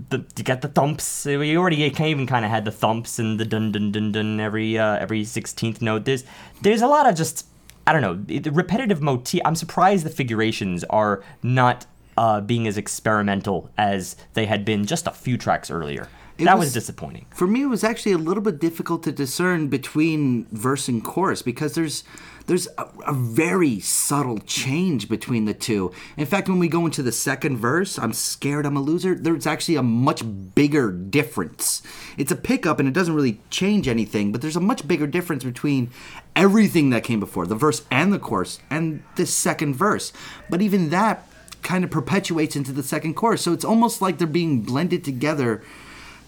[0.10, 1.26] the, you got the thumps.
[1.26, 4.78] We already even kind of had the thumps and the dun dun dun dun every
[4.78, 6.06] uh, every sixteenth note.
[6.06, 6.24] There's
[6.62, 7.48] there's a lot of just
[7.88, 9.42] I don't know the repetitive motif.
[9.46, 11.86] I'm surprised the figurations are not
[12.18, 16.08] uh, being as experimental as they had been just a few tracks earlier.
[16.46, 17.26] That was, was- disappointing.
[17.34, 21.42] For me, it was actually a little bit difficult to discern between verse and chorus
[21.42, 22.04] because there's
[22.48, 25.92] there's a, a very subtle change between the two.
[26.18, 29.16] In fact, when we go into the second verse, I'm scared I'm a loser.
[29.16, 30.24] There's actually a much
[30.56, 31.82] bigger difference.
[32.18, 35.44] It's a pickup and it doesn't really change anything, but there's a much bigger difference
[35.44, 35.92] between
[36.36, 40.12] everything that came before the verse and the chorus and this second verse.
[40.50, 41.28] But even that
[41.62, 43.42] kind of perpetuates into the second chorus.
[43.42, 45.64] So it's almost like they're being blended together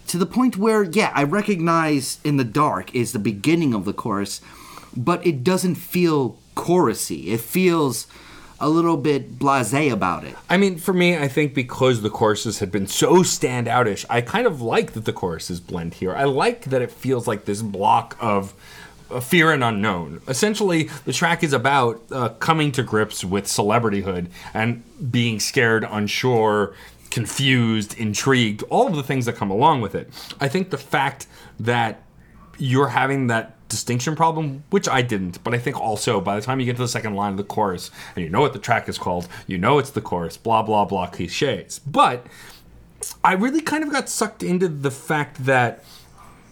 [0.08, 3.92] to the point where, yeah, I recognize in the dark is the beginning of the
[3.92, 4.40] chorus,
[4.96, 7.28] but it doesn't feel chorusy.
[7.28, 8.06] It feels
[8.60, 10.36] a little bit blasé about it.
[10.48, 14.46] I mean, for me, I think because the choruses had been so standoutish, I kind
[14.46, 16.14] of like that the choruses blend here.
[16.14, 18.54] I like that it feels like this block of
[19.10, 20.22] uh, fear and unknown.
[20.28, 26.74] Essentially, the track is about uh, coming to grips with celebrityhood and being scared, unsure,
[27.14, 30.10] confused, intrigued, all of the things that come along with it.
[30.40, 31.28] I think the fact
[31.60, 32.02] that
[32.58, 36.58] you're having that distinction problem, which I didn't, but I think also by the time
[36.58, 38.88] you get to the second line of the chorus and you know what the track
[38.88, 41.78] is called, you know it's the chorus, blah, blah, blah, cliches.
[41.78, 42.26] But
[43.22, 45.84] I really kind of got sucked into the fact that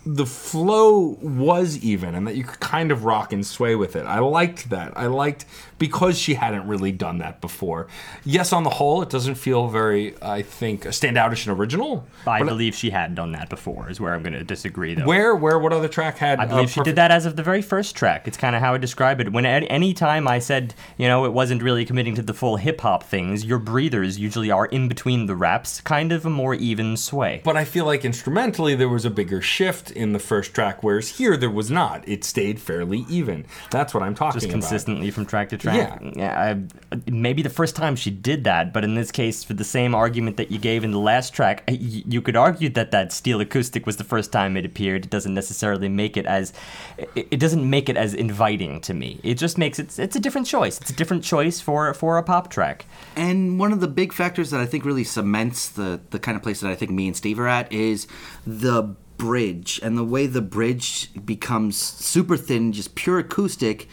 [0.07, 4.05] the flow was even and that you could kind of rock and sway with it.
[4.07, 4.97] I liked that.
[4.97, 5.45] I liked
[5.83, 7.89] because she hadn't really done that before.
[8.25, 12.07] Yes, on the whole, it doesn't feel very, I think, standoutish and original.
[12.25, 13.91] I believe she had done that before.
[13.91, 15.07] Is where I'm going to disagree though.
[15.07, 16.39] where, where, what other track had?
[16.39, 18.29] I believe she did that as of the very first track.
[18.29, 19.33] It's kind of how I describe it.
[19.33, 22.59] When at any time I said, you know, it wasn't really committing to the full
[22.59, 26.55] hip hop things, your breathers usually are in between the raps, kind of a more
[26.55, 27.41] even sway.
[27.43, 31.19] But I feel like instrumentally there was a bigger shift in the first track, whereas
[31.19, 32.09] here there was not.
[32.09, 33.47] It stayed fairly even.
[33.73, 34.61] That's what I'm talking just about.
[34.61, 35.72] consistently from track to track.
[35.75, 35.99] Yeah.
[36.17, 36.57] yeah
[36.93, 39.95] I, maybe the first time she did that, but in this case, for the same
[39.95, 43.41] argument that you gave in the last track, y- you could argue that that steel
[43.41, 45.05] acoustic was the first time it appeared.
[45.05, 46.53] It doesn't necessarily make it as
[46.99, 49.21] it, it doesn't make it as inviting to me.
[49.23, 50.81] It just makes it it's a different choice.
[50.81, 52.87] It's a different choice for for a pop track.
[53.17, 56.43] And one of the big factors that I think really cements the the kind of
[56.43, 58.07] place that I think me and Steve are at is
[58.47, 63.89] the bridge and the way the bridge becomes super thin, just pure acoustic.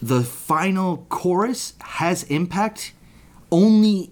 [0.00, 2.92] The final chorus has impact
[3.50, 4.10] only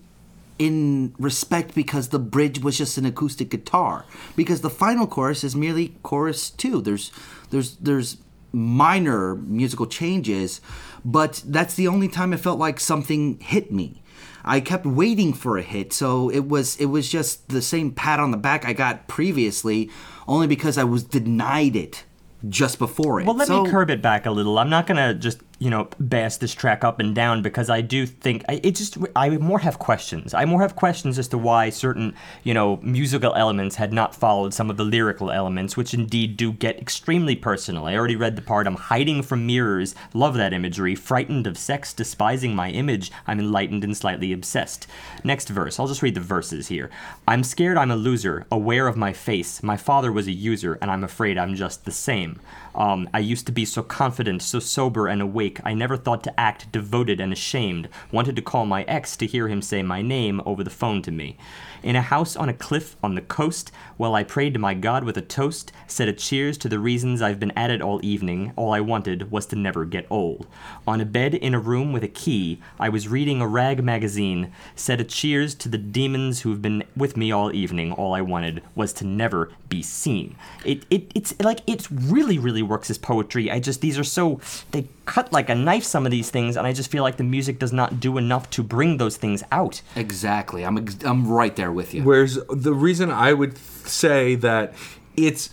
[0.59, 4.05] in respect because the bridge was just an acoustic guitar.
[4.35, 6.81] Because the final chorus is merely chorus two.
[6.81, 7.13] There's
[7.51, 8.17] there's there's
[8.53, 10.61] minor musical changes,
[11.05, 14.03] but that's the only time it felt like something hit me.
[14.45, 18.19] I kept waiting for a hit, so it was it was just the same pat
[18.19, 19.91] on the back I got previously,
[20.27, 22.05] only because I was denied it
[22.49, 23.27] just before it.
[23.27, 24.59] Well, let So- me curb it back a little.
[24.59, 28.05] I'm not gonna just you know bass this track up and down because I do
[28.05, 30.35] think I, it just I more have questions.
[30.35, 32.15] I more have questions as to why certain
[32.45, 36.53] you know musical elements had not followed some of the lyrical elements, which indeed do
[36.53, 37.87] get extremely personal.
[37.87, 38.67] I already read the part.
[38.67, 39.95] I'm hiding from mirrors.
[40.13, 40.95] Love that imagery.
[40.95, 43.11] Frightened of sex, despising my image.
[43.27, 44.87] I'm enlightened and slightly obsessed.
[45.25, 45.81] Next verse.
[45.81, 46.91] I'll just read the verses here.
[47.27, 47.79] I'm scared.
[47.79, 48.47] I'm a loser.
[48.51, 49.63] Aware of my face.
[49.63, 52.41] My father was a user, and I'm afraid I'm just the same.
[52.77, 55.61] Um, I used to be so confident, so sober and awake.
[55.65, 57.89] I never thought to act devoted and ashamed.
[58.13, 61.11] Wanted to call my ex to hear him say my name over the phone to
[61.11, 61.39] me.
[61.83, 65.05] In a house on a cliff on the coast, while I prayed to my God
[65.05, 68.53] with a toast, said a cheers to the reasons I've been at it all evening.
[68.57, 70.47] All I wanted was to never get old.
[70.87, 74.53] On a bed in a room with a key, I was reading a rag magazine.
[74.75, 77.93] Said a cheers to the demons who've been with me all evening.
[77.93, 80.37] All I wanted was to never be seen.
[80.65, 83.51] It, it it's like it really really works as poetry.
[83.51, 84.41] I just these are so
[84.71, 87.25] they cut like a knife some of these things, and I just feel like the
[87.25, 89.81] music does not do enough to bring those things out.
[89.95, 90.65] exactly.
[90.65, 92.03] I'm ex- I'm right there with you.
[92.03, 94.75] Whereas the reason I would say that
[95.17, 95.49] it's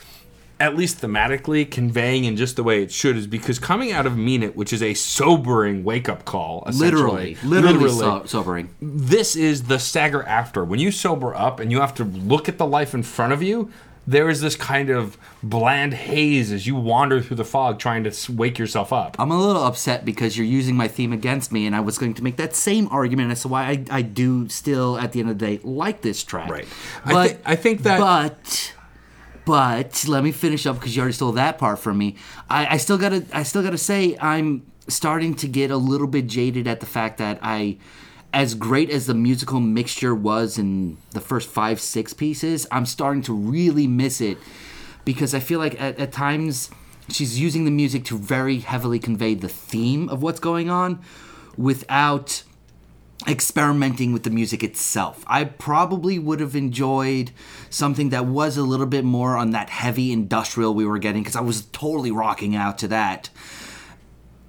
[0.60, 4.16] at least thematically conveying in just the way it should is because coming out of
[4.18, 8.70] Mean It, which is a sobering wake up call, literally, essentially, literally, so- sobering.
[8.82, 10.64] this is the stagger after.
[10.64, 13.42] When you sober up and you have to look at the life in front of
[13.44, 13.72] you,
[14.06, 18.32] there is this kind of bland haze as you wander through the fog trying to
[18.34, 19.16] wake yourself up.
[19.18, 22.14] I'm a little upset because you're using my theme against me, and I was going
[22.16, 25.30] to make that same argument as to why I, I do still, at the end
[25.30, 26.50] of the day, like this track.
[26.50, 26.68] Right.
[27.06, 28.74] I But I think that- But,
[29.46, 32.16] but let me finish up because you already stole that part from me.
[32.50, 36.28] I, I still gotta, I still gotta say, I'm starting to get a little bit
[36.28, 37.78] jaded at the fact that I.
[38.34, 43.22] As great as the musical mixture was in the first five, six pieces, I'm starting
[43.24, 44.40] to really miss it
[45.06, 46.72] because I feel like at, at times
[47.10, 51.02] she's using the music to very heavily convey the theme of what's going on
[51.58, 52.44] without
[53.28, 55.24] experimenting with the music itself.
[55.28, 57.32] I probably would have enjoyed
[57.70, 61.36] something that was a little bit more on that heavy industrial we were getting because
[61.36, 63.30] I was totally rocking out to that.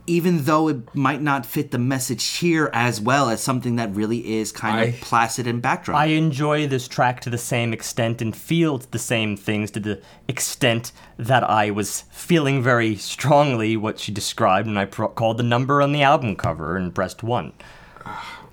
[0.06, 4.34] Even though it might not fit the message here as well as something that really
[4.38, 5.98] is kind I- of placid and backdrop.
[5.98, 10.02] I enjoy this track to the same extent and feel the same things to the
[10.28, 15.42] extent that I was feeling very strongly what she described when I pro- called the
[15.42, 17.52] number on the album cover and pressed one.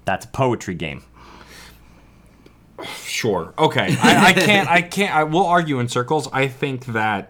[0.05, 1.03] That's a poetry game.
[3.03, 3.53] Sure.
[3.57, 3.95] Okay.
[4.01, 4.69] I, I can't.
[4.69, 5.13] I can't.
[5.15, 6.27] I will argue in circles.
[6.33, 7.29] I think that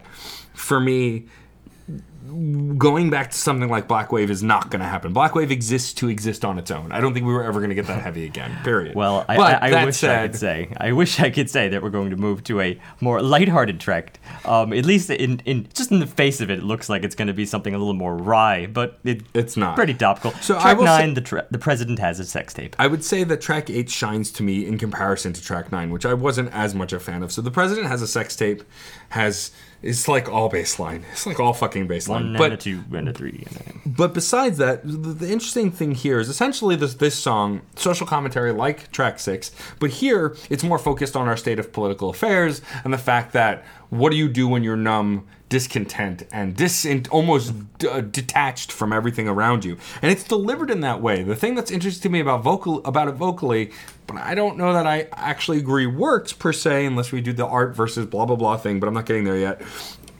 [0.54, 1.26] for me,
[2.78, 5.12] going back to something like Black Wave is not going to happen.
[5.12, 6.90] Black Wave exists to exist on its own.
[6.92, 8.56] I don't think we were ever going to get that heavy again.
[8.64, 8.94] Period.
[8.94, 10.72] Well, I, I, I wish I could say.
[10.78, 14.18] I wish I could say that we're going to move to a more lighthearted track.
[14.44, 17.14] Um, at least in, in just in the face of it, it looks like it's
[17.14, 19.76] going to be something a little more wry, but it, It's not.
[19.76, 20.32] pretty topical.
[20.40, 22.74] So I track will say- nine, the tra- the president has a sex tape.
[22.78, 26.06] I would say that track eight shines to me in comparison to track nine, which
[26.06, 27.32] I wasn't as much a fan of.
[27.32, 28.62] So the president has a sex tape,
[29.10, 29.50] has
[29.82, 31.02] it's like all baseline.
[31.12, 32.08] It's like all fucking baseline.
[32.08, 33.44] One but and a two and a three.
[33.46, 37.62] And a, But besides that, the, the interesting thing here is essentially this this song,
[37.76, 39.50] social commentary like track six,
[39.80, 43.64] but here it's more focused on our state of political affairs and the fact that
[43.90, 48.90] what do you do when you're numb, discontent, and dis almost d- uh, detached from
[48.90, 51.22] everything around you, and it's delivered in that way.
[51.22, 53.70] The thing that's interesting to me about vocal about it vocally,
[54.06, 57.46] but I don't know that I actually agree works per se, unless we do the
[57.46, 58.80] art versus blah blah blah thing.
[58.80, 59.60] But I'm not getting there yet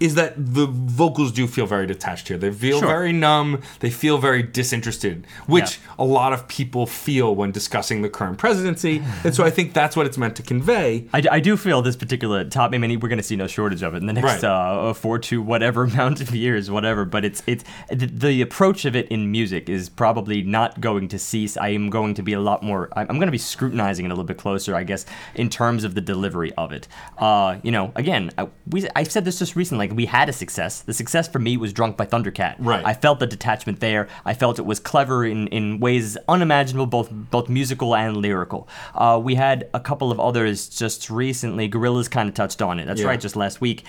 [0.02, 2.36] is that the vocals do feel very detached here.
[2.38, 2.88] They feel Sure.
[2.88, 3.60] very numb.
[3.80, 5.94] They feel very disinterested, which Yeah.
[6.00, 9.02] a lot of people feel when discussing the current presidency.
[9.24, 11.06] and so I think that's what it's meant to convey.
[11.14, 12.72] I, I do feel this particular top.
[12.74, 14.44] I mean, we're going to see no shortage of it in the next Right.
[14.44, 17.04] uh, four to whatever amount of years, whatever.
[17.04, 21.18] But it's it's the, the approach of it in music is probably not going to
[21.18, 21.56] cease.
[21.56, 22.88] I am going to be a lot more.
[22.96, 25.04] I'm I'm going to be scrutinizing it a little bit closer, I guess,
[25.34, 26.88] in terms of the delivery of it.
[27.18, 29.86] Uh, you know, again, I, we I said this just recently.
[29.86, 30.80] Like we had a success.
[30.82, 32.56] The success for me was Drunk by Thundercat.
[32.58, 32.84] Right.
[32.84, 34.08] I felt the detachment there.
[34.24, 38.68] I felt it was clever in, in ways unimaginable, both both musical and lyrical.
[38.94, 41.68] Uh, we had a couple of others just recently.
[41.68, 42.86] Gorillaz kind of touched on it.
[42.86, 43.06] That's Yeah.
[43.08, 43.84] right, just last week.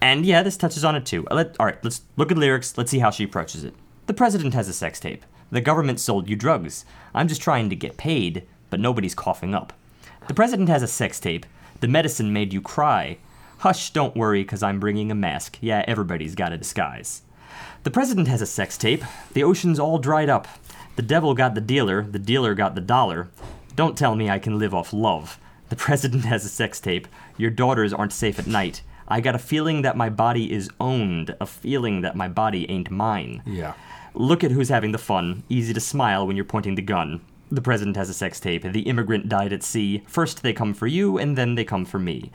[0.00, 1.26] And yeah, this touches on it too.
[1.30, 2.78] Uh, Let, all right, let's look at lyrics.
[2.78, 3.74] Let's see how she approaches it.
[4.06, 5.24] The president has a sex tape.
[5.50, 6.84] The government sold you drugs.
[7.14, 9.72] I'm just trying to get paid, but nobody's coughing up.
[10.28, 11.46] The president has a sex tape.
[11.80, 13.18] The medicine made you cry.
[13.58, 15.58] Hush, don't worry, because I'm bringing a mask.
[15.60, 17.22] Yeah, everybody's got a disguise.
[17.82, 19.02] The president has a sex tape.
[19.32, 20.46] The ocean's all dried up.
[20.96, 22.02] The devil got the dealer.
[22.02, 23.28] The dealer got the dollar.
[23.74, 25.38] Don't tell me I can live off love.
[25.70, 27.08] The president has a sex tape.
[27.36, 28.82] Your daughters aren't safe at night.
[29.08, 32.90] I got a feeling that my body is owned, a feeling that my body ain't
[32.90, 33.42] mine.
[33.46, 33.74] Yeah.
[34.14, 35.42] Look at who's having the fun.
[35.48, 37.20] Easy to smile when you're pointing the gun.
[37.50, 38.62] The president has a sex tape.
[38.62, 40.02] The immigrant died at sea.
[40.06, 42.30] First they come for you, and then they come for me.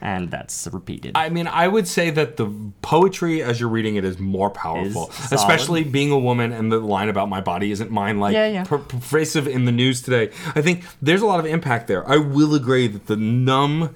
[0.00, 1.12] And that's repeated.
[1.14, 2.50] I mean, I would say that the
[2.82, 6.78] poetry as you're reading it is more powerful, Is especially being a woman and the
[6.78, 8.64] line about my body isn't mine, like Yeah, yeah.
[8.64, 10.30] per- pervasive in the news today.
[10.54, 12.08] I think there's a lot of impact there.
[12.08, 13.94] I will agree that the numb,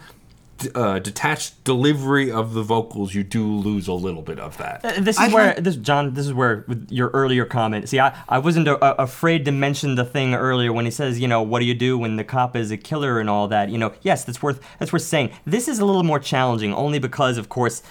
[0.75, 4.85] uh, detached delivery of the vocals, you do lose a little bit of that.
[4.85, 6.15] Uh, This is I'd where like- this John.
[6.15, 7.89] This is where with your earlier comment.
[7.89, 11.29] See, I, I wasn't uh, afraid to mention the thing earlier when he says, you
[11.29, 13.69] know, what do you do when the cop is a killer and all that.
[13.69, 15.31] You know, yes, that's worth that's worth saying.
[15.45, 17.83] This is a little more challenging, only because, of course,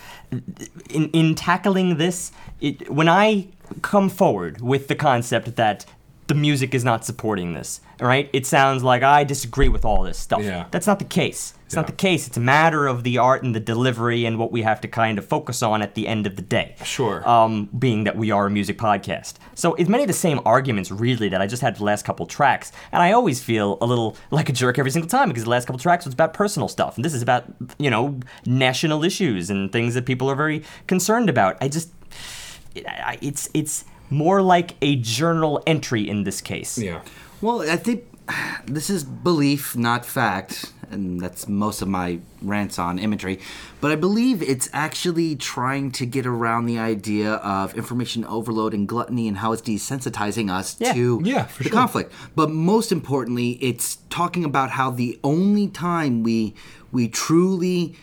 [0.90, 2.32] in in tackling this,
[2.62, 3.48] it, when I
[3.82, 5.86] come forward with the concept that
[6.28, 8.30] the music is not supporting this, right?
[8.34, 10.42] it sounds like I disagree with all this stuff.
[10.42, 10.66] Yeah.
[10.72, 11.54] That's not the case.
[11.74, 12.28] It's not the case.
[12.28, 15.18] It's a matter of the art and the delivery and what we have to kind
[15.18, 16.76] of focus on at the end of the day.
[16.84, 17.28] Sure.
[17.28, 19.36] Um, being that we are a music podcast.
[19.56, 22.06] So it's many of the same arguments, really, that I just had for the last
[22.06, 22.72] couple tracks.
[22.92, 25.66] And I always feel a little like a jerk every single time because the last
[25.66, 26.96] couple tracks was about personal stuff.
[26.96, 27.46] And this is about,
[27.78, 31.58] you know, national issues and things that people are very concerned about.
[31.60, 31.92] I just.
[32.76, 36.78] It's it's more like a journal entry in this case.
[36.78, 37.02] yeah.
[37.42, 38.06] Well, I think
[38.66, 43.40] this is belief, not fact, and that's most of my rants on imagery.
[43.82, 48.88] But I believe it's actually trying to get around the idea of information overload and
[48.88, 50.94] gluttony and how it's desensitizing us Yeah.
[50.94, 51.72] to Yeah, the sure.
[51.72, 52.14] conflict.
[52.36, 56.54] But most importantly, it's talking about how the only time we
[56.92, 57.96] we truly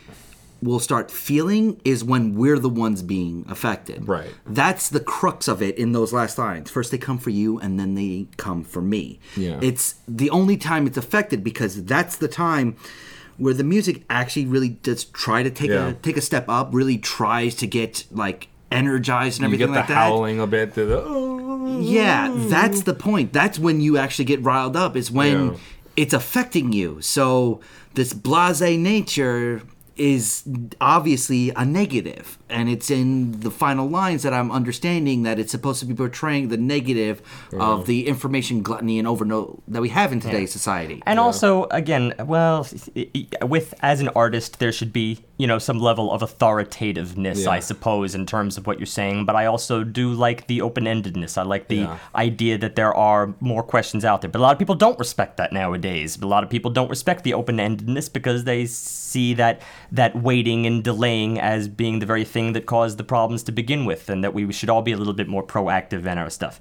[0.62, 4.06] will start feeling is when we're the ones being affected.
[4.06, 4.30] Right.
[4.46, 6.70] That's the crux of it in those last lines.
[6.70, 9.20] First they come for you and then they come for me.
[9.36, 9.58] Yeah.
[9.62, 12.76] It's the only time it's affected because that's the time
[13.38, 15.88] where the music actually really does try to take Yeah.
[15.88, 19.72] a take a step up, really tries to get like energized and You everything get
[19.72, 19.94] the like that.
[19.94, 20.74] howling a bit.
[20.74, 21.80] The, the, oh.
[21.80, 23.32] Yeah, that's the point.
[23.32, 24.94] That's when you actually get riled up.
[24.96, 25.56] Is when Yeah.
[25.96, 26.98] it's affecting you.
[27.00, 27.60] So
[27.94, 29.62] this blasé nature
[30.00, 30.48] is
[30.80, 35.80] obviously a negative, and it's in the final lines that I'm understanding that it's supposed
[35.80, 37.60] to be portraying the negative mm-hmm.
[37.60, 41.02] of the information gluttony and overload that we have in today's society.
[41.04, 42.66] And also, again, well,
[43.42, 47.50] with as an artist, there should be you know some level of authoritativeness, Yeah.
[47.58, 49.24] I suppose, in terms of what you're saying.
[49.28, 51.32] But I also do like the open-endedness.
[51.38, 51.96] I like the Yeah.
[52.14, 54.30] idea that there are more questions out there.
[54.34, 56.18] But a lot of people don't respect that nowadays.
[56.20, 59.56] A lot of people don't respect the open-endedness because they see that
[60.00, 63.82] that waiting and delaying as being the very thing that caused the problems to begin
[63.90, 66.54] with, and that we should all be a little bit more proactive in our stuff.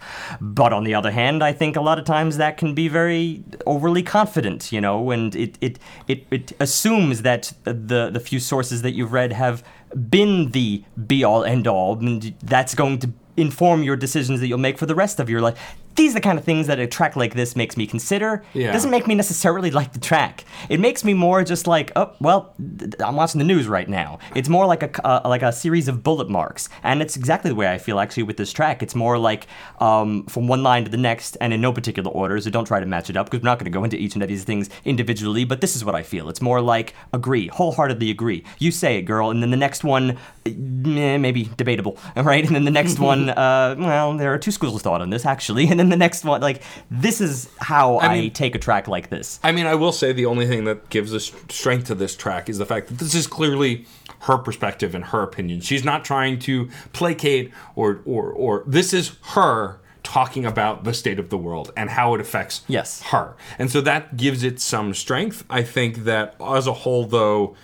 [0.59, 3.43] But on the other hand, I think a lot of times that can be very
[3.75, 5.75] overly confident, you know, and it it
[6.11, 9.63] it, it assumes that the the few sources that you've read have
[10.09, 14.57] been the be all end all, and that's going to inform your decisions that you'll
[14.57, 15.57] make for the rest of your life.
[15.99, 18.41] These are the kind of things that a track like this makes me consider.
[18.53, 18.71] Yeah.
[18.71, 20.45] Doesn't make me necessarily like the track.
[20.69, 24.19] It makes me more just like, oh, well, th- I'm watching the news right now.
[24.33, 27.55] It's more like a uh, like a series of bullet marks, and it's exactly the
[27.55, 28.81] way I feel actually with this track.
[28.81, 29.47] It's more like
[29.81, 32.39] um, from one line to the next, and in no particular order.
[32.39, 34.13] So don't try to match it up because we're not going to go into each
[34.15, 35.43] and every of these things individually.
[35.43, 36.29] But this is what I feel.
[36.29, 38.45] It's more like agree, wholeheartedly agree.
[38.57, 42.45] You say it, girl, and then the next one, eh, maybe debatable, all right?
[42.45, 45.25] And then the next one, uh, well, there are two schools of thought on this
[45.25, 46.41] actually, and then then the next one.
[46.41, 46.61] Like
[46.91, 49.39] this is how I, mean- take a track like this.
[49.43, 52.49] I mean, I will say the only thing that gives us strength to this track
[52.49, 53.85] is the fact that this is clearly
[54.21, 55.61] her perspective and her opinion.
[55.61, 61.19] She's not trying to placate or or or this is her talking about the state
[61.19, 63.01] of the world and how it affects Yes.
[63.03, 63.35] her.
[63.59, 65.43] And so that gives it some strength.
[65.49, 67.55] I think that as a whole though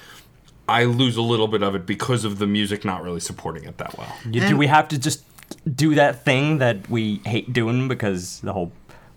[0.67, 3.77] I lose a little bit of it because of the music not really supporting it
[3.77, 4.15] that well.
[4.29, 5.23] Do we have to just
[5.73, 8.71] do that thing that we hate doing because the whole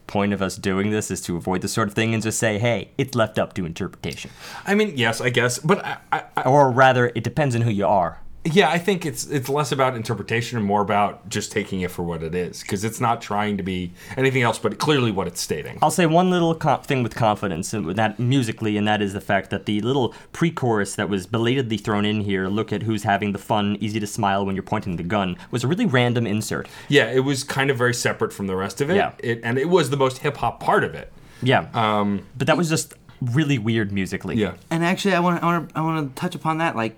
[0.06, 2.58] point of us doing this is to avoid this sort of thing and just say,
[2.58, 4.30] hey, it's left up to interpretation.
[4.66, 7.70] I mean, yes, I guess, but I, I, I Or rather, it depends on who
[7.70, 8.20] you are.
[8.44, 12.02] Yeah, I think it's it's less about interpretation and more about just taking it for
[12.02, 15.40] what it is because it's not trying to be anything else but clearly what it's
[15.40, 15.78] stating.
[15.82, 19.20] I'll say one little co- thing with confidence, and that musically, and that is the
[19.20, 23.32] fact that the little pre-chorus that was belatedly thrown in here, "Look at who's having
[23.32, 26.68] the fun, easy to smile when you're pointing the gun," was a really random insert.
[26.88, 28.96] Yeah, it was kind of very separate from the rest of it.
[28.96, 29.12] Yeah.
[29.18, 31.12] It, and it was the most hip hop part of it.
[31.42, 34.36] Yeah, um, but that was just really weird musically.
[34.36, 34.54] Yeah.
[34.70, 36.76] And actually, I want to I want to I want to touch upon that.
[36.76, 36.96] Like,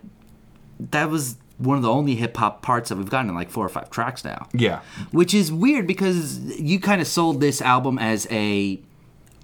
[0.91, 3.67] that was one of the only hip hop parts that we've gotten in like four
[3.67, 4.49] or five tracks now.
[4.53, 4.81] Yeah.
[5.13, 8.81] Which is weird because you kind of sold this album as a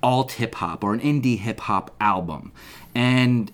[0.02, 2.52] alt hip hop or an indie hip hop album,
[2.94, 3.52] and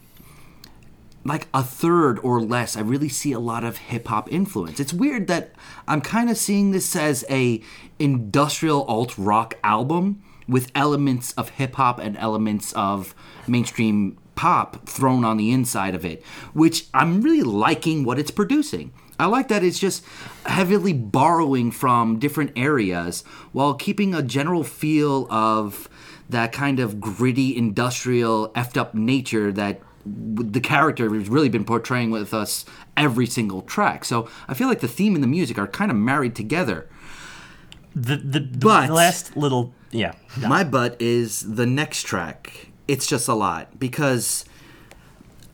[1.25, 4.81] like a third or less, I really see a lot of hip hop influence.
[4.81, 5.53] It's weird that
[5.87, 7.61] I'm kind of seeing this as a
[7.99, 13.15] industrial alt rock album with elements of hip hop and elements of
[13.47, 16.23] mainstream pop thrown on the inside of it,
[16.53, 18.93] which I'm really liking what it's producing.
[19.19, 20.05] I like that it's just
[20.47, 23.23] heavily borrowing from different areas
[23.53, 25.89] while keeping a general feel of
[26.29, 32.11] that kind of gritty industrial effed up nature that the character has really been portraying
[32.11, 32.65] with us
[32.97, 34.05] every single track.
[34.05, 36.89] So I feel like the theme and the music are kind of married together.
[37.95, 40.15] The the, the But- last little yeah.
[40.41, 42.69] My butt is the next track.
[42.93, 44.45] It's just a lot because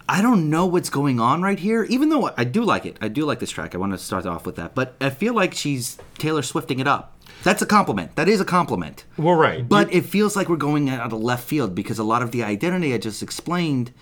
[0.08, 1.84] I don't know what's going on right here.
[1.84, 3.76] Even though I do like it, I do like this track.
[3.76, 6.88] I want to start off with that, but I feel like she's Taylor Swifting it
[6.88, 7.16] up.
[7.44, 8.16] That's a compliment.
[8.16, 9.04] That is a compliment.
[9.16, 9.68] Well, right.
[9.68, 12.42] But it feels like we're going out of left field because a lot of the
[12.42, 13.92] identity I just explained,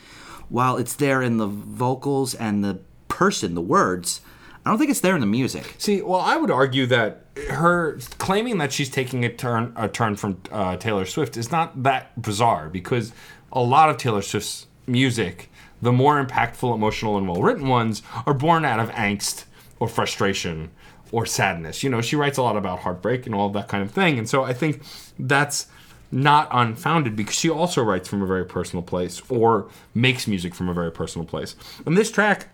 [0.49, 4.23] while it's there in the vocals and the person, the words,
[4.67, 5.77] I don't think it's there in the music.
[5.79, 10.17] See, well, I would argue that her claiming that she's taking a turn a turn
[10.17, 13.13] from uh, Taylor Swift is not that bizarre because
[13.53, 18.35] a lot of Taylor Swift's music, the more impactful, emotional, and well written ones, are
[18.35, 19.45] born out of angst
[19.79, 20.73] or frustration
[21.13, 21.85] or sadness.
[21.85, 24.29] You know, she writes a lot about heartbreak and all that kind of thing, and
[24.29, 24.83] so I think
[25.17, 25.69] that's
[26.11, 30.69] not unfounded because she also writes from a very personal place or makes music from
[30.69, 31.55] a very personal place.
[31.85, 32.49] And this track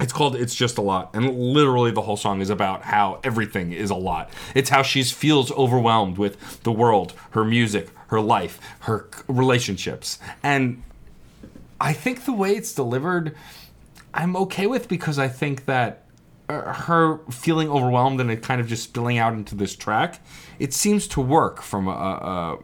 [0.00, 1.10] it's called It's Just a Lot.
[1.14, 4.30] And literally the whole song is about how everything is a lot.
[4.54, 10.18] It's how she feels overwhelmed with the world, her music, her life, her relationships.
[10.42, 10.82] And
[11.80, 13.36] I think the way it's delivered,
[14.12, 16.04] I'm okay with because I think that
[16.48, 20.20] uh, her feeling overwhelmed and it kind of just spilling out into this track,
[20.58, 22.58] it seems to work from a, a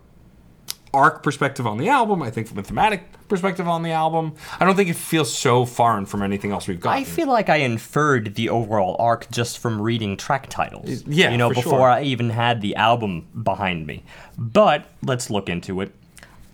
[0.92, 2.22] arc perspective on the album.
[2.22, 4.34] I think from a thematic perspective on the album.
[4.58, 6.94] I don't think it feels so foreign from anything else we've got.
[6.94, 11.04] I feel like I inferred the overall arc just from reading track titles.
[11.06, 11.88] Yeah, you know, for before sure.
[11.88, 14.02] I even had the album behind me.
[14.36, 15.94] But let's look into it.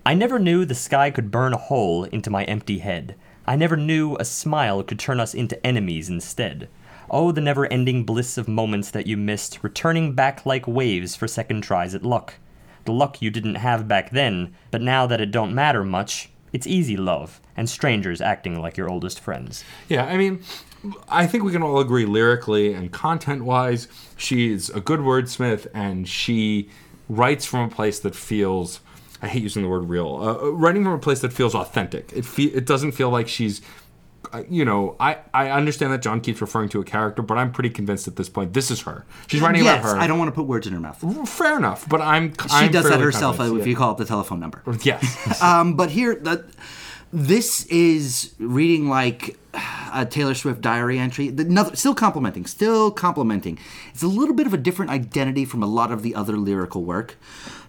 [0.04, 3.16] I never knew the sky could burn a hole into my empty head.
[3.44, 6.68] I never knew a smile could turn us into enemies instead.
[7.10, 11.26] Oh, the never ending bliss of moments that you missed, returning back like waves for
[11.26, 12.34] second tries at luck.
[12.84, 16.66] The luck you didn't have back then, but now that it don't matter much, it's
[16.66, 19.62] easy love, and strangers acting like your oldest friends.
[19.90, 20.42] Yeah, I mean,
[21.06, 26.08] I think we can all agree lyrically and content wise, she's a good wordsmith and
[26.08, 26.70] she
[27.10, 28.80] writes from a place that feels.
[29.22, 30.16] I hate using the word real.
[30.16, 32.12] Uh, writing from a place that feels authentic.
[32.14, 33.64] It fe- it doesn't feel like she's, uh,
[34.48, 34.96] you know.
[35.00, 38.16] I I understand that John keeps referring to a character, but I'm pretty convinced at
[38.16, 39.04] this point this is her.
[39.26, 40.00] She's writing yes, about her.
[40.00, 41.28] I don't want to put words in her mouth.
[41.28, 42.32] Fair enough, but I'm.
[42.60, 44.62] She does that herself if you call up the telephone number.
[44.82, 45.42] Yes.
[45.42, 46.44] Um, but here, the,
[47.12, 49.36] this is reading like
[49.92, 51.28] a Taylor Swift diary entry.
[51.28, 53.58] The, no, still complimenting, still complimenting.
[53.92, 56.84] It's a little bit of a different identity from a lot of the other lyrical
[56.84, 57.16] work.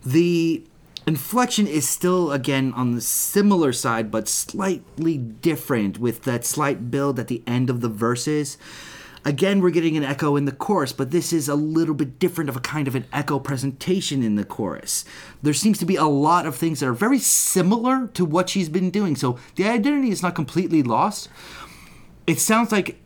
[0.06, 0.64] The
[1.08, 7.18] inflection is still, again, on the similar side, but slightly different with that slight build
[7.18, 8.58] at the end of the verses.
[9.24, 12.50] Again, we're getting an echo in the chorus, but this is a little bit different
[12.50, 15.06] of a kind of an echo presentation in the chorus.
[15.42, 18.70] There seems to be a lot of things that are very similar to what she's
[18.70, 21.30] been doing, so the identity is not completely lost.
[22.26, 22.98] It sounds like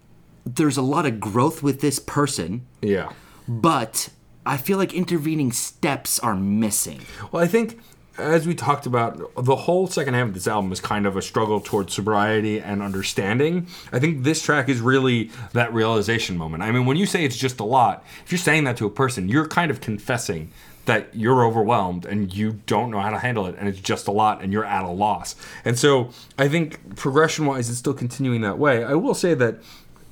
[0.45, 3.11] there's a lot of growth with this person, yeah.
[3.47, 4.09] but
[4.45, 7.01] I feel like intervening steps are missing.
[7.31, 7.79] Well, I think
[8.17, 11.21] as we talked about, the whole second half of this album is kind of a
[11.21, 13.67] struggle towards sobriety and understanding.
[13.91, 16.63] I think this track is really that realization moment.
[16.63, 18.89] I mean, when you say it's just a lot, if you're saying that to a
[18.89, 20.51] person, you're kind of confessing
[20.85, 24.11] that you're overwhelmed and you don't know how to handle it and it's just a
[24.11, 25.35] lot and you're at a loss.
[25.63, 28.83] And so I think progression wise, it's still continuing that way.
[28.83, 29.59] I will say that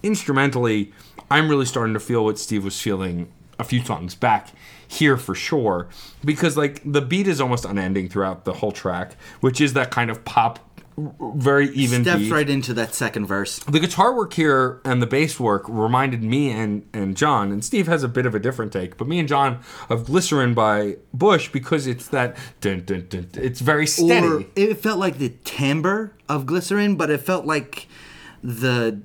[0.03, 0.93] instrumentally,
[1.29, 4.49] I'm really starting to feel what Steve was feeling a few songs back
[4.87, 5.87] here for sure
[6.25, 10.09] because like the beat is almost unending throughout the whole track which is that kind
[10.09, 10.69] of pop
[11.35, 12.31] very even Steps beat.
[12.31, 13.59] right into that second verse.
[13.59, 17.87] the guitar work here and the bass work reminded me and, and John, and Steve
[17.87, 19.59] has a bit of a different take, but me and John
[19.89, 24.27] of Glycerine by Bush because it's that dun, dun, dun, it's very steady.
[24.27, 27.87] Or it felt like the timbre of Glycerine, but it felt like
[28.43, 29.01] the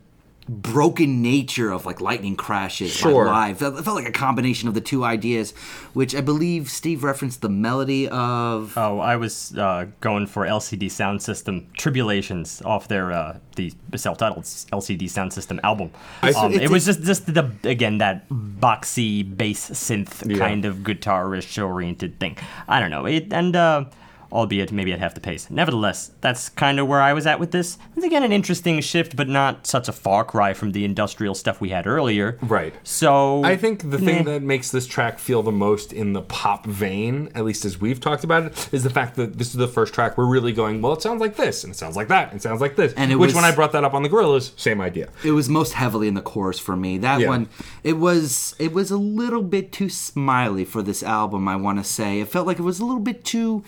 [0.49, 3.25] broken nature of like lightning crashes Sure.
[3.27, 3.63] like live.
[3.79, 5.53] It felt like a combination of the two ideas,
[5.95, 8.75] which I believe Steve referenced the melody of.
[8.77, 15.05] Oh, I was uh, going for LCD Soundsystem Tribulations off their uh, the self-titled LCD
[15.05, 15.91] Soundsystem album.
[16.23, 20.39] Um, it's- it was just just the again that boxy bass synth Yeah.
[20.39, 22.37] kind of guitarish oriented thing.
[22.69, 23.55] I don't know it and.
[23.57, 23.85] Uh,
[24.33, 25.49] Albeit maybe at half the pace.
[25.51, 27.79] Nevertheless, that's kind of where I was at with this.
[27.97, 31.61] It's again an interesting shift, but not such a far cry from the industrial stuff
[31.61, 32.39] we had earlier.
[32.43, 32.75] Right.
[32.83, 34.33] So I think the thing meh.
[34.33, 38.01] that makes this track feel the most in the pop vein, at least as we've
[38.01, 40.83] talked about it, is the fact that this is the first track we're really going,
[40.83, 42.93] well, it sounds like this, and it sounds like that, and it sounds like this.
[42.97, 45.09] And it Which, was- when I brought that up on the Gorillaz, same idea.
[45.25, 46.99] It was most heavily in the chorus for me.
[46.99, 47.29] That Yeah.
[47.29, 47.49] one,
[47.83, 51.47] it was it was a little bit too smiley for this album.
[51.49, 53.63] I want to say it felt like it was a little bit too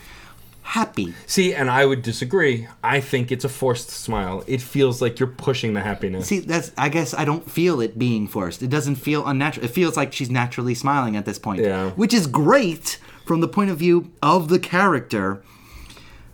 [0.67, 1.13] happy.
[1.25, 2.67] See, and I would disagree.
[2.83, 4.43] I think it's a forced smile.
[4.47, 6.27] It feels like you're pushing the happiness.
[6.27, 8.61] See, that's I guess I don't feel it being forced.
[8.61, 9.65] It doesn't feel unnatural.
[9.65, 11.61] It feels like she's naturally smiling at this point.
[11.61, 11.91] Yeah.
[11.91, 15.41] Which is great from the point of view of the character.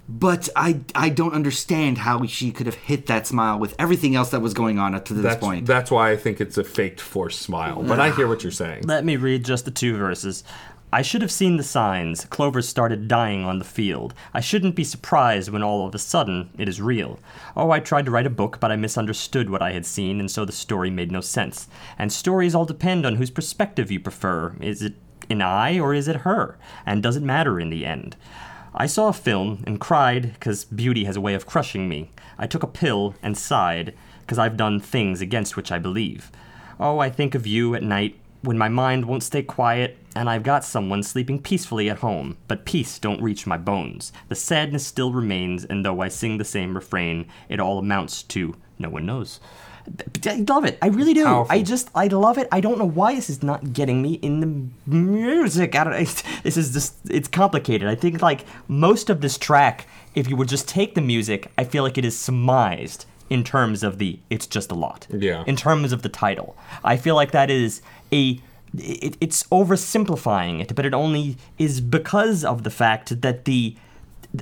[0.10, 4.32] But I I don't understand how she could have hit that smile with everything else
[4.32, 5.66] that was going on up to this that's, point.
[5.68, 7.84] that's why I think it's a faked forced smile.
[7.84, 8.84] But I hear what you're saying.
[8.84, 10.44] Let me read just the two verses.
[10.94, 12.26] I should have seen the signs.
[12.26, 14.14] Clover started dying on the field.
[14.32, 17.18] I shouldn't be surprised when all of a sudden it is real.
[17.58, 20.30] Oh, I tried to write a book, but I misunderstood what I had seen, and
[20.30, 21.68] so the story made no sense.
[21.98, 24.56] And stories all depend on whose perspective you prefer.
[24.60, 24.94] Is it
[25.32, 26.60] an I or is it her?
[26.86, 28.16] And does it matter in the end?
[28.76, 32.12] I saw a film and cried because beauty has a way of crushing me.
[32.38, 36.32] I took a pill and sighed because I've done things against which I believe.
[36.80, 40.44] Oh, I think of you at night when my mind won't stay quiet and I've
[40.44, 44.14] got someone sleeping peacefully at home, but peace don't reach my bones.
[44.30, 48.56] The sadness still remains, and though I sing the same refrain, it all amounts to
[48.78, 49.40] no one knows.
[50.26, 50.78] I love it.
[50.82, 51.26] I really do.
[51.26, 51.54] Powerful.
[51.54, 52.48] I just, I love it.
[52.52, 55.76] I don't know why this is not getting me in the music.
[55.76, 55.94] I don't.
[55.94, 57.88] It's, this is just, it's complicated.
[57.90, 61.66] I think like most of this track, if you would just take the music, I
[61.66, 65.08] feel like it is surmised in terms of the it's just a lot.
[65.10, 65.44] Yeah.
[65.48, 67.82] In terms of the title, I feel like that is
[68.14, 68.40] a.
[68.76, 73.76] It, it's oversimplifying it, but it only is because of the fact that the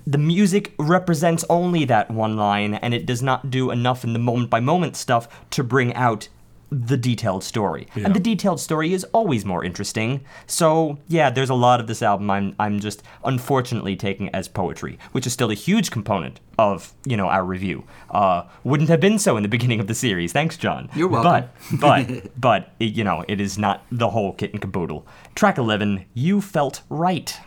[0.07, 4.19] the music represents only that one line and it does not do enough in the
[4.19, 6.29] moment by moment stuff to bring out
[6.71, 7.85] the detailed story.
[7.95, 10.23] And the detailed story is always more interesting.
[10.47, 14.97] So, yeah, there's a lot of this album I'm I'm just unfortunately taking as poetry,
[15.11, 17.83] which is still a huge component of, you know, our review.
[18.09, 20.31] Uh wouldn't have been so in the beginning of the series.
[20.31, 20.89] Thanks, John.
[20.95, 21.49] You're welcome.
[21.79, 25.05] But but but it, you know, it is not the whole kit and caboodle.
[25.35, 27.37] Track 11, You Felt Right.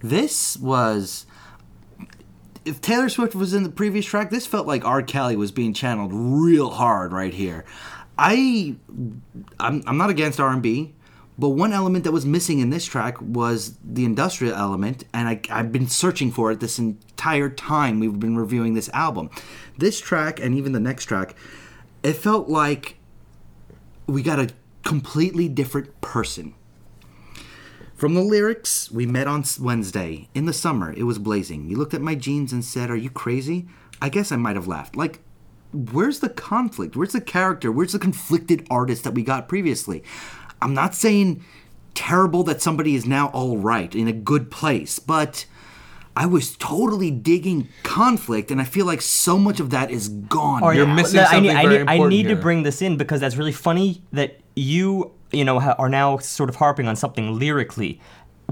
[0.00, 1.26] This was.
[2.64, 5.02] If Taylor Swift was in the previous track, this felt like R.
[5.02, 7.66] Kelly was being channeled real hard right here.
[8.18, 8.76] I,
[9.58, 10.94] I'm, I'm not against R and B,
[11.38, 15.40] but one element that was missing in this track was the industrial element, and I,
[15.50, 19.30] I've been searching for it this entire time we've been reviewing this album.
[19.76, 21.34] This track and even the next track,
[22.02, 22.96] it felt like
[24.06, 24.50] we got a
[24.84, 26.54] completely different person.
[27.94, 30.28] From the lyrics, we met on Wednesday.
[30.34, 31.68] In the summer, it was blazing.
[31.68, 33.66] You looked at my jeans and said, Are you crazy?
[34.02, 34.96] I guess I might have laughed.
[34.96, 35.20] Like,
[35.74, 36.96] where's the conflict?
[36.96, 37.72] Where's the character?
[37.72, 40.02] Where's the conflicted artist that we got previously?
[40.62, 41.44] I'm not saying
[41.94, 45.46] terrible that somebody is now all right in a good place, but
[46.16, 50.62] I was totally digging conflict, and I feel like so much of that is gone.
[50.74, 50.94] You're now.
[50.94, 53.20] missing I need, something I very need, I important need to bring this in because
[53.20, 57.36] that's really funny that you, you know, ha- are now sort of harping on something
[57.38, 58.00] lyrically,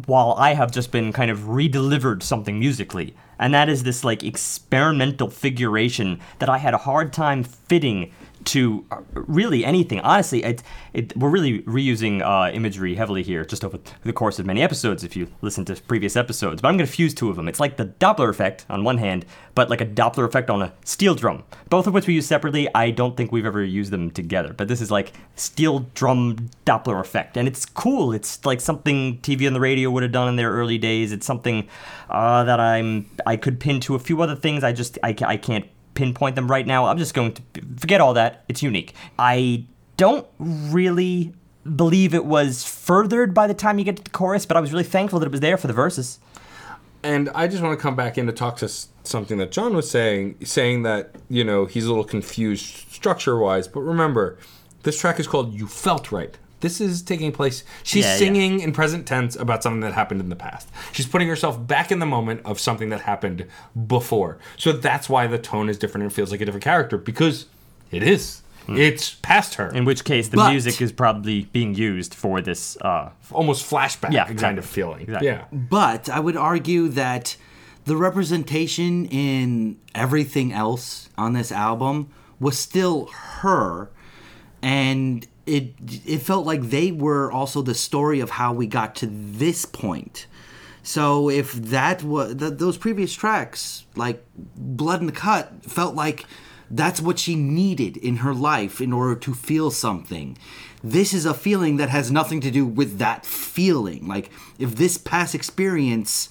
[0.07, 4.23] while I have just been kind of redelivered something musically, and that is this like
[4.23, 8.13] experimental figuration that I had a hard time fitting
[8.47, 10.01] to uh, really anything.
[10.01, 10.63] Honestly, it,
[10.93, 15.05] it, we're really reusing uh, imagery heavily here, just over the course of many episodes.
[15.05, 17.49] If you listen to previous episodes, but I'm going to fuse two of them.
[17.49, 19.25] It's like the Doppler effect on one hand,
[19.55, 21.45] but like a Doppler effect on a steel drum.
[21.69, 22.69] Both of which we use separately.
[22.75, 27.01] I don't think we've ever used them together, but this is like steel drum Doppler
[27.01, 28.13] effect, and it's cool.
[28.13, 31.13] It's like something TV on the Radio would have done in their early days.
[31.13, 31.69] It's something
[32.11, 34.65] uh, that I'm I could pin to a few other things.
[34.65, 36.87] I just I, I can't pinpoint them right now.
[36.87, 37.43] I'm just going to
[37.79, 38.45] forget all that.
[38.49, 38.95] It's unique.
[39.19, 39.67] I
[39.97, 41.33] don't really
[41.77, 44.73] believe it was furthered by the time you get to the chorus, but I was
[44.73, 46.19] really thankful that it was there for the verses.
[47.05, 49.91] And I just want to come back in to talk to something that John was
[49.91, 53.67] saying, saying that, you know, he's a little confused structure wise.
[53.67, 54.39] But remember,
[54.85, 56.39] this track is called You Felt Right.
[56.63, 57.63] This is taking place.
[57.83, 58.17] She's Yeah, yeah.
[58.19, 60.69] singing in present tense about something that happened in the past.
[60.93, 63.47] She's putting herself back in the moment of something that happened
[63.87, 64.39] before.
[64.57, 67.47] So that's why the tone is different and feels like a different character because
[67.91, 68.41] it is.
[68.67, 68.77] Hmm.
[68.77, 69.69] It's past her.
[69.71, 72.77] In which case, the But- music is probably being used for this.
[72.81, 74.59] Uh, Almost flashback Yeah, kind exactly.
[74.61, 75.01] of feeling.
[75.03, 75.27] Exactly.
[75.29, 75.45] Yeah.
[75.53, 77.37] But I would argue that
[77.87, 82.09] the representation in everything else on this album
[82.39, 83.07] was still
[83.41, 83.91] her,
[84.63, 85.75] and it
[86.07, 90.27] it felt like they were also the story of how we got to this point.
[90.83, 94.25] So if that was th- those previous tracks, like
[94.57, 96.27] Blood in the Cut, felt like
[96.71, 100.39] that's what she needed in her life in order to feel something.
[100.83, 104.09] This is a feeling that has nothing to do with that feeling.
[104.09, 106.31] Like if this past experience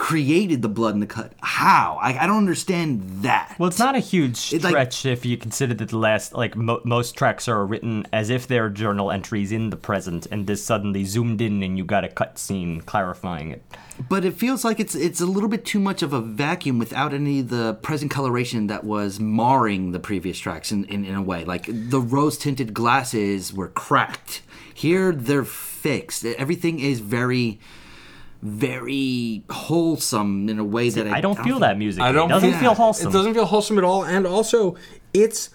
[0.00, 1.98] created the blood in the cut, how?
[2.00, 3.54] I, I don't understand that.
[3.58, 6.56] well, it's not a huge It, like- stretch if you consider that the last, like
[6.56, 10.64] mo- most tracks are written as if they're journal entries in the present, and this
[10.64, 13.62] suddenly zoomed in and you got a cut scene clarifying it.
[14.08, 17.12] but it feels like it's it's a little bit too much of a vacuum without
[17.12, 21.22] any of the present coloration that was marring the previous tracks in, in, in a
[21.22, 21.44] way.
[21.44, 24.40] Like the rose tinted glasses were cracked.
[24.72, 26.24] Here they're fixed.
[26.24, 27.60] Everything is very
[28.42, 32.02] very wholesome in a way that I, I don't feel that music.
[32.02, 33.08] I don't It doesn't feel- feel wholesome.
[33.08, 34.76] It doesn't feel wholesome at all, and also
[35.12, 35.50] it's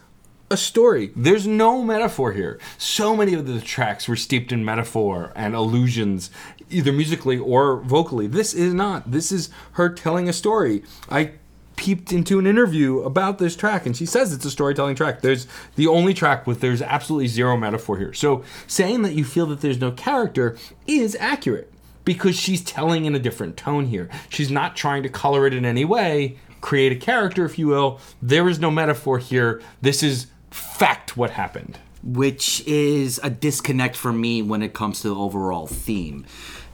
[0.51, 1.11] a story.
[1.15, 2.59] There's no metaphor here.
[2.77, 6.29] So many of the tracks were steeped in metaphor and allusions,
[6.69, 8.27] either musically or vocally.
[8.27, 9.09] This is not.
[9.11, 10.83] This is her telling a story.
[11.09, 11.31] I
[11.77, 15.45] peeped into an interview about this track and she says it's a storytelling track there's
[15.75, 19.59] the only track with there's absolutely zero metaphor here so saying that you feel that
[19.59, 20.55] there's no character
[20.87, 21.69] is accurate
[22.05, 24.09] because she's telling in a different tone here.
[24.29, 27.99] She's not trying to color it in any way, create a character, if you will.
[28.21, 29.61] There is no metaphor here.
[29.81, 31.79] This is fact what happened.
[32.03, 36.23] which is a disconnect for me when it comes to the overall theme.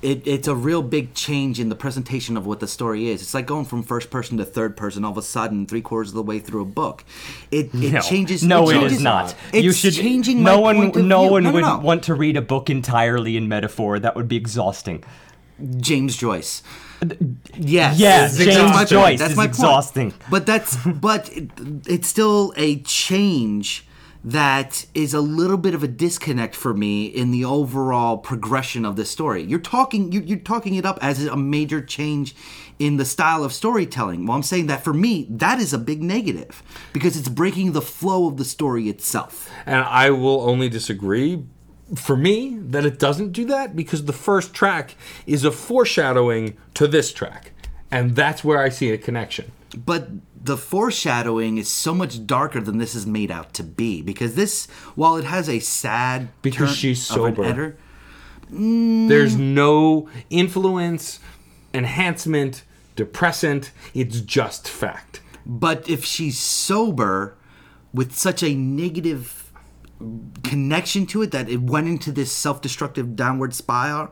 [0.02, 3.22] It, it's a real big change in the presentation of what the story is.
[3.22, 6.10] It's like going from first person to third person all of a sudden, three quarters
[6.10, 7.04] of the way through a book.
[7.52, 8.02] It, it no.
[8.02, 8.44] changes.
[8.44, 9.36] No, it it changes- is not.
[9.54, 10.42] It's you should changing.
[10.42, 11.32] No my one, point of no view.
[11.32, 14.00] one no, would no, want to read a book entirely in metaphor.
[14.00, 15.04] That would be exhausting.
[15.78, 16.64] James Joyce.
[17.56, 18.00] Yes.
[18.00, 18.86] That's James my.
[18.86, 19.50] Joyce That's my point.
[19.50, 20.14] exhausting.
[20.30, 21.50] But that's but it,
[21.88, 23.86] it's still a change
[24.24, 28.96] that is a little bit of a disconnect for me in the overall progression of
[28.96, 29.42] the story.
[29.42, 32.36] You're talking you, you're talking it up as a major change
[32.78, 34.26] in the style of storytelling.
[34.26, 36.62] Well, I'm saying that for me, that is a big negative
[36.94, 39.50] because it's breaking the flow of the story itself.
[39.66, 41.44] And I will only disagree
[41.96, 44.96] for me that it doesn't do that because the first track
[45.26, 47.52] is a foreshadowing to this track.
[47.90, 49.52] And that's where I see a connection.
[49.86, 50.10] but
[50.44, 54.66] the foreshadowing is so much darker than this is made out to be because this
[54.96, 57.78] while it has a sad Because turn she's sober.
[58.50, 59.54] There's mm.
[59.54, 61.20] no influence,
[61.74, 62.64] enhancement,
[62.96, 63.72] depressant.
[63.94, 65.22] It's just fact.
[65.46, 67.36] but if she's sober
[67.94, 69.52] with such a negative
[70.44, 74.12] connection to it that it went into this self-destructive downward spiral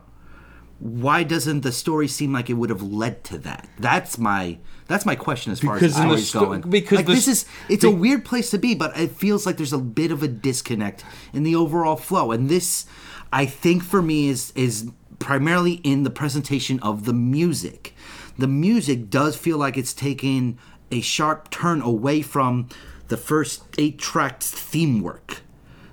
[0.79, 3.67] why doesn't the story seem like it would have led to that?
[3.79, 4.57] That's my
[4.87, 6.61] that's my question as far Because as the the story's sto- going.
[6.61, 9.57] because like the this is it's a weird place to be but it feels like
[9.57, 11.03] there's a bit of a disconnect
[11.33, 12.31] in the overall flow.
[12.31, 12.85] And this
[13.31, 14.89] i think for me is is
[15.19, 17.93] primarily in the presentation of the music.
[18.37, 20.57] The music does feel like it's taken
[20.91, 22.69] a sharp turn away from
[23.09, 25.41] the first eight tracks theme work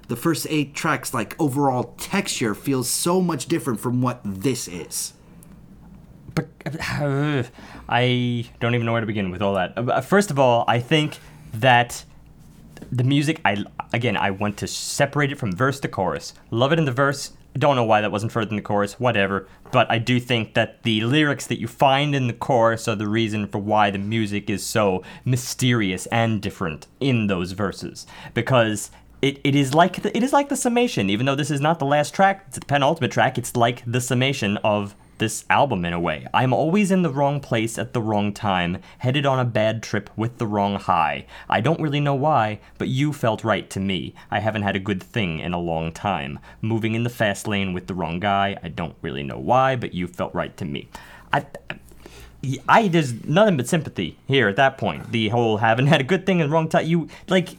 [0.08, 5.14] the first eight tracks like overall texture feels so much different from what this is
[6.34, 7.42] But uh,
[7.88, 9.72] I don't even know where to begin with all that.
[9.76, 11.18] Uh, First of all, I think
[11.54, 12.04] that
[12.92, 16.34] the music, I again, I want to separate it from verse to chorus.
[16.50, 17.32] Love it in the verse.
[17.54, 19.00] Don't know why that wasn't further in the chorus.
[19.00, 19.48] Whatever.
[19.72, 23.08] But I do think that the lyrics that you find in the chorus are the
[23.08, 28.06] reason for why the music is so mysterious and different in those verses.
[28.34, 28.90] Because
[29.22, 31.10] it, it is like the, it is like the summation.
[31.10, 33.38] Even though this is not the last track, it's the penultimate track.
[33.38, 36.26] It's like the summation of this album in a way.
[36.34, 40.10] I'm always in the wrong place at the wrong time, headed on a bad trip
[40.16, 41.26] with the wrong high.
[41.48, 44.14] I don't really know why, but you felt right to me.
[44.30, 46.38] I haven't had a good thing in a long time.
[46.60, 48.58] Moving in the fast lane with the wrong guy.
[48.62, 50.88] I don't really know why, but you felt right to me.
[51.32, 51.46] I,
[52.68, 55.12] I there's nothing but sympathy here at that point.
[55.12, 56.86] The whole haven't had a good thing in the wrong time.
[56.86, 57.56] You like,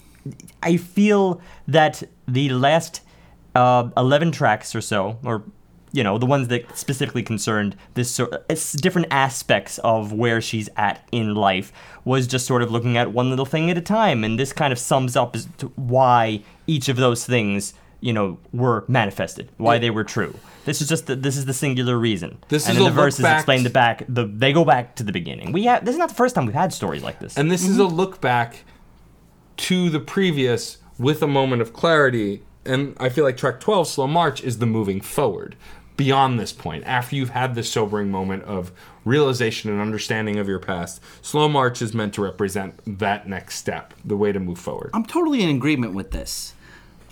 [0.64, 3.02] I feel that the last
[3.56, 5.44] uh, eleven tracks or so, or
[5.94, 10.70] you know, the ones that specifically concerned this sort, it's different aspects of where she's
[10.78, 11.72] at in life,
[12.06, 14.72] was just sort of looking at one little thing at a time, and this kind
[14.72, 19.78] of sums up as to why each of those things, you know, were manifested, why
[19.78, 20.36] they were true.
[20.66, 22.40] This is just the, this is the singular reason.
[22.50, 24.04] This and is the verses explain the back.
[24.10, 25.54] The they go back to the beginning.
[25.54, 27.38] We have this is not the first time we've had stories like this.
[27.38, 28.66] And this is a look back
[29.58, 32.44] to the previous with a moment of clarity.
[32.66, 35.56] And I feel like track 12, Slow March, is the moving forward
[35.96, 36.84] beyond this point.
[36.86, 38.72] After you've had this sobering moment of
[39.04, 43.94] realization and understanding of your past, Slow March is meant to represent that next step,
[44.06, 44.92] the way to move forward.
[44.94, 46.54] I'm totally in agreement with this.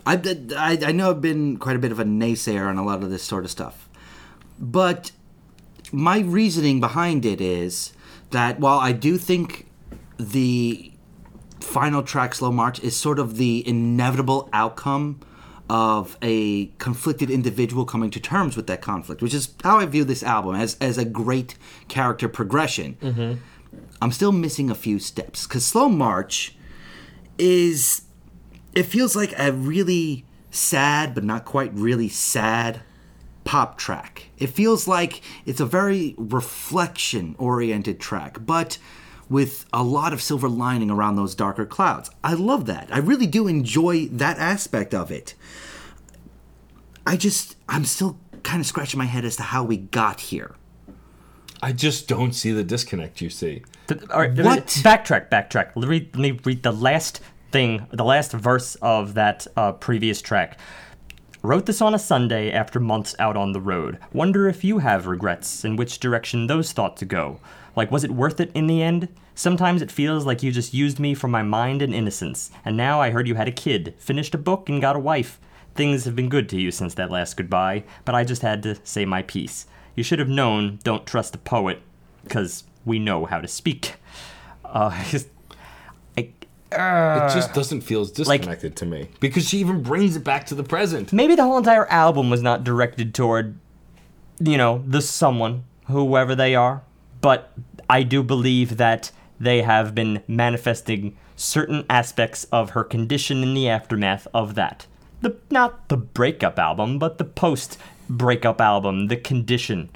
[0.06, 0.22] I,
[0.56, 3.10] I, I know I've been quite a bit of a naysayer on a lot of
[3.10, 3.90] this sort of stuff.
[4.60, 5.12] But
[5.92, 7.94] my reasoning behind it is
[8.30, 9.68] that while I do think
[10.20, 10.92] the
[11.60, 15.20] final track, Slow March, is sort of the inevitable outcome
[15.70, 20.04] of a conflicted individual coming to terms with that conflict, which is how I view
[20.04, 21.58] this album as, as a great
[21.88, 22.98] character progression.
[23.02, 23.34] Mm-hmm.
[24.02, 26.56] I'm still missing a few steps because Slow March
[27.38, 28.04] is
[28.74, 32.82] it feels like a really sad but not quite really sad
[33.44, 34.30] pop track.
[34.38, 38.78] It feels like it's a very reflection oriented track, but
[39.30, 42.10] with a lot of silver lining around those darker clouds.
[42.24, 42.90] I love that.
[42.92, 45.34] I really do enjoy that aspect of it.
[47.06, 50.56] I just I'm still kind of scratching my head as to how we got here.
[51.62, 53.64] I just don't see the disconnect you see.
[53.88, 54.68] Th- all right, What?
[54.68, 55.72] Backtrack, backtrack.
[55.76, 57.22] Let me read, let me read the last
[57.52, 60.60] thing, the last verse of that uh, previous track.
[61.42, 64.00] Wrote this on a Sunday after months out on the road.
[64.14, 67.40] Wonder if you have regrets and which direction those thought to go.
[67.76, 69.10] Like, was it worth it in the end?
[69.34, 72.50] Sometimes it feels like you just used me for my mind and innocence.
[72.64, 75.40] And now I heard you had a kid, finished a book, and got a wife.
[75.76, 78.78] Things have been good to you since that last goodbye, but I just had to
[78.86, 79.66] say my piece.
[79.96, 81.82] You should have known, don't trust a poet,
[82.24, 83.96] because we know how to speak.
[84.64, 84.92] Uh,
[86.18, 86.30] I,
[86.72, 90.46] uh, It just doesn't feel as disconnected to me because she even brings it back
[90.48, 91.12] to the present.
[91.14, 93.58] maybe the whole entire album was not directed toward,
[94.40, 96.84] you know, the someone, whoever they are,
[97.26, 97.52] but
[97.90, 103.68] I do believe that they have been manifesting certain aspects of her condition in the
[103.68, 104.86] aftermath of that.
[105.22, 109.90] The not the breakup album, but the post breakup album, the condition.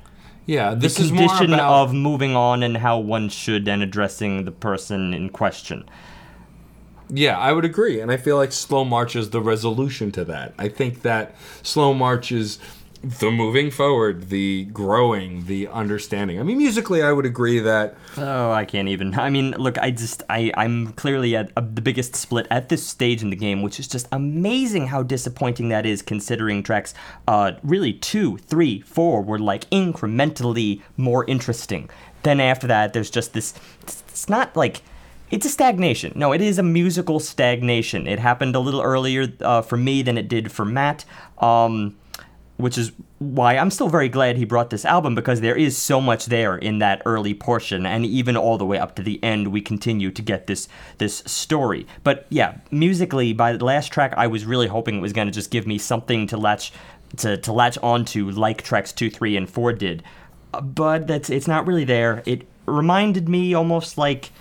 [0.48, 3.84] Yeah, this the is more condition about of moving on and how one should and
[3.84, 5.88] addressing the person in question.
[7.12, 8.00] Yeah, I would agree.
[8.00, 10.56] And I feel like Slow March is the resolution to that.
[10.58, 12.58] I think that Slow March is
[13.02, 16.40] the moving forward, the growing, the understanding.
[16.40, 19.14] I mean, musically, I would agree that Oh, I can't even.
[19.18, 23.22] I mean, look, I just, I, I'm clearly at the biggest split at this stage
[23.22, 26.94] in the game, which is just amazing how disappointing that is, considering tracks,
[27.28, 31.90] uh, really two, three, four were like incrementally more interesting.
[32.24, 33.54] Then after that, there's just this.
[33.82, 34.82] It's, it's not like.
[35.32, 36.14] It's a stagnation.
[36.16, 38.08] No, it is a musical stagnation.
[38.08, 41.06] It happened a little earlier uh, for me than it did for Matt.
[41.38, 41.96] Um,
[42.60, 46.02] which is why I'm still very glad he brought this album because there is so
[46.02, 49.48] much there in that early portion and even all the way up to the end
[49.48, 50.68] we continue to get this
[50.98, 51.88] this story.
[52.04, 55.34] But yeah, musically by the last track I was really hoping it was going to
[55.34, 56.74] just give me something to latch
[57.18, 60.04] to, to latch onto like tracks 2, 3 and 4 did.
[60.62, 62.24] But that's it's not really there.
[62.26, 64.32] It reminded me almost like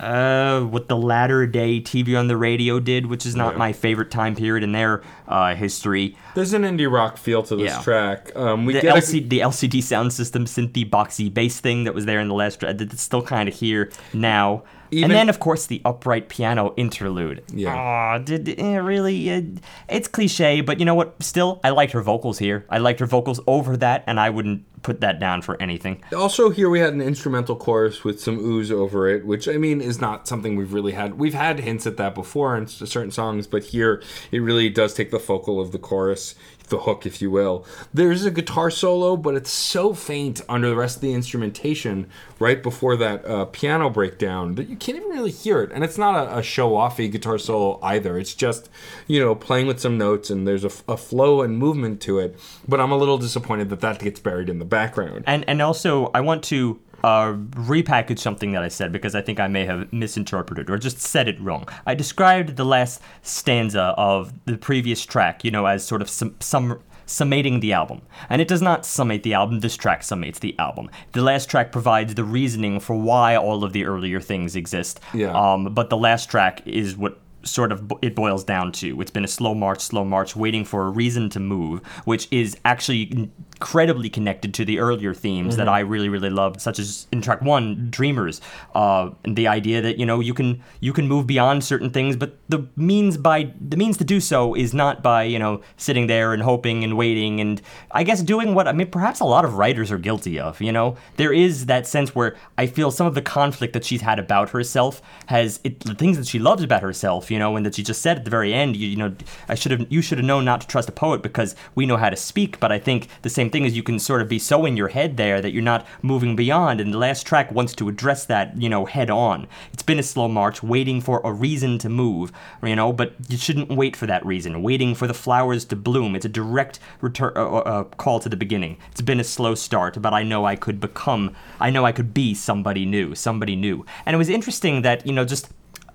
[0.00, 3.58] uh, what the latter day TV on the radio did, which is not Yeah.
[3.58, 6.16] my favorite time period in their uh, history.
[6.34, 7.82] there's an indie rock feel to this Yeah.
[7.82, 8.32] track.
[8.34, 12.06] Um, we the get a- LCD, the LCD Soundsystem, synthy, boxy bass thing that was
[12.06, 14.62] there in the last, tra- that's still kind of here now.
[14.90, 17.42] Even- and then, of course, the upright piano interlude.
[17.52, 17.74] Yeah.
[17.74, 19.30] Aw, did eh, really?
[19.30, 19.42] Uh,
[19.88, 21.22] it's cliche, but you know what?
[21.22, 22.66] Still, I liked her vocals here.
[22.68, 26.02] I liked her vocals over that, and I wouldn't put that down for anything.
[26.16, 29.80] Also, here we had an instrumental chorus with some ooze over it, which I mean
[29.82, 31.18] is not something we've really had.
[31.18, 34.02] We've had hints at that before in s- certain songs, but here
[34.32, 36.34] it really does take the focal of the chorus.
[36.70, 37.64] The hook, if you will.
[37.92, 42.62] There's a guitar solo, but it's so faint under the rest of the instrumentation right
[42.62, 45.70] before that uh, piano breakdown that you can't even really hear it.
[45.72, 48.18] And it's not a, a show offy guitar solo either.
[48.18, 48.70] It's just,
[49.06, 52.38] you know, playing with some notes and there's a, a flow and movement to it.
[52.66, 55.24] But I'm a little disappointed that that gets buried in the background.
[55.26, 59.40] And and also, I want to uh, repackage something that I said because I think
[59.40, 61.68] I may have misinterpreted or just said it wrong.
[61.86, 66.36] I described the last stanza of the previous track, you know, as sort of some
[66.40, 68.00] some summating the album.
[68.28, 70.88] And it does not summate the album, this track summates the album.
[71.12, 75.00] The last track provides the reasoning for why all of the earlier things exist.
[75.12, 75.32] Yeah.
[75.32, 79.00] Um, but the last track is what sort of it boils down to.
[79.00, 82.56] It's been a slow march, slow march, waiting for a reason to move, which is
[82.64, 87.20] actually incredibly connected to the earlier themes that I really, really loved, such as in
[87.20, 88.40] track one, Dreamers.
[88.74, 92.16] Uh, and the idea that you know you can you can move beyond certain things,
[92.16, 96.06] but the means by the means to do so is not by you know sitting
[96.06, 97.60] there and hoping and waiting and
[97.90, 98.90] I guess doing what I mean.
[98.90, 100.58] Perhaps a lot of writers are guilty of.
[100.62, 104.00] You know, there is that sense where I feel some of the conflict that she's
[104.00, 107.30] had about herself has it, the things that she loves about herself.
[107.30, 108.74] You know, and that she just said at the very end.
[108.74, 109.14] You, you know,
[109.50, 111.98] I should have you should have known not to trust a poet because we know
[111.98, 112.58] how to speak.
[112.58, 114.88] But I think the same thing is you can sort of be so in your
[114.88, 116.80] head there that you're not moving beyond.
[116.80, 118.60] And the last track wants to address that.
[118.60, 119.46] You know, head on.
[119.72, 122.32] It's been a slow march, waiting for a reason to move.
[122.62, 124.62] You know, but you shouldn't wait for that reason.
[124.62, 126.16] Waiting for the flowers to bloom.
[126.16, 128.78] It's a direct return uh, uh, call to the beginning.
[128.90, 131.34] It's been a slow start, but I know I could become.
[131.58, 133.14] I know I could be somebody new.
[133.14, 133.84] Somebody new.
[134.06, 135.48] And it was interesting that you know just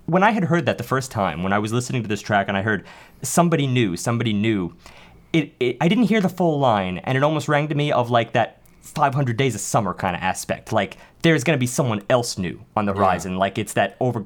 [0.06, 2.48] when I had heard that the first time, when I was listening to this track
[2.48, 2.86] and I heard
[3.22, 4.76] somebody new, somebody new,
[5.36, 8.10] it, it I didn't hear the full line, and it almost rang to me of
[8.10, 10.72] like that 500 Days of Summer kind of aspect.
[10.72, 13.38] Like there's gonna be someone else new on the horizon.
[13.38, 14.26] Like it's that over,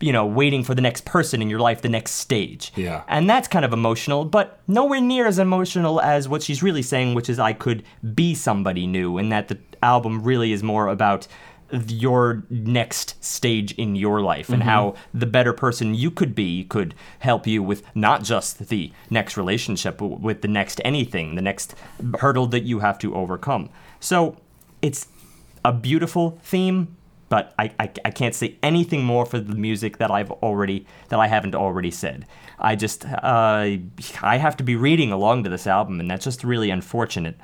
[0.00, 2.72] you know, waiting for the next person in your life, the next stage.
[2.76, 3.02] Yeah.
[3.08, 7.14] And that's kind of emotional, but nowhere near as emotional as what she's really saying,
[7.14, 7.82] which is I could
[8.14, 11.26] be somebody new, and that the album really is more about
[11.70, 14.68] your next stage in your life and mm-hmm.
[14.70, 19.36] how the better person you could be could help you with not just the next
[19.36, 21.74] relationship but with the next anything the next
[22.20, 23.68] hurdle that you have to overcome
[24.00, 24.36] so
[24.80, 25.08] it's
[25.64, 26.96] a beautiful theme
[27.28, 31.20] but I, I, I can't say anything more for the music that I've already that
[31.20, 32.26] I haven't already said.
[32.60, 33.76] I just uh,
[34.22, 37.36] I have to be reading along to this album, and that's just really unfortunate.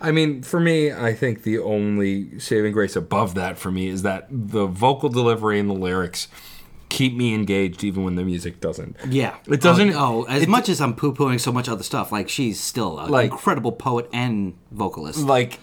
[0.00, 4.02] I mean, for me, I think the only saving grace above that for me is
[4.02, 6.28] that the vocal delivery and the lyrics
[6.88, 8.96] keep me engaged even when the music doesn't.
[9.08, 12.28] Yeah, It doesn't- Oh, oh, as much as I'm poo-pooing so much other stuff, like
[12.28, 15.20] she's still an Like- incredible poet and vocalist.
[15.20, 15.60] Like,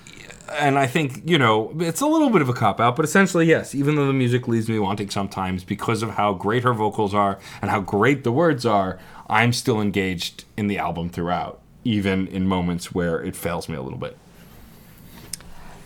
[0.53, 3.45] and I think, you know, it's a little bit of a cop out, but essentially,
[3.45, 7.13] yes, even though the music leaves me wanting sometimes because of how great her vocals
[7.13, 8.99] are and how great the words are,
[9.29, 13.81] I'm still engaged in the album throughout, even in moments where it fails me a
[13.81, 14.17] little bit.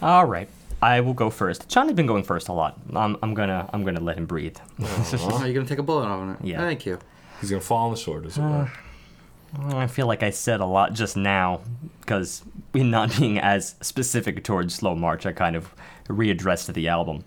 [0.02, 0.50] All right,
[0.82, 1.70] I will go first.
[1.70, 2.80] Johnny's been going first a lot.
[2.94, 4.58] I'm, I'm gonna I'm gonna let him breathe.
[4.82, 6.38] oh, you're gonna take a bullet on it.
[6.44, 6.60] Yeah.
[6.60, 6.98] Thank you.
[7.40, 8.48] He's going to fall on the sword, as it were.
[8.48, 8.70] Uh,
[9.60, 11.61] I feel like I said a lot just now
[11.99, 15.73] because in not being as specific towards Slow March, I kind of
[16.07, 17.23] readdressed the album.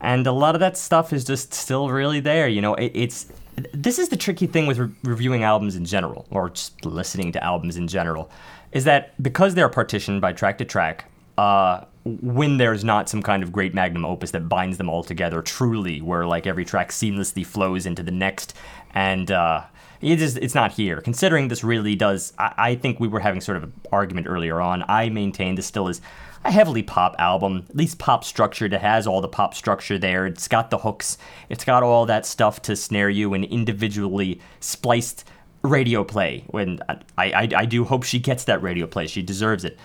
[0.00, 2.48] And a lot of that stuff is just still really there.
[2.48, 3.30] You know, it, it's
[3.72, 7.44] this is the tricky thing with re- reviewing albums in general, or just listening to
[7.44, 8.30] albums in general,
[8.72, 11.04] is that because they're partitioned by track to track,
[11.36, 15.42] uh, when there's not some kind of great magnum opus that binds them all together
[15.42, 18.54] truly, where like every track seamlessly flows into the next,
[18.94, 19.62] and uh,
[20.00, 21.00] it is it's not here.
[21.00, 24.60] Considering this really does, I, I think we were having sort of an argument earlier
[24.60, 24.84] on.
[24.88, 26.00] I maintain this still is
[26.44, 28.72] a heavily pop album, at least pop structured.
[28.72, 30.26] It has all the pop structure there.
[30.26, 31.18] It's got the hooks.
[31.50, 35.24] It's got all that stuff to snare you and individually spliced
[35.62, 36.44] radio play.
[36.48, 39.06] When I, I, I do hope she gets that radio play.
[39.06, 39.78] She deserves it.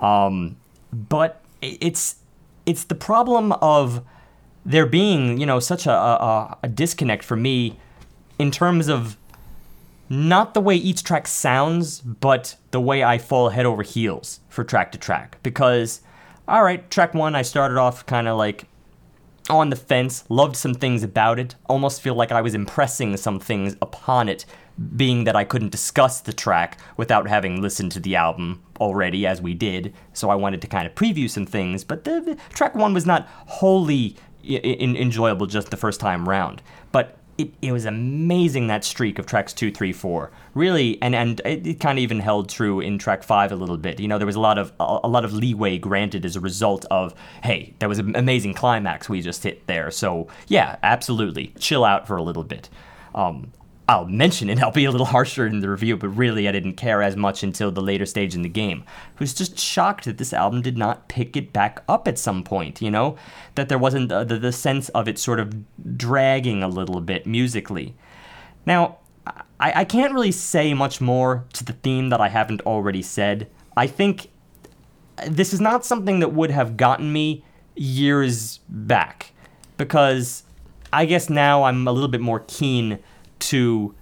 [0.00, 0.56] Um,
[0.92, 2.16] but it's
[2.66, 4.04] it's the problem of
[4.66, 7.78] there being you know such a, a, a disconnect for me
[8.38, 9.16] in terms of
[10.12, 14.62] not the way each track sounds, but the way I fall head over heels for
[14.62, 15.38] track to track.
[15.42, 16.02] Because,
[16.46, 18.66] all right, track one, I started off kind of like
[19.48, 23.40] on the fence, loved some things about it, almost feel like I was impressing some
[23.40, 24.44] things upon it,
[24.94, 29.40] being that I couldn't discuss the track without having listened to the album already, as
[29.40, 29.94] we did.
[30.12, 33.06] So I wanted to kind of preview some things, but the, the track one was
[33.06, 36.60] not wholly enjoyable just the first time round.
[36.90, 40.30] But it, it was amazing that streak of tracks two, three, four.
[40.54, 43.78] Really, and and it, it kind of even held true in track five a little
[43.78, 44.00] bit.
[44.00, 46.40] You know, there was a lot of a, a lot of leeway granted as a
[46.40, 49.90] result of hey, that was an amazing climax we just hit there.
[49.90, 52.68] So yeah, absolutely, chill out for a little bit.
[53.14, 53.52] Um,
[53.92, 54.58] I'll mention it.
[54.62, 57.42] I'll be a little harsher in the review, but really I didn't care as much
[57.42, 58.84] until the later stage in the game.
[58.88, 62.42] I was just shocked that this album did not pick it back up at some
[62.42, 63.16] point, you know?
[63.54, 65.54] That there wasn't the, the, the sense of it sort of
[65.96, 67.94] dragging a little bit musically.
[68.64, 68.98] Now,
[69.60, 73.48] I, I can't really say much more to the theme that I haven't already said.
[73.76, 74.28] I think
[75.26, 77.44] this is not something that would have gotten me
[77.76, 79.32] years back
[79.76, 80.42] because
[80.92, 82.98] I guess now I'm a little bit more keen
[83.50, 83.94] to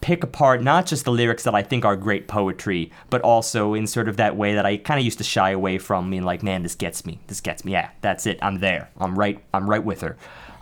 [0.00, 3.86] pick apart not just the lyrics that I think are great poetry, but also in
[3.86, 6.42] sort of that way that I kind of used to shy away from, being like,
[6.42, 7.72] man, this gets me, this gets me.
[7.72, 8.38] Yeah, that's it.
[8.40, 8.90] I'm there.
[8.98, 9.42] I'm right.
[9.52, 10.16] I'm right with her.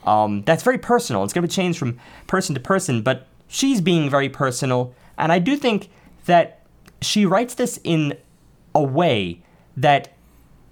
[0.04, 1.24] Um, that's very personal.
[1.24, 5.38] It's going to change from person to person, but she's being very personal, and I
[5.38, 5.90] do think
[6.24, 6.62] that
[7.02, 8.16] she writes this in
[8.74, 9.42] a way
[9.76, 10.14] that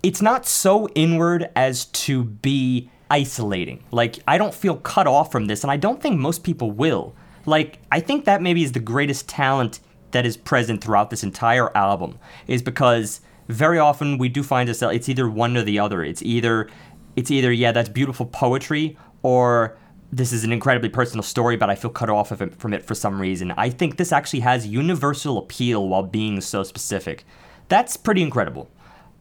[0.02, 3.84] it's not so inward as to be isolating.
[3.90, 7.14] Like, I don't feel cut off from this, and I don't think most people will.
[7.46, 9.80] Like, I think that maybe is the greatest talent
[10.12, 14.96] that is present throughout this entire album, is because very often we do find ourselves,
[14.96, 16.02] it's either one or the other.
[16.02, 16.68] It's either,
[17.16, 19.76] it's either, yeah, that's beautiful poetry, or
[20.12, 22.84] this is an incredibly personal story, but I feel cut off of it, from it
[22.84, 23.52] for some reason.
[23.56, 27.24] I think this actually has universal appeal while being so specific.
[27.68, 28.70] That's pretty incredible.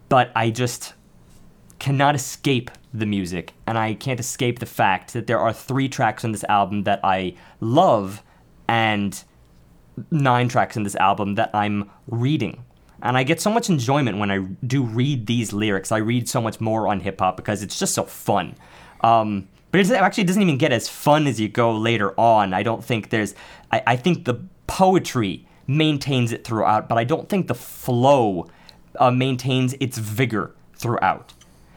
[0.09, 0.93] But I just
[1.83, 6.23] cannot escape the music, and I can't escape the fact that there are three tracks
[6.23, 8.23] on this album that I love,
[8.69, 9.21] and
[10.09, 12.63] nine tracks in this album that I'm reading.
[13.01, 15.91] And I get so much enjoyment when I do read these lyrics.
[15.91, 18.55] I read so much more on hip hop because it's just so fun.
[19.01, 22.53] Um, but it actually doesn't even get as fun as you go later on.
[22.53, 23.35] I don't think there's.
[23.73, 24.35] I, I think the
[24.67, 28.47] poetry maintains it throughout, but I don't think the flow
[28.97, 31.33] uh, maintains its vigor throughout.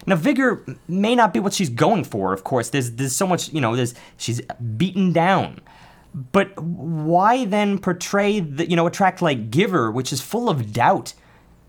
[0.07, 2.33] Now, vigor may not be what she's going for.
[2.33, 3.75] Of course, there's there's so much you know.
[3.75, 4.41] There's she's
[4.77, 5.61] beaten down,
[6.33, 10.73] but why then portray the you know a track like Giver, which is full of
[10.73, 11.15] doubt,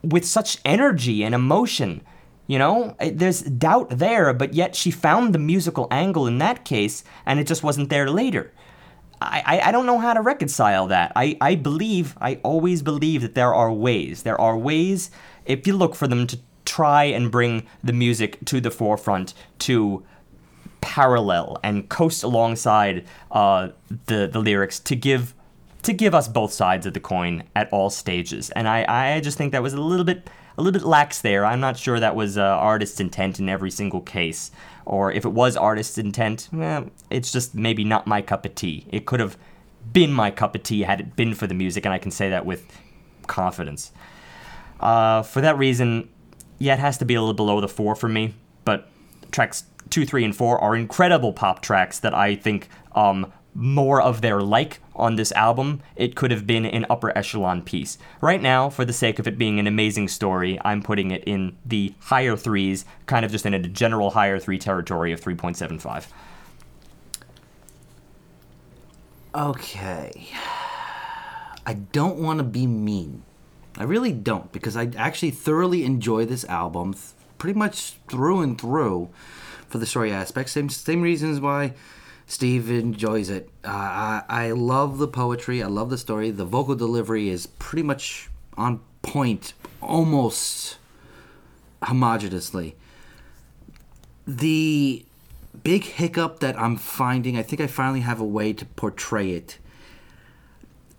[0.03, 2.01] with such energy and emotion?
[2.45, 7.03] You know, there's doubt there, but yet she found the musical angle in that case,
[7.25, 8.53] and it just wasn't there later.
[9.21, 11.11] I, I, I don't know how to reconcile that.
[11.15, 14.23] I, I believe, I always believe that there are ways.
[14.23, 15.11] There are ways,
[15.45, 20.03] if you look for them, to try and bring the music to the forefront to
[20.81, 23.69] parallel and coast alongside uh,
[24.05, 25.33] the the lyrics to give
[25.83, 28.49] to give us both sides of the coin at all stages.
[28.51, 31.45] And I, I just think that was a little bit a little bit lax there.
[31.45, 34.51] I'm not sure that was uh, artist's intent in every single case,
[34.85, 38.85] or if it was artist's intent, eh, it's just maybe not my cup of tea.
[38.89, 39.37] It could have
[39.93, 42.29] been my cup of tea had it been for the music, and I can say
[42.31, 42.65] that with
[43.27, 43.91] confidence.
[44.79, 46.09] Uh, for that reason,
[46.59, 48.33] yeah, it has to be a little below the four for me,
[48.65, 48.89] but
[49.31, 54.21] tracks two, three, and four are incredible pop tracks that I think um, more of
[54.21, 57.97] their like on this album, it could have been an upper echelon piece.
[58.21, 61.57] Right now, for the sake of it being an amazing story, I'm putting it in
[61.65, 66.05] the higher threes, kind of just in a general higher three territory of 3.75.
[69.35, 70.29] Okay.
[71.65, 73.23] I don't want to be mean.
[73.77, 77.05] I really don't because I actually thoroughly enjoy this album, th-
[77.37, 79.09] pretty much through and through,
[79.69, 80.49] for the story aspect.
[80.49, 81.73] Same same reasons why
[82.25, 83.49] Steve enjoys it.
[83.63, 85.61] Uh, I, I love the poetry.
[85.61, 86.31] I love the story.
[86.31, 90.77] The vocal delivery is pretty much on point, almost
[91.83, 92.73] homogeneously.
[94.25, 95.05] The
[95.63, 99.57] big hiccup that I'm finding, I think I finally have a way to portray it.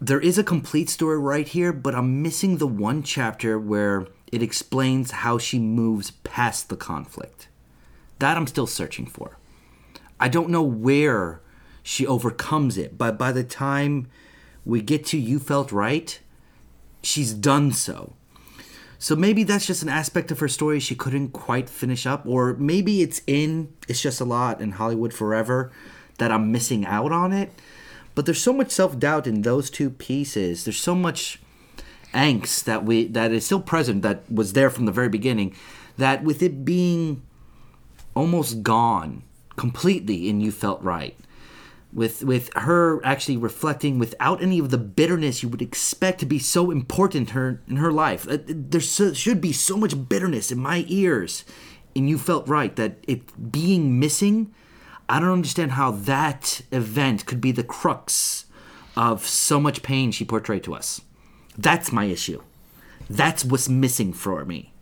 [0.00, 4.42] There is a complete story right here, but I'm missing the one chapter where it
[4.42, 7.48] explains how she moves past the conflict.
[8.20, 9.38] That I'm still searching for.
[10.20, 11.40] I don't know where
[11.82, 14.08] she overcomes it, but by the time
[14.64, 16.20] we get to You Felt Right,
[17.02, 18.14] she's done so.
[19.00, 22.54] So maybe that's just an aspect of her story she couldn't quite finish up, or
[22.54, 25.72] maybe it's in It's Just a Lot in Hollywood Forever
[26.18, 27.52] that I'm missing out on it.
[28.18, 30.64] But there's so much self doubt in those two pieces.
[30.64, 31.38] There's so much
[32.12, 35.54] angst that we that is still present that was there from the very beginning.
[35.98, 37.22] That with it being
[38.16, 39.22] almost gone
[39.54, 41.16] completely in You Felt Right.
[41.92, 46.40] With with her actually reflecting without any of the bitterness you would expect to be
[46.40, 48.26] so important her in her life.
[48.28, 51.44] Uh, There should be so much bitterness in my ears.
[51.94, 54.52] And you felt right that it being missing,
[55.08, 58.44] I don't understand how that event could be the crux
[58.96, 61.00] of so much pain she portrayed to us.
[61.56, 62.42] That's my issue.
[63.08, 64.72] That's what's missing for me.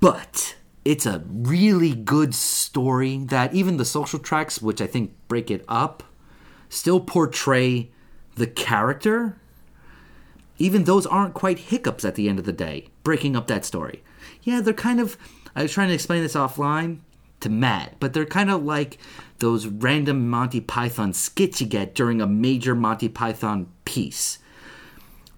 [0.00, 5.50] But it's a really good story that even the social tracks, which I think break
[5.50, 6.02] it up,
[6.68, 7.90] still portray
[8.34, 9.38] the character,
[10.58, 14.02] even those aren't quite hiccups at the end of the day, breaking up that story.
[14.42, 15.16] Yeah, they're kind of.
[15.54, 17.00] I was trying to explain this offline
[17.42, 18.98] to Matt, but they're kind of like
[19.38, 24.38] those random Monty Python skits you get during a major Monty Python piece.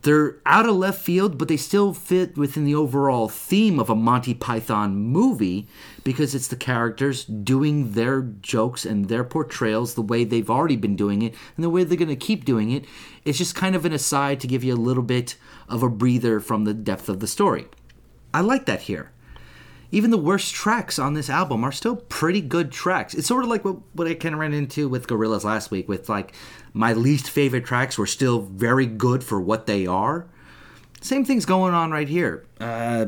[0.02, 3.94] They're out of left field, but they still fit within the overall theme of a
[3.94, 5.66] Monty Python movie
[6.05, 10.94] because it's the characters doing their jokes and their portrayals the way they've already been
[10.94, 12.85] doing it and the way they're going to keep doing it.
[13.24, 15.36] It's just kind of an aside to give you a little bit
[15.70, 17.66] of a breather from the depth of the story.
[18.35, 19.10] I like that here.
[19.95, 23.15] Even the worst tracks on this album are still pretty good tracks.
[23.15, 25.89] It's sort of like what, what I kind of ran into with Gorillaz last week,
[25.89, 26.35] with like
[26.73, 30.27] my least favorite tracks were still very good for what they are.
[31.01, 32.45] Same thing's going on right here.
[32.59, 33.07] Uh,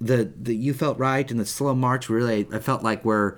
[0.00, 3.36] the the you felt right and the slow march really I felt like were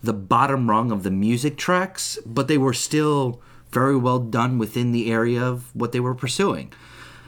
[0.00, 3.40] the bottom rung of the music tracks, but they were still
[3.72, 6.72] very well done within the area of what they were pursuing.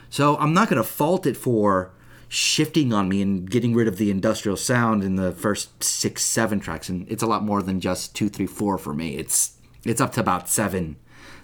[0.09, 1.91] So I'm not going to fault it for
[2.29, 6.59] shifting on me and getting rid of the industrial sound in the first six, seven
[6.59, 6.89] tracks.
[6.89, 9.15] And it's a lot more than just two, three, four for me.
[9.15, 9.53] It's
[9.85, 10.97] it's up to about seven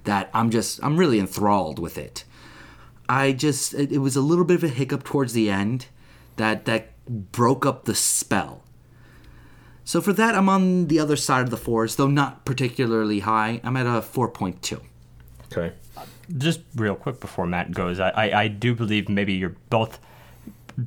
[0.03, 2.25] that I'm just I'm really enthralled with it.
[3.07, 5.87] I just it, it was a little bit of a hiccup towards the end
[6.35, 8.63] that that broke up the spell.
[9.85, 13.59] So for that, I'm on the other side of the fours, though not particularly high.
[13.63, 14.79] I'm at a 4.2.
[15.51, 15.73] Okay.
[16.37, 19.99] just real quick before Matt goes, I, I, I do believe maybe you're both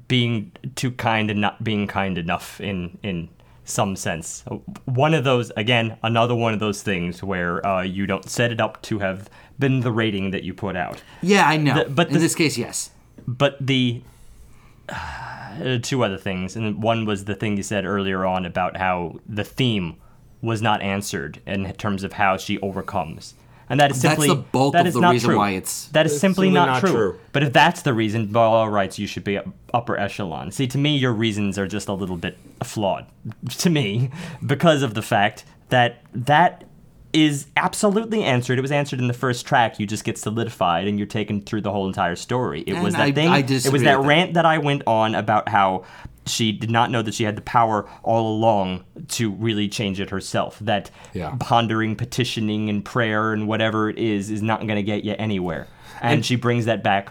[0.09, 3.29] being too kind and not being kind enough in in
[3.65, 4.45] some sense.
[4.85, 8.61] One of those, again, another one of those things where uh, you don't set it
[8.61, 11.03] up to have been the rating that you put out.
[11.21, 11.75] Yeah, I know.
[11.83, 12.91] The- but in the- this case, yes.
[13.27, 14.03] But the
[14.89, 19.19] uh, two other things, and one was the thing you said earlier on about how
[19.29, 19.97] the theme
[20.43, 23.35] was not answered in terms of how she overcomes.
[23.69, 25.39] And that is That's simply the bulk that of is the not reason true.
[25.39, 26.91] why it's- that is It's simply simply not, not true.
[26.93, 27.19] true.
[27.33, 29.39] But if that's the reason, by all rights, you should be
[29.75, 30.53] upper echelon.
[30.53, 33.07] See, to me, your reasons are just a little bit flawed.
[33.59, 34.11] To me,
[34.45, 36.65] because of the fact that that
[37.13, 38.59] is absolutely answered.
[38.59, 39.81] It was answered in the first track.
[39.81, 42.63] You just get solidified, and you're taken through the whole entire story.
[42.67, 43.29] It And was that I- thing.
[43.31, 44.01] I it was that that.
[44.01, 45.85] rant that I went on about how
[46.27, 50.11] she did not know that she had the power all along to really change it
[50.11, 50.59] herself.
[50.61, 51.35] That Yeah.
[51.39, 55.69] pondering, petitioning, and prayer and whatever it is is not going to get you anywhere.
[56.03, 57.11] And, she brings that back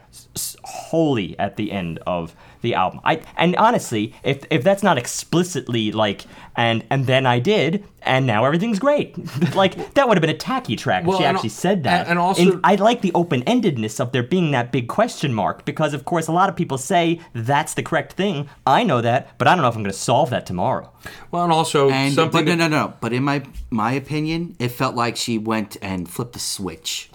[0.63, 2.35] wholly at the end of
[2.65, 2.99] the album.
[3.05, 6.25] I and honestly, if if that's not explicitly like
[6.55, 9.09] and and then I did and now everything's great,
[9.55, 12.01] like that would have been a tacky track if she actually al- said that.
[12.01, 15.65] and- and also- I like the open endedness of there being that big question mark
[15.65, 18.47] because, of course, a lot of people say that's the correct thing.
[18.67, 20.91] I know that, but I don't know if I'm going to solve that tomorrow.
[21.31, 22.45] Well, and also And something.
[22.45, 22.93] but no, no, no.
[23.01, 27.09] But in my my opinion, it felt like she went and flipped the switch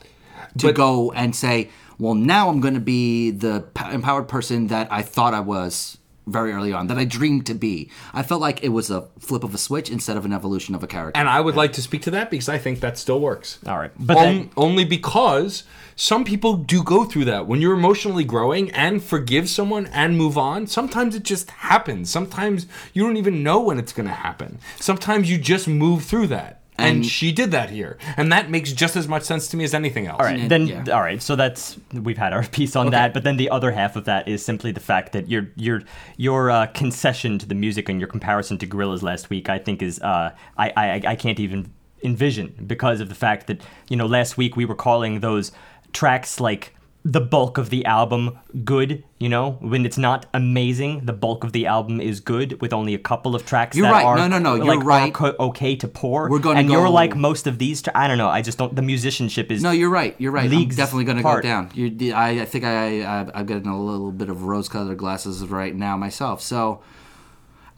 [0.58, 1.70] to But- go and say,
[2.00, 5.96] "Well, now I'm going to be the empowered person that I thought I was."
[6.26, 7.90] Very early on, that I dreamed to be.
[8.14, 10.82] I felt like it was a flip of a switch instead of an evolution of
[10.84, 11.18] a character.
[11.18, 13.58] and I would like to speak to that because I think that still works.
[13.66, 15.64] All right, but On- then only because
[15.96, 20.38] some people do go through that when you're emotionally growing and forgive someone and move
[20.38, 24.58] on sometimes it just happens sometimes you don't even know when it's going to happen
[24.78, 28.72] sometimes you just move through that and, And- she did that here and that makes
[28.72, 30.84] just as much sense to me as anything else All right, then yeah.
[30.92, 31.20] all right.
[31.22, 34.26] So that's we've had our piece on that, but then the other half of that
[34.28, 35.82] is simply the fact that your your
[36.16, 39.82] your uh, concession to the music and your comparison to Gorillaz last week, I think,
[39.82, 44.06] is uh, I, I I can't even envision because of the fact that you know
[44.06, 45.52] last week we were calling those
[45.92, 51.14] tracks like the bulk of the album good you know when it's not amazing the
[51.14, 54.04] bulk of the album is good with only a couple of tracks You're that right.
[54.04, 55.14] are No, no, no, you're like, right.
[55.14, 58.28] co- okay to pour We're gonna and you're like most of these i don't know
[58.28, 60.14] i just don't the musicianship is No, you're right.
[60.18, 60.50] You're right.
[60.50, 61.70] Leagues I'm definitely going to go down.
[61.74, 65.74] You, I, I think I, I, I'm getting a little bit of rose-colored glasses right
[65.74, 66.42] now myself.
[66.42, 66.82] So,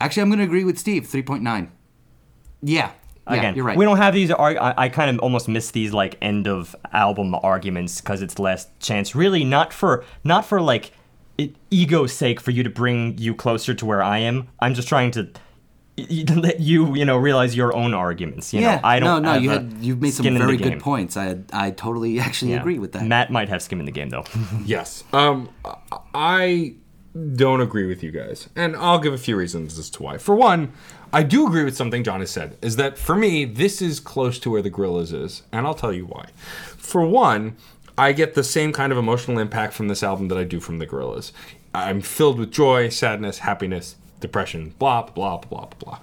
[0.01, 1.07] actually, I'm going to agree with Steve.
[1.07, 1.43] Three point
[3.27, 3.35] nine.
[3.35, 3.41] Yeah.
[3.41, 3.77] Yeah, Again, you're right.
[3.77, 4.31] we don't have these.
[4.31, 8.33] Ar- I, I kind of almost miss these like end of album arguments because it's
[8.35, 9.15] the last chance.
[9.15, 10.91] Really, not for not for like
[11.37, 14.47] e- ego's sake for you to bring you closer to where I am.
[14.59, 15.29] I'm just trying to
[15.97, 18.53] y- y- let you you know realize your own arguments.
[18.53, 18.75] You yeah.
[18.75, 19.23] know, I don't.
[19.23, 19.39] No, no.
[19.39, 21.15] you had you've made some skin in the very good points.
[21.15, 22.59] I I totally actually Yeah.
[22.59, 23.05] agree with that.
[23.05, 24.25] Matt might have skin in the game though.
[24.65, 25.47] yes um
[26.13, 26.73] i
[27.35, 30.35] don't agree with you guys and i'll give a few reasons as to why for
[30.35, 30.71] one
[31.13, 34.39] i do agree with something john has said is that for me this is close
[34.39, 36.27] to where the Gorillaz is and i'll tell you why
[36.77, 37.55] for one
[37.97, 40.79] i get the same kind of emotional impact from this album that i do from
[40.79, 41.31] the Gorillaz
[41.73, 45.99] i'm filled with joy sadness happiness depression blah blah blah blah blah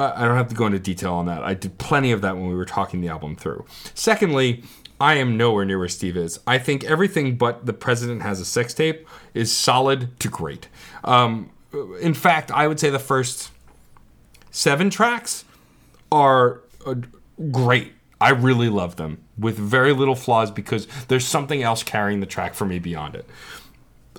[0.00, 1.42] I don't have to go into detail on that.
[1.42, 3.64] I did plenty of that when we were talking the album through.
[3.94, 4.62] Secondly,
[5.00, 6.40] I am nowhere near where Steve is.
[6.46, 10.68] I think everything but the president has a sex tape is solid to great.
[11.04, 11.50] Um,
[12.00, 13.50] in fact, I would say the first
[14.50, 15.44] seven tracks
[16.10, 16.94] are uh,
[17.50, 17.92] great.
[18.20, 22.54] I really love them with very little flaws because there's something else carrying the track
[22.54, 23.26] for me beyond it.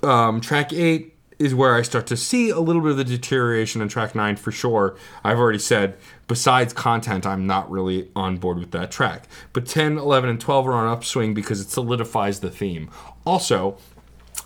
[0.02, 3.80] Um, track eight is where I start to see a little bit of the deterioration
[3.80, 4.96] in track nine for sure.
[5.24, 5.96] I've already said,
[6.28, 9.26] besides content, I'm not really on board with that track.
[9.54, 12.90] But 10, 11, and 12 are on upswing because it solidifies the theme.
[13.24, 13.78] Also,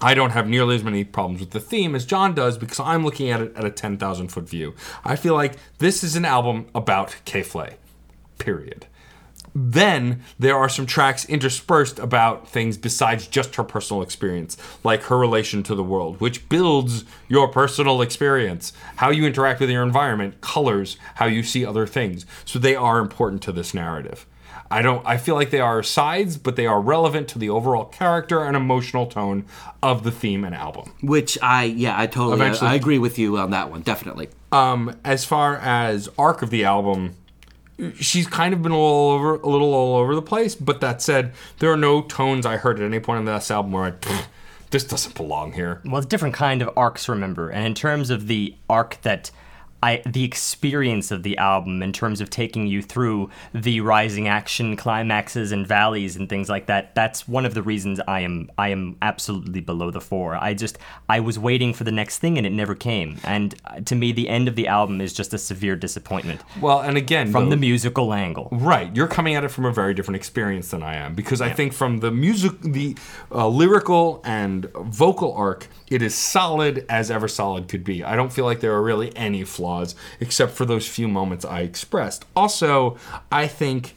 [0.04, 3.06] I don't have nearly as many problems with the theme as John does because I'm
[3.06, 4.74] looking at it at a 10,000 foot view.
[5.02, 7.78] I feel like this is an album about K.Flay,
[8.38, 8.86] period.
[9.54, 15.16] Then there are some tracks interspersed about things besides just her personal experience, like her
[15.16, 18.74] relation to the world, which builds your personal experience.
[18.96, 22.26] How you interact with your environment colors how you see other things.
[22.44, 24.26] So they are important to this narrative.
[24.74, 27.84] I don't I feel like they are sides, but they are relevant to the overall
[27.84, 29.44] character and emotional tone
[29.82, 30.92] of the theme and album.
[31.00, 34.28] Which I yeah I totally Eventually- I agree with you on that one definitely.
[34.50, 37.14] Um, as far as arc of the album,
[38.00, 40.54] she's kind of been a little over a little all over the place.
[40.54, 43.72] But that said, there are no tones I heard at any point in this album
[43.72, 44.24] where I "Pfft,
[44.70, 45.80] this doesn't belong here.
[45.84, 47.48] Well, it's different kind of arcs, remember.
[47.48, 49.30] And in terms of the arc that
[49.84, 54.76] I, the experience of the album, in terms of taking you through the rising action
[54.76, 58.68] climaxes and valleys and things like that, that's one of the reasons I am I
[58.68, 60.36] am absolutely below the four.
[60.36, 63.18] I just I was waiting for the next thing and it never came.
[63.24, 66.80] And uh, to me, the end of the album is just a severe disappointment Well,
[66.80, 68.48] and again, from though- the musical angle.
[68.52, 71.50] Right, you're coming at it from a very different experience than I am because I
[71.50, 72.96] think from the music, the
[73.30, 78.02] uh, lyrical and vocal arc, it is solid as ever solid could be.
[78.02, 79.73] I don't feel like there are really any flaws
[80.20, 82.24] except for those few moments I expressed.
[82.34, 82.96] Also,
[83.30, 83.96] I think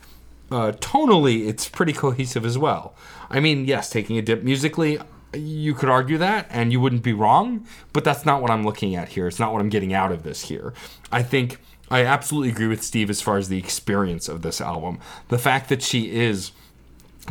[0.52, 2.96] uh, tonally it's pretty cohesive as well.
[3.30, 5.00] I mean, yes, taking a dip musically.
[5.34, 8.96] You could argue that, and you wouldn't be wrong, but that's not what I'm looking
[8.96, 9.28] at here.
[9.28, 10.74] It's not what I'm getting out of this here.
[11.12, 11.60] I think
[11.90, 15.00] I absolutely agree with Steve as far as the experience of this album.
[15.28, 16.52] The fact that she is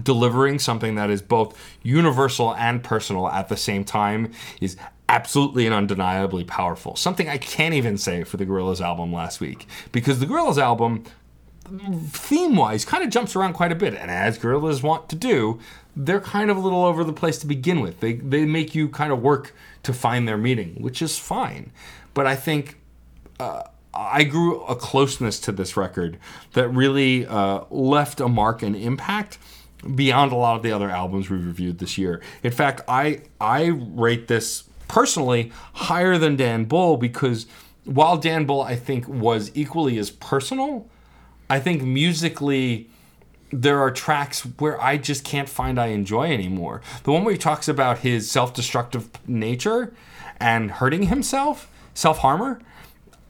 [0.02, 4.76] delivering something that is both universal and personal at the same time is
[5.08, 6.96] absolutely and undeniably powerful.
[6.96, 11.04] Something I can't even say for the Gorillaz album last week because the Gorillaz album
[12.10, 15.60] theme wise kind of jumps around quite a bit and as Gorillaz want to do,
[15.96, 18.00] they're kind of a little over the place to begin with.
[18.00, 19.54] They they make you kind of work
[19.84, 21.72] to find their meaning, which is fine.
[22.14, 22.78] But I think
[23.94, 26.18] I grew a closeness to this record
[26.52, 29.38] that really uh, left a mark and impact
[29.94, 32.20] beyond a lot of the other albums we've reviewed this year.
[32.42, 37.46] In fact, I I rate this personally higher than Dan Bull because
[37.84, 40.88] while Dan Bull I think was equally as personal,
[41.48, 42.90] I think musically
[43.50, 46.82] there are tracks where I just can't find I enjoy anymore.
[47.04, 49.94] The one where he talks about his self-destructive nature
[50.40, 52.60] and hurting himself, self-harmer,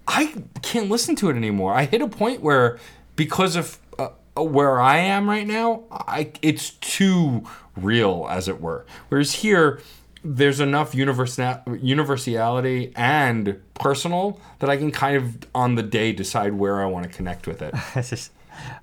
[0.09, 1.75] I can't listen to it anymore.
[1.75, 2.79] I hit a point where,
[3.17, 7.45] because of uh, where I am right now, I it's too
[7.77, 8.87] real, as it were.
[9.09, 9.81] Whereas here,
[10.27, 16.55] there's enough universal universality and personal that I can kind of on the day decide
[16.55, 17.75] where I want to connect with it.
[17.95, 18.33] It's just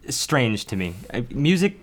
[0.09, 0.95] strange to me.
[1.31, 1.79] Music,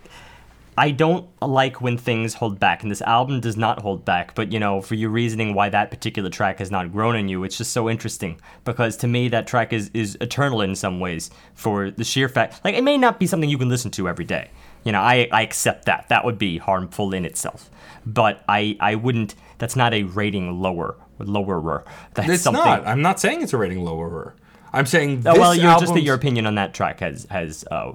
[0.79, 4.35] I don't like when things hold back, and this album does not hold back.
[4.35, 7.45] But you know, for your reasoning why that particular track has not grown in you,
[7.45, 11.31] it's just so interesting because to me that track is is eternal in some ways.
[11.55, 14.25] For the sheer fact, like it may not be something you can listen to every
[14.25, 14.51] day.
[14.85, 16.09] You know, I, I accept that.
[16.09, 17.71] That would be harmful in itself.
[18.07, 19.35] But I, I wouldn't.
[19.61, 21.85] That's not a rating lower lowerer.
[22.15, 22.65] That's It's something.
[22.65, 22.87] not.
[22.87, 24.35] I'm not saying it's a rating lowerer.
[24.73, 27.65] I'm saying Oh, this well, you're just that your opinion on that track has has
[27.71, 27.93] uh,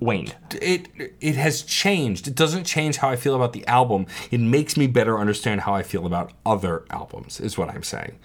[0.00, 0.34] waned.
[0.60, 0.88] it
[1.20, 2.28] it has changed.
[2.28, 4.06] It doesn't change how I feel about the album.
[4.30, 7.40] It makes me better understand how I feel about other albums.
[7.40, 8.18] Is what I'm saying.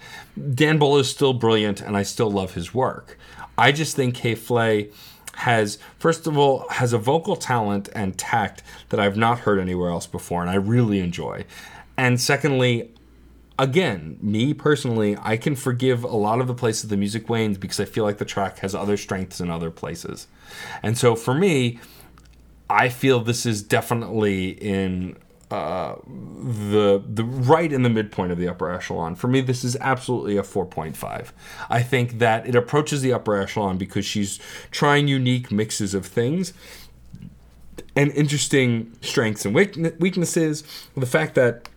[0.54, 3.18] Dan Bull is still brilliant, and I still love his work.
[3.56, 4.90] I just think K.Flay
[5.34, 9.90] has, first of all, has a vocal talent and tact that I've not heard anywhere
[9.90, 11.44] else before, and I really enjoy.
[11.98, 12.92] And secondly,
[13.58, 17.80] again, me personally, I can forgive a lot of the places the music wanes because
[17.80, 20.28] I feel like the track has other strengths in other places.
[20.82, 21.80] And so for me,
[22.70, 25.16] I feel this is definitely in
[25.50, 29.14] uh, the the right in the midpoint of the upper echelon.
[29.14, 31.32] For me, this is absolutely a 4.5.
[31.70, 34.38] I think that it approaches the upper echelon because she's
[34.70, 36.52] trying unique mixes of things
[37.96, 40.62] and interesting strengths and weaknesses.
[40.96, 41.67] The fact that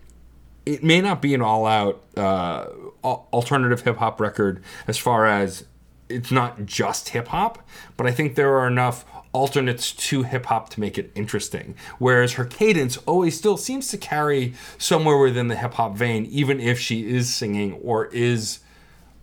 [0.73, 2.68] it may not be an all-out uh,
[3.03, 5.65] alternative hip hop record as far as
[6.07, 7.68] it's not just hip hop,
[7.98, 11.76] but I think there are enough alternates to hip hop to make it interesting.
[11.99, 16.60] Whereas her cadence always still seems to carry somewhere within the hip hop vein, even
[16.60, 18.60] if she is singing or is,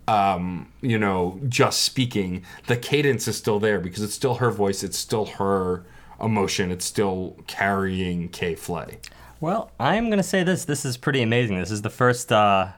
[0.07, 2.43] um, you know, just speaking.
[2.67, 5.83] The cadence is still there because it's still her voice, it's still her
[6.19, 8.99] emotion, it's still carrying K.Flay.
[9.41, 10.65] Well, I'm going to say this.
[10.65, 11.59] This is pretty amazing.
[11.59, 12.31] This is the first.
[12.31, 12.69] Uh,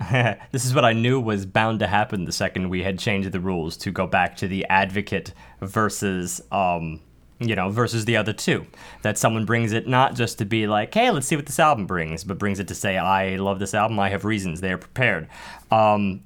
[0.50, 3.40] this is what I knew was bound to happen the second we had changed the
[3.40, 6.40] rules to go back to the advocate versus.
[6.50, 7.00] Um,
[7.42, 8.66] you know, versus the other two.
[9.00, 11.86] That someone brings it not just to be like, hey, let's see what this album
[11.86, 14.76] brings, but brings it to say, I love this album, I have reasons, they are
[14.76, 15.26] prepared.
[15.70, 16.22] Um,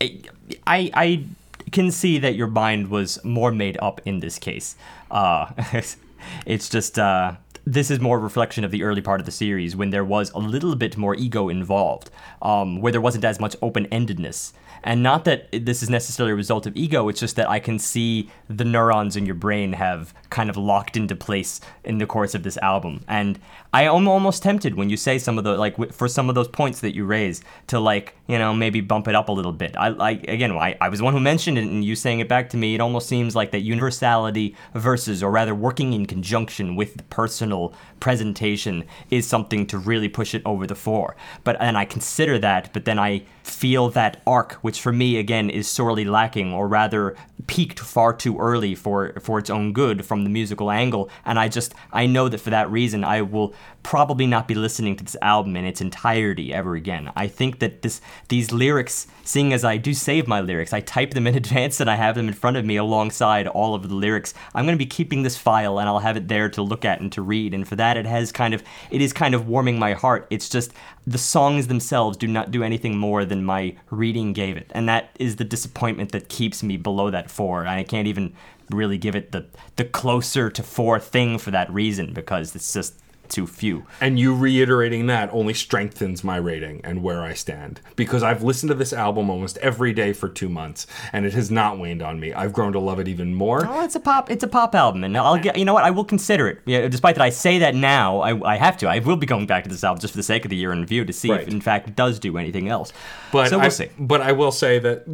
[0.00, 0.20] I,
[0.66, 1.24] I
[1.70, 4.74] can see that your mind was more made up in this case.
[5.12, 5.52] Uh,
[6.46, 7.36] it's just uh,
[7.72, 10.30] this is more a reflection of the early part of the series when there was
[10.30, 14.52] a little bit more ego involved, um, where there wasn't as much open endedness.
[14.82, 17.78] And not that this is necessarily a result of ego, it's just that I can
[17.78, 22.34] see the neurons in your brain have kind of locked into place in the course
[22.34, 23.04] of this album.
[23.06, 23.38] And
[23.72, 26.48] I am almost tempted when you say some of the, like, for some of those
[26.48, 29.76] points that you raise to, like, you know, maybe bump it up a little bit.
[29.76, 32.48] I, I again, I, I was one who mentioned it, and you saying it back
[32.50, 36.96] to me, it almost seems like that universality versus, or rather, working in conjunction with
[36.96, 41.14] the personal presentation is something to really push it over the fore.
[41.44, 45.50] But, and I consider that, but then I feel that arc, which for me, again,
[45.50, 47.16] is sorely lacking, or rather,
[47.46, 51.08] peaked far too early for, for its own good from the musical angle.
[51.24, 54.96] And I just, I know that for that reason, I will probably not be listening
[54.96, 57.10] to this album in its entirety ever again.
[57.16, 61.14] I think that this these lyrics, seeing as I do save my lyrics, I type
[61.14, 63.94] them in advance and I have them in front of me alongside all of the
[63.94, 64.34] lyrics.
[64.54, 67.00] I'm going to be keeping this file and I'll have it there to look at
[67.00, 67.54] and to read.
[67.54, 70.26] And for that, it has kind of it is kind of warming my heart.
[70.28, 70.72] It's just
[71.08, 75.16] the songs themselves do not do anything more than my reading gave it, and that
[75.18, 77.66] is the disappointment that keeps me below that four.
[77.66, 78.34] I can't even
[78.70, 83.00] really give it the the closer to four thing for that reason because it's just
[83.30, 83.84] too few.
[84.00, 88.68] And you reiterating that only strengthens my rating and where I stand because I've listened
[88.70, 92.18] to this album almost every day for two months and it has not waned on
[92.20, 92.32] me.
[92.32, 93.66] I've grown to love it even more.
[93.68, 94.30] Oh, it's a pop.
[94.30, 95.56] It's a pop album, and I'll get.
[95.58, 95.84] You know what?
[95.84, 96.60] I will consider it.
[96.64, 98.20] Yeah, despite that, I say that now.
[98.20, 98.88] I, I have to.
[98.88, 100.72] I will be going back to this album just for the sake of the year
[100.72, 101.42] in review to see Right.
[101.42, 102.92] if, in fact, it does do anything else.
[103.32, 103.88] But so we'll I, see.
[103.98, 105.04] But I will say that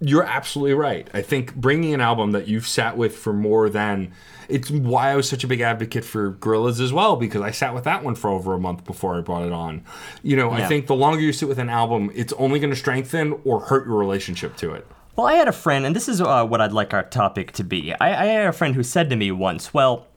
[0.00, 1.08] you're absolutely right.
[1.12, 4.12] I think bringing an album that you've sat with for more than
[4.48, 7.74] it's why I was such a big advocate for Gorillaz as well because I sat
[7.74, 9.84] with that one for over a month before I brought it on.
[10.22, 12.76] You know, I think the longer you sit with an album, it's only going to
[12.76, 14.86] strengthen or hurt your relationship to it.
[15.16, 17.64] Well, I had a friend, and this is uh, what I'd like our topic to
[17.64, 17.92] be.
[17.94, 20.08] I, I had a friend who said to me once, "Well,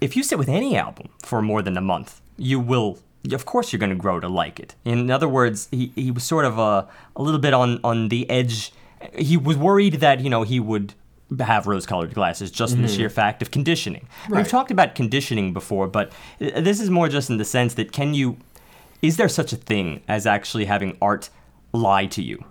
[0.00, 2.98] if you sit with any album for more than a month, you will."
[3.32, 4.76] Of course, you're going to grow to like it.
[4.84, 6.86] In other words, he, he was sort of a,
[7.16, 8.72] a little bit on, on the edge.
[9.18, 10.94] He was worried that, you know, he would
[11.40, 12.96] have rose colored glasses just in the mm.
[12.96, 14.08] sheer fact of conditioning.
[14.30, 18.14] We've talked about conditioning before, but this is more just in the sense that can
[18.14, 18.36] you,
[19.02, 21.30] is there such a thing as actually having art
[21.72, 22.44] lie to you?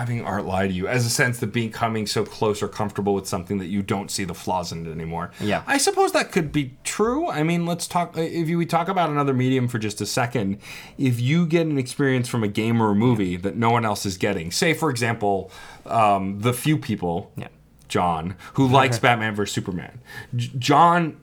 [0.00, 3.26] Having art lie to you, as a sense that becoming so close or comfortable with
[3.26, 5.30] something that you don't see the flaws in it anymore.
[5.38, 5.62] Yeah.
[5.66, 7.28] I suppose that could be true.
[7.28, 8.16] I mean, let's talk.
[8.16, 10.58] If you, we talk about another medium for just a second,
[10.96, 14.06] if you get an experience from a game or a movie that no one else
[14.06, 15.50] is getting, say for example,
[15.84, 17.48] um, the few people, Yeah.
[17.88, 20.00] John, who likes Batman vs Superman,
[20.34, 21.20] J- John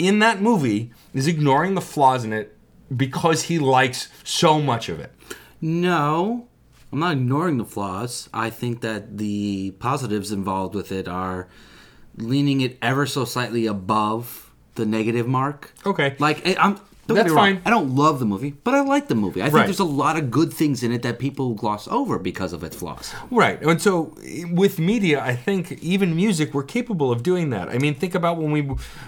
[0.00, 2.56] in that movie is ignoring the flaws in it
[2.96, 5.12] because he likes so much of it.
[5.60, 6.48] No,
[6.92, 8.28] I'm not ignoring the flaws.
[8.32, 11.48] I think that the positives involved with it are
[12.16, 15.72] leaning it ever so slightly above the negative mark.
[15.84, 16.16] Okay.
[16.18, 16.80] Like I'm.
[17.06, 17.62] Don't That's fine.
[17.64, 19.40] I don't love the movie, but I like the movie.
[19.40, 19.64] I think Right.
[19.66, 22.74] there's a lot of good things in it that people gloss over because of its
[22.74, 23.12] flaws.
[23.30, 23.62] Right.
[23.62, 24.12] And so
[24.50, 27.68] with media, I think even music, we're capable of doing that.
[27.68, 28.62] I mean, think about when we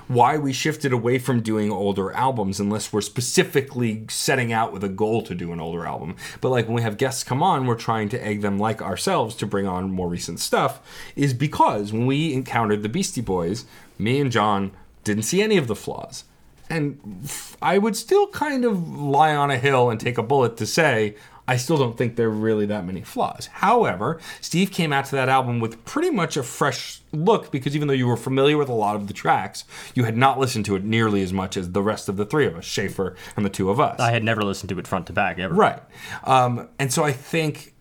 [0.07, 4.89] why we shifted away from doing older albums unless we're specifically setting out with a
[4.89, 6.15] goal to do an older album.
[6.41, 9.35] But like when we have guests come on, we're trying to egg them like ourselves
[9.37, 10.81] to bring on more recent stuff
[11.17, 13.65] is because when we encountered the Beastie Boys,
[13.99, 14.71] me and John
[15.03, 16.25] didn't see any of the flaws.
[16.71, 17.29] And
[17.63, 21.17] I would still kind of lie on a hill and take a bullet to say,
[21.49, 23.47] I still don't think there are really that many flaws.
[23.47, 27.89] However, Steve came out to that album with pretty much a fresh look because even
[27.89, 29.65] though you were familiar with a lot of the tracks,
[29.95, 32.45] you had not listened to it nearly as much as the rest of the three
[32.45, 33.99] of us, Schaffer and the two of us.
[33.99, 35.55] I had never listened to it front to back ever.
[35.55, 35.81] Right.
[36.25, 37.73] Um, and so I think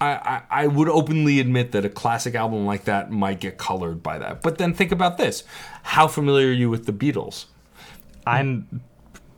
[0.00, 0.12] I,
[0.50, 4.18] I, I would openly admit that a classic album like that might get colored by
[4.18, 4.40] that.
[4.40, 5.44] But then think about this.
[5.82, 7.44] How familiar are you with the Beatles?
[8.26, 8.80] I'm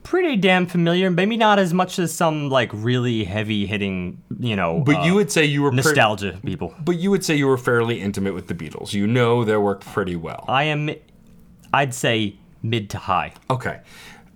[0.03, 1.11] pretty damn familiar.
[1.11, 5.15] Maybe not as much as some like really heavy hitting, you know, But uh, you
[5.15, 6.75] would say you were pre- nostalgia people.
[6.85, 8.93] but you would say you were fairly intimate with the Beatles.
[8.93, 10.45] You know their work pretty well.
[10.49, 10.91] I am,
[11.73, 13.33] I'd say mid to high.
[13.49, 13.81] Okay.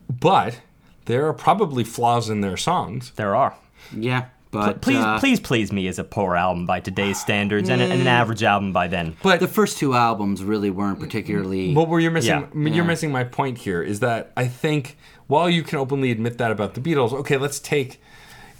[0.09, 0.61] But
[1.05, 3.13] there are probably flaws in their songs.
[3.17, 3.55] There are.
[3.95, 7.83] Yeah, but Please, uh, please, please me is a poor album by today's standards and,
[7.83, 9.17] and an average album by then.
[9.23, 11.75] But the first two albums really weren't particularly.
[11.75, 12.71] What were you're missing, Yeah.
[12.71, 14.97] you're missing my point here is that I think
[15.27, 18.01] while you can openly admit that about the Beatles, okay, let's take.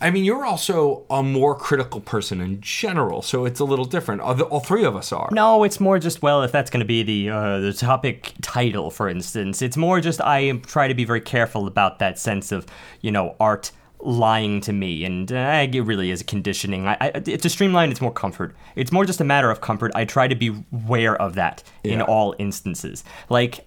[0.01, 4.21] I mean, you're also a more critical person in general, so it's a little different.
[4.21, 5.29] All, the, all three of us are.
[5.33, 8.93] No, it's more just well, if that's going to be the uh, the topic title,
[8.93, 12.67] for instance, it's more just I try to be very careful about that sense of
[13.01, 16.87] you know art lying to me, and uh, it really is conditioning.
[16.87, 18.55] I, I, to streamline, it's more comfort.
[18.77, 19.93] It's more just a matter of comfort.
[19.95, 23.05] I try to be aware of that in all instances.
[23.29, 23.67] Like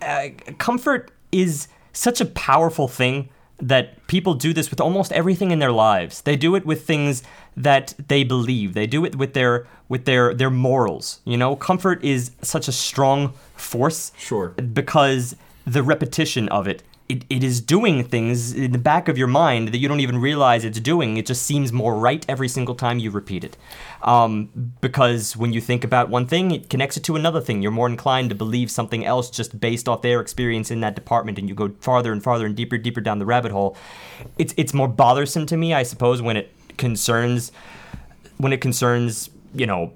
[0.00, 0.28] uh,
[0.58, 3.28] comfort is such a powerful thing
[3.58, 6.22] that people do this with almost everything in their lives.
[6.22, 7.22] They do it with things
[7.56, 8.74] that they believe.
[8.74, 11.20] They do it with their with their their morals.
[11.24, 14.12] You know, comfort is such a strong force.
[14.18, 14.48] Sure.
[14.48, 16.82] Because the repetition of it,
[17.12, 20.16] it, it is doing things in the back of your mind that you don't even
[20.16, 21.18] realize it's doing.
[21.18, 23.58] It just seems more right every single time you repeat it.
[24.00, 24.48] Um,
[24.80, 27.60] because when you think about one thing, it connects it to another thing.
[27.60, 31.38] You're more inclined to believe something else just based off their experience in that department,
[31.38, 33.76] and you go farther and farther and deeper, deeper down the rabbit hole.
[34.38, 37.52] It's it's more bothersome to me, I suppose, when it concerns
[38.38, 39.92] when it concerns you know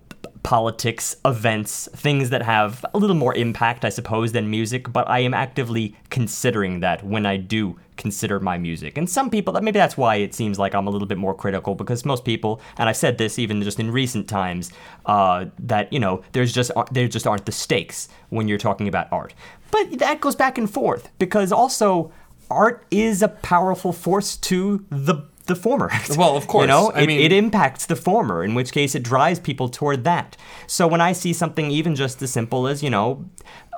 [0.47, 4.93] politics, events, things that have a little more impact, I suppose, than music.
[4.93, 8.97] But I am actively considering that when I do consider my music.
[8.97, 11.75] And some people, maybe that's why it seems like I'm a little bit more critical
[11.75, 14.71] because most people, and I've said this even just in recent times,
[15.07, 19.09] uh, that you know there's just there just aren't the stakes when you're talking about
[19.11, 19.35] art.
[19.73, 22.13] But that goes back and forth because also
[22.49, 25.91] art is a powerful force to the the former.
[26.17, 26.63] Well, of course.
[26.65, 29.69] You know, I it, mean- it impacts the former, in which case it drives people
[29.69, 30.37] toward that.
[30.67, 33.25] So when I see something even just as simple as, you know,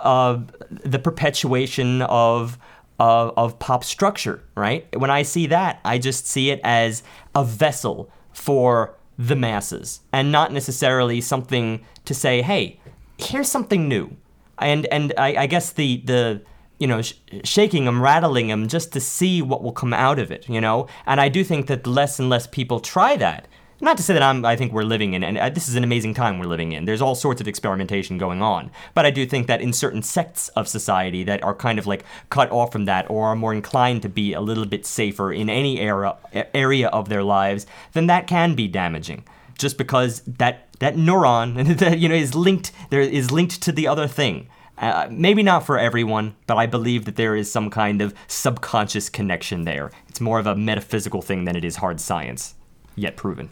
[0.00, 0.40] uh,
[0.84, 2.58] the perpetuation of
[3.00, 4.86] uh, of pop structure, right?
[4.98, 7.02] When I see that, I just see it as
[7.34, 12.80] a vessel for the masses, and not necessarily something to say, "Hey,
[13.18, 14.16] here's something new."
[14.58, 16.42] And and I, I guess the the
[16.78, 20.30] you know, sh- shaking them, rattling them, just to see what will come out of
[20.30, 20.86] it, you know.
[21.06, 23.48] And I do think that less and less people try that.
[23.80, 25.84] Not to say that I'm, I think we're living in, and uh, this is an
[25.84, 26.84] amazing time we're living in.
[26.84, 30.48] There's all sorts of experimentation going on, but I do think that in certain sects
[30.50, 34.02] of society that are kind of like cut off from that, or are more inclined
[34.02, 36.16] to be a little bit safer in any era
[36.54, 39.24] area of their lives, then that can be damaging.
[39.56, 43.86] Just because that that neuron that you know is linked there is linked to the
[43.86, 44.48] other thing.
[44.78, 49.10] Uh, maybe not for everyone, but I believe that there is some kind of subconscious
[49.10, 49.90] connection there.
[50.08, 52.54] It's more of a metaphysical thing than it is hard science,
[52.94, 53.50] yet proven.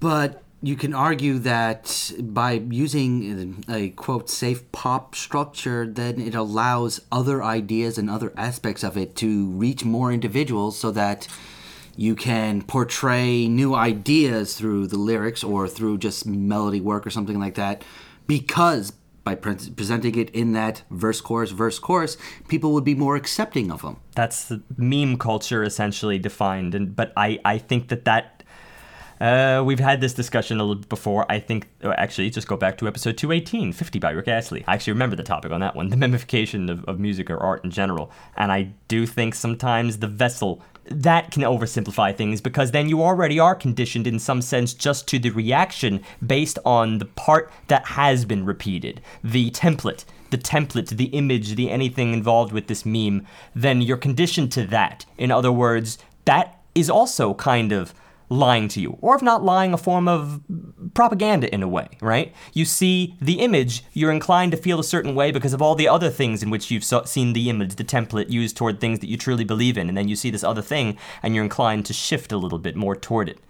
[0.00, 7.00] But you can argue that by using a quote safe pop structure, then it allows
[7.10, 11.26] other ideas and other aspects of it to reach more individuals so that
[11.96, 17.38] you can portray new ideas through the lyrics or through just melody work or something
[17.38, 17.82] like that
[18.26, 18.92] because
[19.24, 22.16] by pre- presenting it in that verse chorus verse chorus
[22.48, 27.38] people would be more accepting of them That's meme culture essentially defined, and but I
[27.44, 28.36] I think that that.
[29.20, 31.26] Uh, we've had this discussion a little before.
[31.30, 34.64] I think, oh, actually, just go back to episode 218, 50 by Rick Astley.
[34.66, 37.62] I actually remember the topic on that one, the memification of, of music or art
[37.62, 38.10] in general.
[38.38, 43.38] And I do think sometimes the vessel, that can oversimplify things because then you already
[43.38, 48.24] are conditioned in some sense just to the reaction based on the part that has
[48.24, 53.82] been repeated, the template the template, the image, the anything involved with this meme, then
[53.82, 55.04] you're conditioned to that.
[55.18, 57.92] In other words, that is also kind of
[58.30, 60.40] lying to you, or if not lying, a form of
[60.94, 62.32] propaganda in a way, right?
[62.54, 65.88] You see the image, you're inclined to feel a certain way because of all the
[65.88, 69.08] other things in which you've so- seen the image, the template used toward things that
[69.08, 71.92] you truly believe in, and then you see this other thing, and you're inclined to
[71.92, 73.40] shift a little bit more toward it.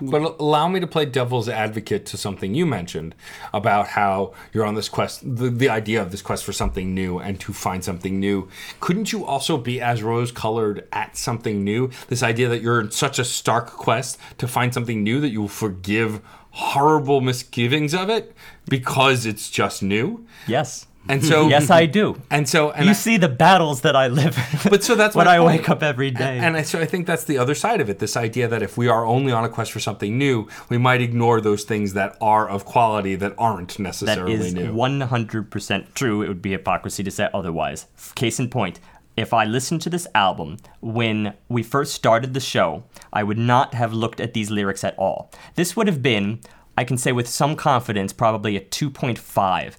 [0.00, 3.14] But allow me to play devil's advocate to something you mentioned
[3.52, 7.18] about how you're on this quest, the, the idea of this quest for something new
[7.18, 8.48] and to find something new.
[8.80, 11.90] Couldn't you also be as rose colored at something new?
[12.08, 15.42] This idea that you're in such a stark quest to find something new that you
[15.42, 18.34] will forgive horrible misgivings of it
[18.68, 20.26] because it's just new?
[20.46, 20.86] Yes.
[21.08, 22.20] And so, Yes, I do.
[22.30, 24.70] And so, and you I- see the battles that I live in.
[24.70, 25.60] But so that's when my I point.
[25.60, 26.38] wake up every day.
[26.38, 27.98] And I, so I think that's the other side of it.
[27.98, 31.00] This idea that if we are only on a quest for something new, we might
[31.00, 34.72] ignore those things that are of quality that aren't necessarily is new.
[34.72, 36.22] 100% true.
[36.22, 37.86] It would be hypocrisy to say otherwise.
[38.14, 38.80] Case in point,
[39.16, 43.74] if I listened to this album when we first started the show, I would not
[43.74, 45.30] have looked at these lyrics at all.
[45.54, 46.40] This would have been,
[46.76, 49.74] I can say with some confidence, probably a 2.5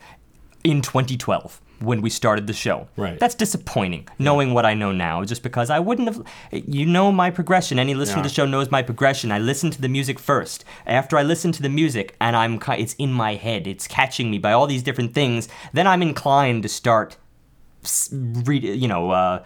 [0.63, 2.87] in 2012 when we started the show.
[2.97, 3.19] Right.
[3.19, 6.25] That's disappointing, knowing what I know now, just because I wouldn't have.
[6.51, 7.79] You know my progression.
[7.79, 9.31] Any listener to the show knows my progression.
[9.31, 10.65] I listen to the music first.
[10.85, 13.67] After I listen to the music and I'm it's in my head.
[13.67, 15.47] It's catching me by all these different things.
[15.73, 17.17] Then I'm inclined to start
[18.11, 19.43] read, you know, uh,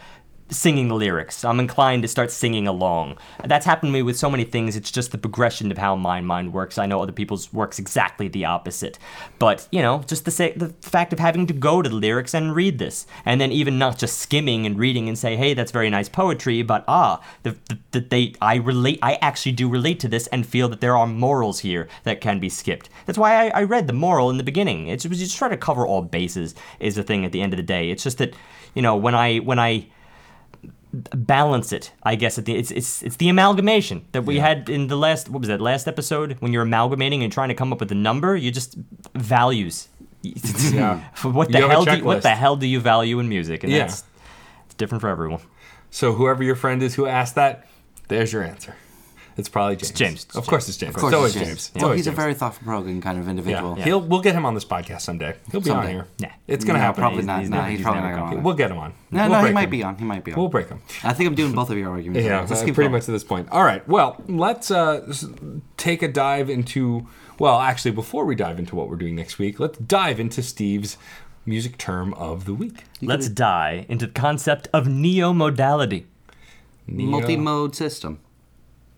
[0.52, 1.46] singing the lyrics.
[1.46, 3.18] I'm inclined to start singing along.
[3.44, 4.76] That's happened to me with so many things.
[4.76, 6.78] It's just the progression of how my mind works.
[6.78, 9.00] I know other people's works exactly the opposite.
[9.40, 12.34] But, you know, just the, sa- the fact of having to go to the lyrics
[12.34, 13.08] and read this.
[13.26, 16.62] And then even not just skimming and reading and say, hey, that's very nice poetry,
[16.64, 20.46] but ah, the, the, the, they, I relate, I actually do relate to this and
[20.46, 22.90] feel that there are morals here that can be skipped.
[23.06, 24.88] That's why I, I read the moral in the beginning.
[24.88, 27.58] It's was just try to cover all bases is the thing at the end of
[27.58, 27.90] the day.
[27.90, 28.34] It's just that,
[28.74, 29.88] you know, when I, when I,
[30.94, 31.92] balance it.
[32.04, 35.30] I guess at the, it's it's it's the amalgamation that we had in the last
[35.30, 37.96] what was that last episode when you're amalgamating and trying to come up with a
[37.96, 38.36] number.
[38.36, 38.78] You just
[39.16, 39.88] values.
[40.24, 41.02] Yeah.
[41.24, 41.84] what the hell?
[41.84, 43.64] Do you, what the hell do you value in music?
[43.64, 43.80] And Yeah.
[43.80, 44.04] that's
[44.66, 45.42] it's different for everyone.
[45.90, 47.68] So whoever your friend is who asked that,
[48.08, 48.76] there's your answer.
[49.38, 49.92] It's probably James.
[49.92, 50.24] James.
[50.26, 50.96] It's Of course, it's James.
[50.96, 51.58] Of course, it's always it's James.
[51.70, 53.62] It's Well, always he's a very thought-provoking kind of individual.
[53.64, 53.70] yeah.
[53.76, 54.00] individual.
[54.02, 55.36] He'll we'll get him on this podcast someday.
[55.52, 56.08] He'll be on here.
[56.18, 56.32] Yeah.
[56.48, 57.02] It's gonna No, happen.
[57.02, 57.40] probably He's- not.
[57.42, 58.94] he's no, never- he's he's probably not gonna going We'll get him on.
[59.10, 59.70] No, We'll no, he might him.
[59.70, 59.98] be on.
[59.98, 60.40] He might be on.
[60.40, 60.82] We'll break him.
[61.04, 62.26] I think I'm doing both of your arguments.
[62.26, 62.92] Yeah, Let's uh, keep pretty going.
[62.92, 63.50] much to this point.
[63.52, 63.88] All right.
[63.88, 65.12] Well, let's uh,
[65.78, 67.08] take a dive into.
[67.40, 70.98] Well, actually, before we dive into what we're doing next week, let's dive into Steve's
[71.46, 72.84] music term of the week.
[73.02, 76.06] Let's dive into the concept of neo-modality.
[76.88, 78.20] Multi-mode system.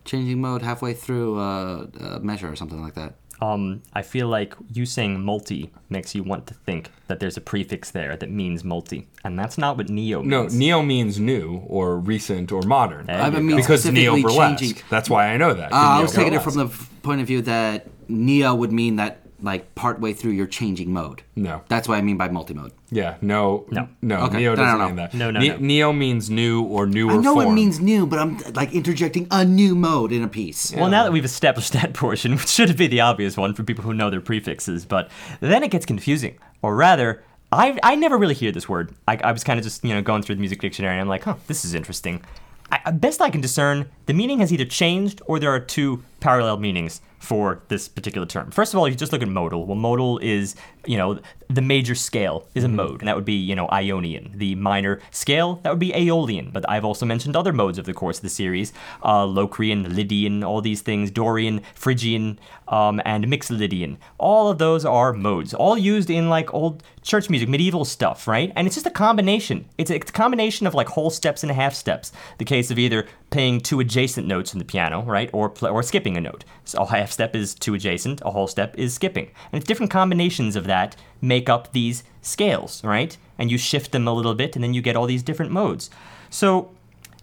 [0.06, 3.15] Changing mode halfway through uh, a measure or something like that.
[3.41, 7.41] Um, I feel like you saying multi makes you want to think that there's a
[7.41, 10.53] prefix there that means multi, and that's not what neo means.
[10.53, 13.09] No, neo means new or recent or modern.
[13.09, 14.59] I you mean, because neo specifically burlesque.
[14.61, 15.73] changing- That's why I know that.
[15.73, 16.67] Uh, I was taking it from the
[17.01, 21.22] point of view that neo would mean that like partway through you're changing mode.
[21.36, 21.62] No.
[21.68, 22.72] That's what I mean by multi-mode.
[22.90, 23.90] Yeah, no, No.
[24.02, 24.16] no.
[24.26, 25.14] Okay, Neo doesn't don't mean that.
[25.14, 25.58] No, no, Ne- no.
[25.58, 27.48] Neo means new or newer I know form.
[27.48, 30.74] it means new, but I'm like interjecting a new mode in a piece.
[30.74, 33.84] Well, now that we've established that portion, which should be the obvious one for people
[33.84, 36.38] who know their prefixes, but then it gets confusing.
[36.62, 38.94] Or rather, I I never really hear this word.
[39.08, 41.10] I, I was kind of just you know going through the music dictionary, and I'm
[41.10, 42.24] like, huh, this is interesting.
[42.72, 46.02] I, I- best I can discern, the meaning has either changed or there are two
[46.22, 48.52] parallel meanings for this particular term.
[48.52, 49.66] First of all, you just look at modal.
[49.66, 51.19] Well, modal is, you know,
[51.50, 54.34] the major scale is a mode, and that would be, you know, Ionian.
[54.35, 56.52] The minor scale, that would be Aeolian.
[56.52, 60.43] But I've also mentioned other modes of the course of the series uh, Locrian, Lydian,
[60.43, 63.98] all these things, Dorian, Phrygian, um, and Mixolydian.
[64.18, 68.52] All of those are modes, all used in like old church music, medieval stuff, right?
[68.56, 69.66] And it's just a combination.
[69.77, 72.11] It's a, it's a combination of like whole steps and half steps.
[72.38, 76.16] The case of either playing two adjacent notes in the piano, right, or or skipping
[76.16, 76.45] a note.
[76.64, 79.92] So a half step is two adjacent, a whole step is skipping, and it's different
[79.92, 83.18] combinations of that make up these scales, right?
[83.38, 85.90] And you shift them a little bit, and then you get all these different modes.
[86.30, 86.72] So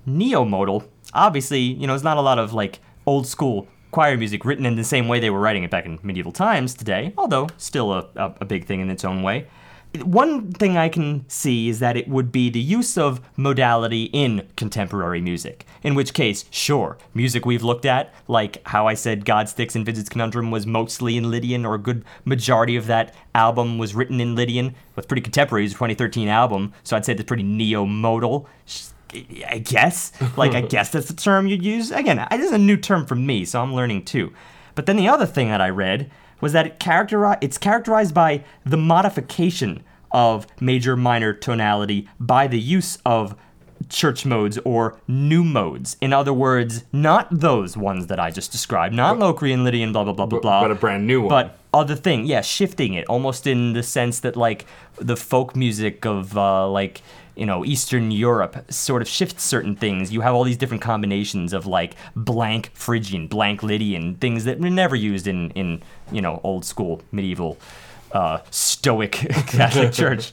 [0.04, 4.66] neo-modal, obviously, you know, there's not a lot of like old school choir music written
[4.66, 7.92] in the same way they were writing it back in medieval times today, although still
[7.92, 9.46] a, a, a big thing in its own way.
[9.98, 14.46] One thing I can see is that it would be the use of modality in
[14.56, 15.66] contemporary music.
[15.82, 20.52] In which case, sure, music we've looked at, like how I said Godsticks' Envisage Conundrum
[20.52, 24.76] was mostly in Lydian, or a good majority of that album was written in Lydian.
[24.96, 28.48] It's pretty contemporary, it's a 2013 album, so I'd say it's pretty neo modal.
[29.48, 30.12] I guess.
[30.36, 31.90] Like, I guess that's the term you'd use.
[31.90, 34.32] Again, this is a new term for me, so I'm learning too.
[34.76, 36.10] But then the other thing that I read
[36.40, 42.58] was that it characteri- it's characterized by the modification of major minor tonality by the
[42.58, 43.36] use of
[43.88, 45.96] church modes or new modes.
[46.00, 50.12] In other words, not those ones that I just described, not Locrian, Lydian, blah, blah,
[50.12, 50.62] blah, blah, blah.
[50.62, 51.28] but a brand new one.
[51.28, 56.04] But other thing, yeah, shifting it almost in the sense that like the folk music
[56.04, 57.02] of uh, like
[57.36, 60.12] you know Eastern Europe sort of shifts certain things.
[60.12, 64.70] You have all these different combinations of like blank Phrygian, blank Lydian, things that were
[64.70, 67.58] never used in in you know old school medieval
[68.12, 69.12] uh, Stoic
[69.46, 70.32] Catholic Church.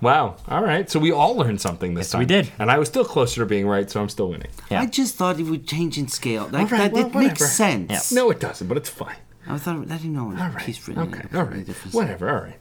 [0.00, 0.36] Wow.
[0.46, 0.88] All right.
[0.88, 2.20] So we all learned something this time.
[2.20, 2.52] we did.
[2.60, 4.46] And I was still closer to being right, so I'm still winning.
[4.70, 4.82] Yeah.
[4.82, 6.44] I just thought it would change in scale.
[6.52, 7.46] Like All right, that, well, it makes whatever.
[7.46, 8.12] sense.
[8.12, 9.16] No, it doesn't, but it's fine.
[9.50, 10.58] I thought I didn't know All right.
[10.58, 11.14] piece written.
[11.14, 11.36] Okay.
[11.36, 11.66] All right.
[11.92, 12.28] Whatever.
[12.30, 12.58] All right.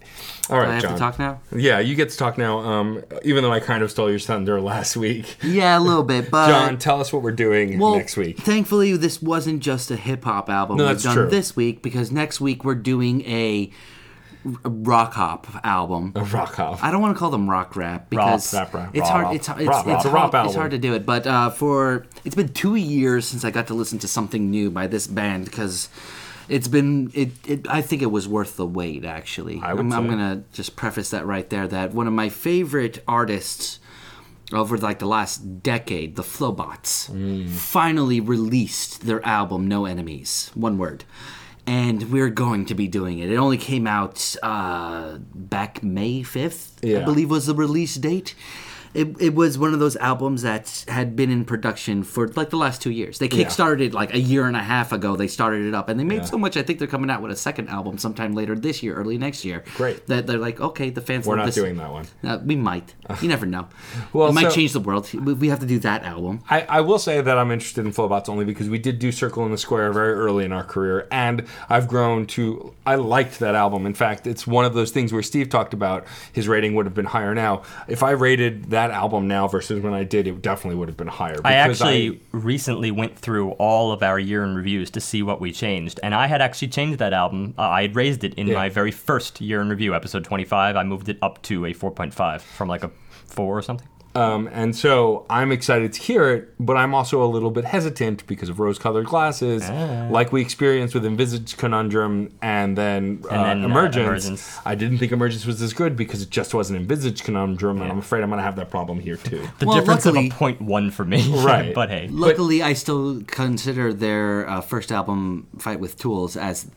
[0.49, 0.93] All Do I have John.
[0.93, 1.41] to talk now?
[1.53, 2.59] Yeah, you get to talk now.
[2.59, 5.37] Um, even though I kind of stole your thunder last week.
[5.43, 8.37] Yeah, a little bit, but John, tell us what we're doing well, next week.
[8.39, 11.29] Thankfully, this wasn't just a hip hop album No, we've that's done true.
[11.29, 13.69] this week because next week we're doing a
[14.63, 16.13] rock hop album.
[16.15, 16.81] A rock hop.
[16.83, 19.35] I don't want to call them rock rap because Rap, rap, it's hard.
[19.35, 21.05] It's it's, Rap, it's, it's a hard, rap it's hard to do it.
[21.05, 24.69] But uh, for it's been two years since I got to listen to something new
[24.71, 25.89] by this band because
[26.49, 27.67] it's been it, it.
[27.69, 29.05] I think it was worth the wait.
[29.05, 31.67] Actually, I would am I'm gonna just preface that right there.
[31.67, 33.79] That one of my favorite artists
[34.53, 37.49] over like the last decade, the Flobots, Mm.
[37.49, 41.03] finally released their album No Enemies, one word.
[41.65, 43.29] And we're going to be doing it.
[43.29, 48.35] It only came out uh, back May 5th, I believe was the release date.
[48.93, 52.57] It, it was one of those albums that had been in production for like the
[52.57, 53.19] last two years.
[53.19, 55.15] They kickstarted it like a year and a half ago.
[55.15, 56.57] They started it up, and they made so much.
[56.57, 59.43] I think they're coming out with a second album sometime later this year, early next
[59.45, 59.63] year.
[59.75, 60.07] Great.
[60.07, 61.55] That they're like, okay, the fans We're not this.
[61.55, 62.05] doing that one.
[62.23, 62.93] Uh, we might.
[63.21, 63.67] You never know.
[64.13, 65.11] Well, it might so- change the world.
[65.13, 66.41] We we have to do that album.
[66.49, 69.43] I, I will say that I'm interested in Flobots only because we did do Circle
[69.45, 72.73] in the Square very early in our career, and I've grown to.
[72.85, 73.85] I liked that album.
[73.85, 76.93] In fact, it's one of those things where Steve talked about his rating would have
[76.93, 77.63] been higher now.
[77.87, 81.07] If I rated that album now versus when I did, it definitely would have been
[81.07, 81.39] higher.
[81.43, 85.51] I actually recently went through all of our year in reviews to see what we
[85.51, 87.53] changed, and I had actually changed that album.
[87.57, 88.53] Uh, I had raised it in Yeah.
[88.55, 90.75] my very first year in review, episode 25.
[90.75, 92.91] I moved it up to a 4.5 from like a
[93.27, 93.87] 4 or something.
[94.17, 98.25] Um, and so I'm excited to hear it, but I'm also a little bit hesitant
[98.25, 100.07] because of rose-colored glasses, Ah.
[100.09, 104.25] like we experienced with Envisage Conundrum and then, uh, then, uh, Emergence.
[104.25, 104.57] Emergence.
[104.65, 107.99] I didn't think Emergence was as good because it just wasn't Envisage Conundrum, and I'm
[107.99, 109.41] afraid I'm going to have that problem here too.
[109.59, 111.21] The Well, difference luckily- of a one for me.
[111.47, 111.73] Right.
[111.75, 112.07] but hey.
[112.11, 116.67] Luckily, I still consider their uh, first album, Fight with Tools, as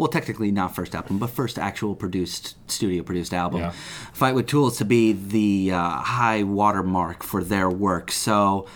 [0.00, 3.60] well, technically not first album, but first actual produced studio produced album.
[3.60, 3.72] Yeah.
[4.14, 8.10] Fight with Tools to be the uh, high watermark for their work.
[8.10, 8.66] So,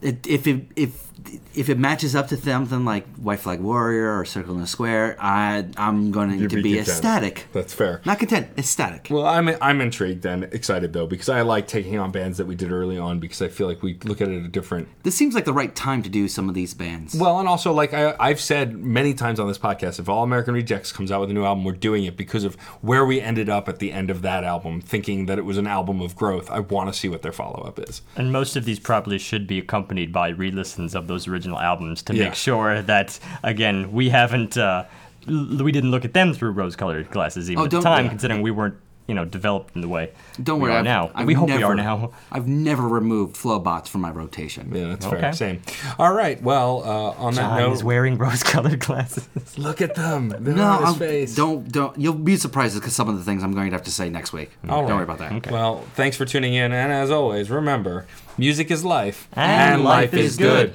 [0.00, 1.11] it, if it if
[1.54, 5.16] if it matches up to something like White Flag Warrior or Circle in the Square,
[5.20, 7.46] I I'm going You'd to be be, ecstatic.
[7.52, 8.00] That's fair.
[8.04, 9.08] Not content, ecstatic.
[9.10, 12.54] Well, I'm I'm intrigued and excited though because I like taking on bands that we
[12.54, 14.88] did early on because I feel like we look at it a different.
[15.02, 17.14] this seems like the right time to do some of these bands.
[17.14, 20.54] Well, and also like I, I've said many times on this podcast, if All American
[20.54, 23.48] Rejects comes out with a new album, we're doing it because of where we ended
[23.48, 26.50] up at the end of that album, thinking that it was an album of growth.
[26.50, 28.02] I want to see what their follow up is.
[28.16, 32.14] And most of these probably should be accompanied by re-listens of those original albums to
[32.14, 32.24] Yeah.
[32.24, 34.84] make sure that again we haven't uh,
[35.28, 38.10] l- we didn't look at them through rose-colored glasses even Oh, at the time, yeah.
[38.10, 38.76] considering we weren't
[39.08, 40.10] you know developed in the way
[40.42, 41.10] Don't we worry, are I've- now.
[41.14, 42.12] I've we hope we never- are now.
[42.30, 44.70] I've never removed Flobots from my rotation.
[44.72, 45.20] Yeah, that's Okay.
[45.20, 45.32] fair.
[45.32, 45.60] Same.
[45.98, 46.40] All right.
[46.40, 49.26] Well, uh, on that John note, is wearing rose-colored glasses.
[49.58, 50.28] look at them.
[50.38, 51.34] They're No, on his face.
[51.34, 51.98] don't don't.
[51.98, 54.32] You'll be surprised because some of the things I'm going to have to say next
[54.32, 54.50] week.
[54.68, 54.94] All don't right.
[54.94, 55.50] worry about that.
[55.50, 58.06] Well, thanks for tuning in, and as always, remember,
[58.38, 60.74] music is life, And life is good.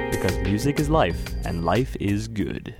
[0.21, 2.75] because music is life, and life is good.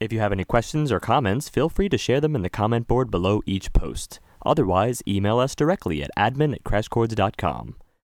[0.00, 2.88] If you have any questions or comments, feel free to share them in the comment
[2.88, 4.20] board below each post.
[4.46, 7.74] Otherwise, email us directly at admin at.